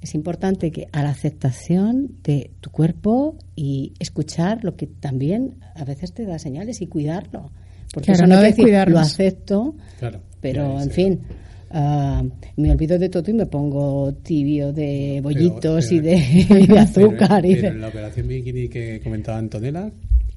es 0.00 0.14
importante 0.14 0.72
que 0.72 0.88
a 0.92 1.02
la 1.02 1.10
aceptación 1.10 2.16
de 2.22 2.50
tu 2.60 2.70
cuerpo 2.70 3.36
y 3.54 3.92
escuchar 3.98 4.64
lo 4.64 4.76
que 4.76 4.86
también 4.86 5.60
a 5.74 5.84
veces 5.84 6.12
te 6.12 6.24
da 6.24 6.38
señales 6.38 6.80
y 6.80 6.86
cuidarlo. 6.86 7.50
Porque 7.92 8.12
eso 8.12 8.26
no, 8.26 8.40
es 8.42 8.56
decir, 8.56 8.74
lo 8.88 8.98
acepto, 8.98 9.76
pero 10.42 10.78
en 10.80 10.90
fin, 10.90 11.20
uh, 11.70 12.28
me 12.56 12.70
olvido 12.72 12.98
de 12.98 13.08
todo 13.08 13.30
y 13.30 13.34
me 13.34 13.46
pongo 13.46 14.12
tibio 14.22 14.72
de 14.72 15.20
bollitos 15.22 15.90
y, 15.92 16.00
de, 16.00 16.16
azúcar. 16.78 17.42
Pero, 17.42 17.68
en 17.68 17.80
la 17.80 17.88
operación 17.88 18.28
bikini 18.28 18.68
que 18.68 19.00
comentaba 19.02 19.38
Antonella, 19.38 19.90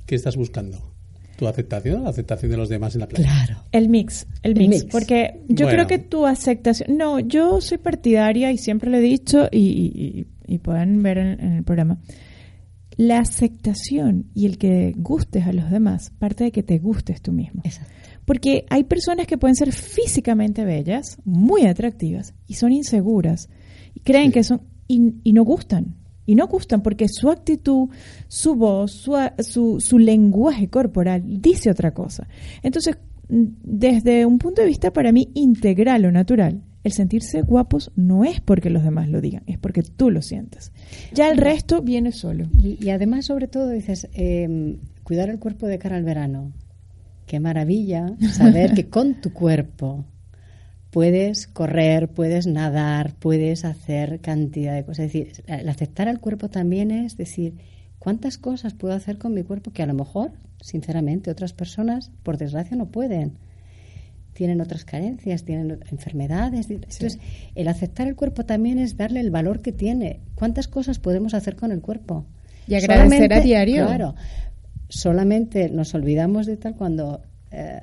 ¿qué 0.05 0.15
estás 0.15 0.37
buscando? 0.37 0.95
¿Tu 1.37 1.47
aceptación 1.47 2.03
la 2.03 2.11
aceptación 2.11 2.51
de 2.51 2.57
los 2.57 2.69
demás 2.69 2.95
en 2.95 3.01
la 3.01 3.07
playa? 3.07 3.25
Claro. 3.25 3.63
El 3.73 3.89
mix, 3.89 4.25
el, 4.41 4.55
mix, 4.55 4.85
Porque 4.85 5.41
yo 5.49 5.67
creo 5.67 5.85
que 5.85 5.97
tu 5.97 6.25
aceptación. 6.25 6.97
No, 6.97 7.19
yo 7.19 7.59
soy 7.59 7.77
partidaria 7.77 8.51
y 8.53 8.57
siempre 8.57 8.89
lo 8.89 8.97
he 8.97 9.01
dicho 9.01 9.49
y, 9.51 10.27
y, 10.47 10.57
pueden 10.59 11.03
ver 11.03 11.17
en, 11.17 11.57
el 11.57 11.63
programa. 11.63 11.97
La 12.97 13.19
aceptación 13.19 14.25
y 14.33 14.45
el 14.45 14.57
que 14.57 14.93
gustes 14.97 15.45
a 15.45 15.53
los 15.53 15.69
demás 15.69 16.11
parte 16.17 16.45
de 16.45 16.51
que 16.51 16.63
te 16.63 16.79
gustes 16.79 17.21
tú 17.21 17.31
mismo. 17.31 17.61
Exacto. 17.63 17.93
Porque 18.25 18.65
hay 18.69 18.83
personas 18.83 19.27
que 19.27 19.37
pueden 19.37 19.55
ser 19.55 19.71
físicamente 19.71 20.65
bellas, 20.65 21.17
muy 21.23 21.65
atractivas, 21.65 22.33
y 22.47 22.55
son 22.55 22.71
inseguras. 22.71 23.49
Y 23.93 23.99
creen 23.99 24.31
que 24.31 24.43
son. 24.43 24.61
Y, 24.87 25.33
no 25.33 25.43
gustan. 25.43 25.95
Y 26.25 26.35
no 26.35 26.47
gustan 26.47 26.81
porque 26.81 27.07
su 27.07 27.29
actitud, 27.29 27.89
su 28.27 28.55
voz, 28.55 28.91
su, 28.93 29.15
su, 29.39 29.79
su 29.79 29.99
lenguaje 29.99 30.69
corporal 30.69 31.23
dice 31.25 31.69
otra 31.69 31.93
cosa. 31.93 32.27
Entonces, 32.63 32.97
desde 33.29 34.25
un 34.25 34.39
punto 34.39 34.61
de 34.61 34.67
vista 34.67 34.91
para 34.91 35.11
mí 35.11 35.29
integral 35.35 36.05
o 36.05 36.11
natural, 36.11 36.63
el 36.85 36.91
sentirse 36.91 37.41
guapos 37.41 37.91
no 37.95 38.23
es 38.23 38.41
porque 38.41 38.69
los 38.69 38.83
demás 38.83 39.09
lo 39.09 39.19
digan, 39.19 39.41
es 39.47 39.57
porque 39.57 39.81
tú 39.81 40.11
lo 40.11 40.21
sientes. 40.21 40.71
Ya 41.15 41.31
el 41.31 41.37
resto 41.37 41.81
viene 41.81 42.11
solo. 42.11 42.47
Y, 42.53 42.91
además, 42.91 43.25
sobre 43.25 43.47
todo, 43.47 43.71
dices, 43.71 44.07
em, 44.13 44.77
cuidar 45.03 45.29
el 45.29 45.39
cuerpo 45.39 45.65
de 45.65 45.79
cara 45.79 45.95
al 45.95 46.03
verano. 46.03 46.53
Qué 47.25 47.39
maravilla 47.39 48.15
saber 48.33 48.75
que 48.75 48.87
con 48.87 49.19
tu 49.19 49.33
cuerpo 49.33 50.05
puedes 50.91 51.47
correr, 51.47 52.07
puedes 52.07 52.45
nadar, 52.45 53.15
puedes 53.17 53.65
hacer 53.65 54.21
cantidad 54.21 54.75
de 54.75 54.85
cosas. 54.85 55.07
Es 55.07 55.13
decir, 55.13 55.43
el 55.47 55.67
aceptar 55.67 56.07
al 56.07 56.19
cuerpo 56.19 56.49
también 56.49 56.91
es 56.91 57.17
decir, 57.17 57.55
¿cuántas 57.97 58.37
cosas 58.37 58.75
puedo 58.75 58.93
hacer 58.93 59.17
con 59.17 59.33
mi 59.33 59.41
cuerpo 59.41 59.71
que 59.71 59.81
a 59.81 59.87
lo 59.87 59.95
mejor, 59.95 60.33
sinceramente, 60.61 61.31
otras 61.31 61.53
personas, 61.53 62.11
por 62.21 62.37
desgracia, 62.37 62.77
no 62.77 62.91
pueden? 62.91 63.39
Tienen 64.35 64.59
otras 64.59 64.83
carencias, 64.83 65.45
tienen 65.45 65.79
enfermedades. 65.89 66.69
Entonces, 66.69 67.19
el 67.55 67.69
aceptar 67.69 68.05
el 68.07 68.15
cuerpo 68.15 68.45
también 68.45 68.79
es 68.79 68.97
darle 68.97 69.21
el 69.21 69.31
valor 69.31 69.61
que 69.61 69.71
tiene. 69.71 70.19
¿Cuántas 70.35 70.67
cosas 70.67 70.99
podemos 70.99 71.33
hacer 71.33 71.55
con 71.55 71.71
el 71.71 71.81
cuerpo? 71.81 72.25
Y 72.67 72.75
agradecer 72.75 73.33
a 73.33 73.39
diario. 73.39 73.87
Claro. 73.87 74.15
Solamente 74.89 75.69
nos 75.69 75.95
olvidamos 75.95 76.47
de 76.47 76.57
tal 76.57 76.75
cuando 76.75 77.21
eh, 77.49 77.79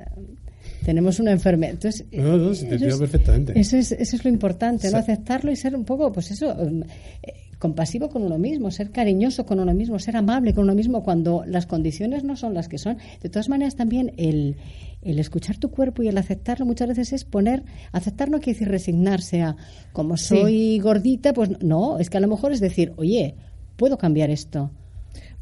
tenemos 0.85 1.19
una 1.21 1.33
enfermedad. 1.33 1.73
Entonces, 1.73 2.07
no, 2.13 2.37
no, 2.37 2.55
se 2.55 2.67
te 2.67 2.75
eso, 2.75 2.87
es, 2.87 2.99
perfectamente. 2.99 3.59
Eso 3.59 3.79
es, 3.79 3.93
eso 3.93 4.17
es 4.17 4.23
lo 4.23 4.31
importante, 4.31 4.91
¿no? 4.91 4.99
Aceptarlo 4.99 5.51
y 5.51 5.57
ser 5.57 5.75
un 5.75 5.87
poco, 5.87 6.13
pues 6.13 6.31
eso, 6.33 6.55
eh, 6.61 7.35
compasivo 7.63 8.09
con 8.09 8.25
uno 8.25 8.39
mismo, 8.39 8.73
ser 8.73 8.91
cariñoso 8.91 9.47
con 9.47 9.61
uno 9.61 9.73
mismo, 9.73 9.97
ser 10.01 10.17
amable 10.17 10.53
con 10.53 10.65
uno 10.65 10.75
mismo 10.75 11.05
cuando 11.05 11.45
las 11.47 11.67
condiciones 11.67 12.25
no 12.25 12.35
son 12.35 12.55
las 12.55 12.67
que 12.69 12.77
son. 12.77 12.99
De 13.23 13.29
todas 13.29 13.49
maneras, 13.49 13.77
también 13.77 14.15
el, 14.17 14.57
el 15.01 15.21
escuchar 15.21 15.59
tu 15.59 15.71
cuerpo 15.71 16.03
y 16.03 16.09
el 16.09 16.19
aceptarlo 16.19 16.67
muchas 16.67 16.89
veces 16.89 17.13
es 17.13 17.25
poner, 17.25 17.63
aceptar 17.93 18.31
no 18.31 18.41
quiere 18.41 18.55
decir 18.55 18.69
resignarse 18.69 19.43
a 19.43 19.55
como 19.93 20.17
soy 20.17 20.81
gordita, 20.81 21.33
pues 21.33 21.63
no, 21.63 22.01
es 22.01 22.11
que 22.11 22.17
a 22.17 22.21
lo 22.21 22.27
mejor 22.27 22.51
es 22.51 22.59
decir, 22.59 22.95
oye, 22.97 23.37
puedo 23.77 23.97
cambiar 23.97 24.31
esto 24.31 24.73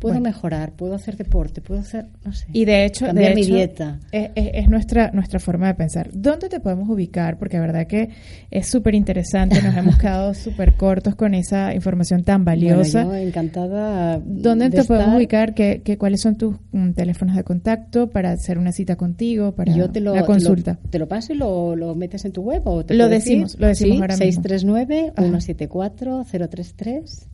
puedo 0.01 0.21
mejorar, 0.21 0.73
puedo 0.73 0.95
hacer 0.95 1.17
deporte, 1.17 1.61
puedo 1.61 1.81
hacer, 1.81 2.07
no 2.25 2.33
sé. 2.33 2.47
Y 2.53 2.65
de 2.65 2.87
hecho, 2.87 3.07
cambiar 3.07 3.35
mi 3.35 3.45
dieta. 3.45 4.01
Es, 4.11 4.69
nuestra 4.69 5.11
nuestra 5.13 5.39
forma 5.39 5.69
de 5.69 5.75
pensar. 5.75 6.11
¿Dónde 6.13 6.49
te 6.49 6.59
podemos 6.59 6.89
ubicar? 6.89 7.39
Porque 7.39 7.59
la 7.59 7.67
verdad 7.67 7.87
que 7.87 8.11
es 8.51 8.67
súper 8.67 8.95
interesante. 8.95 9.61
Nos 9.63 9.77
hemos 9.77 9.97
quedado 9.99 10.33
súper 10.35 10.75
cortos 10.75 11.15
con 11.15 11.35
esa 11.35 11.75
información 11.75 12.25
tan 12.25 12.45
valiosa. 12.45 13.05
Bueno, 13.05 13.21
yo 13.21 13.29
encantada. 13.29 14.21
¿Dónde 14.25 14.71
te 14.71 14.85
podemos 14.85 15.17
ubicar? 15.17 15.55
¿Qué, 15.55 15.97
¿Cuáles 15.99 16.23
son 16.23 16.37
tus 16.37 16.57
mm, 16.73 16.93
teléfonos 16.93 17.37
de 17.37 17.45
contacto 17.45 18.09
para 18.09 18.33
hacer 18.33 18.59
una 18.59 18.73
cita 18.73 18.97
contigo, 18.97 19.53
para 19.53 19.75
yo 19.75 19.91
te 19.91 20.01
lo, 20.01 20.15
la 20.15 20.25
consulta? 20.25 20.79
Te 20.89 20.99
lo, 20.99 21.09
paso 21.09 21.35
y 21.35 21.37
lo, 21.37 21.77
lo, 21.77 21.95
metes 21.95 22.25
en 22.25 22.33
tu 22.33 22.43
web 22.43 22.63
o 22.65 22.85
lo 22.89 23.09
decimos, 23.09 23.59
lo 23.59 23.67
decimos 23.67 23.97
¿Sí? 23.97 24.01
ahora 24.01 24.17
639 24.17 25.13
174 25.17 26.25
033 26.25 27.29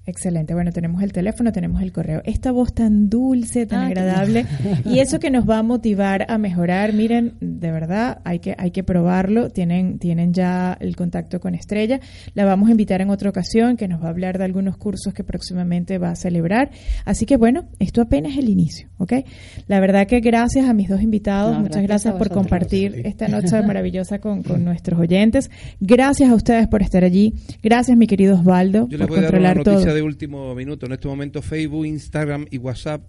Excelente. 0.07 0.53
Bueno, 0.53 0.71
tenemos 0.71 1.01
el 1.01 1.11
teléfono, 1.11 1.51
tenemos 1.51 1.81
el 1.81 1.91
correo. 1.91 2.21
Esta 2.25 2.51
voz 2.51 2.73
tan 2.73 3.09
dulce, 3.09 3.65
tan 3.65 3.79
ah, 3.79 3.87
agradable 3.87 4.45
y 4.85 4.99
eso 4.99 5.19
que 5.19 5.31
nos 5.31 5.49
va 5.49 5.57
a 5.57 5.63
motivar 5.63 6.27
a 6.29 6.37
mejorar. 6.37 6.93
Miren, 6.93 7.33
de 7.39 7.71
verdad, 7.71 8.19
hay 8.23 8.37
que 8.37 8.53
hay 8.55 8.69
que 8.69 8.83
probarlo. 8.83 9.49
Tienen 9.49 9.97
tienen 9.97 10.31
ya 10.31 10.77
el 10.79 10.95
contacto 10.95 11.39
con 11.39 11.55
Estrella. 11.55 12.01
La 12.35 12.45
vamos 12.45 12.69
a 12.69 12.71
invitar 12.71 13.01
en 13.01 13.09
otra 13.09 13.31
ocasión 13.31 13.77
que 13.77 13.87
nos 13.87 13.99
va 13.99 14.07
a 14.07 14.09
hablar 14.09 14.37
de 14.37 14.43
algunos 14.43 14.77
cursos 14.77 15.11
que 15.11 15.23
próximamente 15.23 15.97
va 15.97 16.11
a 16.11 16.15
celebrar. 16.15 16.69
Así 17.03 17.25
que 17.25 17.37
bueno, 17.37 17.65
esto 17.79 18.01
apenas 18.01 18.33
es 18.33 18.37
el 18.37 18.49
inicio, 18.49 18.89
¿ok? 18.99 19.13
La 19.67 19.79
verdad 19.79 20.05
que 20.05 20.19
gracias 20.19 20.69
a 20.69 20.73
mis 20.75 20.87
dos 20.87 21.01
invitados, 21.01 21.57
muchas 21.59 21.81
gracias, 21.81 22.13
por 22.13 22.29
compartir 22.29 23.01
esta 23.05 23.27
noche 23.27 23.59
maravillosa 23.65 24.19
con, 24.19 24.43
con, 24.43 24.63
nuestros 24.63 24.99
oyentes. 24.99 25.49
Gracias 25.79 26.29
a 26.29 26.35
ustedes 26.35 26.67
por 26.67 26.83
estar 26.83 27.03
allí. 27.03 27.33
Gracias, 27.63 27.97
mi 27.97 28.05
querido 28.05 28.35
Osvaldo, 28.35 28.87
por 28.87 29.07
controlar 29.07 29.63
todo 29.63 29.94
de 29.95 30.03
último 30.03 30.53
minuto. 30.53 30.85
En 30.85 30.91
este 30.91 31.07
momento 31.07 31.41
Facebook, 31.41 31.85
Instagram 31.85 32.45
y 32.51 32.59
WhatsApp 32.59 33.01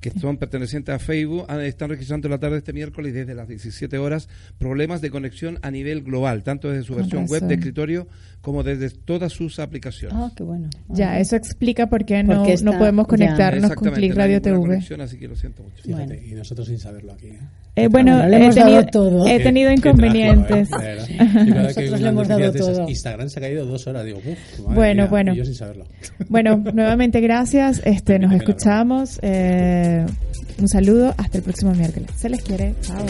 que 0.00 0.10
son 0.10 0.36
pertenecientes 0.36 0.94
a 0.94 0.98
Facebook, 0.98 1.46
están 1.62 1.90
registrando 1.90 2.28
la 2.28 2.38
tarde 2.38 2.54
de 2.54 2.58
este 2.58 2.72
miércoles 2.72 3.14
desde 3.14 3.34
las 3.34 3.48
17 3.48 3.98
horas 3.98 4.28
problemas 4.58 5.00
de 5.00 5.10
conexión 5.10 5.58
a 5.62 5.70
nivel 5.70 6.02
global, 6.02 6.42
tanto 6.42 6.68
desde 6.68 6.84
su 6.84 6.94
versión 6.94 7.26
web 7.26 7.42
de 7.42 7.54
escritorio 7.54 8.08
como 8.40 8.62
desde 8.62 8.90
todas 8.90 9.32
sus 9.32 9.58
aplicaciones. 9.58 10.16
Ah, 10.18 10.30
qué 10.36 10.42
bueno. 10.42 10.70
Ya, 10.88 11.18
eso 11.18 11.36
explica 11.36 11.88
por 11.88 12.04
qué 12.04 12.22
no, 12.22 12.44
no 12.62 12.78
podemos 12.78 13.06
conectarnos 13.06 13.74
con 13.74 13.90
Click 13.92 14.14
Radio 14.14 14.40
TV. 14.40 14.58
Así 15.02 15.18
que 15.18 15.28
lo 15.28 15.36
siento 15.36 15.62
mucho. 15.62 15.82
y 15.86 16.34
nosotros 16.34 16.68
sin 16.68 16.78
saberlo 16.78 17.12
aquí. 17.12 17.28
¿eh? 17.28 17.40
Eh, 17.78 17.86
bueno, 17.86 18.20
he, 18.24 18.50
tenido, 18.50 18.84
todo. 18.86 19.26
he 19.28 19.38
tenido 19.38 19.70
inconvenientes. 19.70 20.68
Nosotros 21.46 22.00
le 22.00 22.08
hemos 22.08 22.26
dado 22.26 22.52
todo. 22.52 22.88
Instagram 22.88 23.28
se 23.28 23.38
ha 23.38 23.42
caído 23.42 23.66
dos 23.66 23.86
horas. 23.86 24.04
Digo, 24.04 24.20
bueno, 24.58 25.06
bueno. 25.06 25.32
yo 25.32 25.44
sin 25.44 25.54
saberlo. 25.54 25.86
Bueno, 26.28 26.56
nuevamente 26.74 27.20
gracias. 27.20 27.80
Este, 27.84 28.18
nos 28.18 28.32
escuchamos. 28.32 29.20
Eh, 29.22 29.87
un 30.58 30.68
saludo, 30.68 31.14
hasta 31.16 31.38
el 31.38 31.44
próximo 31.44 31.72
miércoles. 31.74 32.10
Se 32.16 32.28
les 32.28 32.42
quiere, 32.42 32.74
chao. 32.82 33.06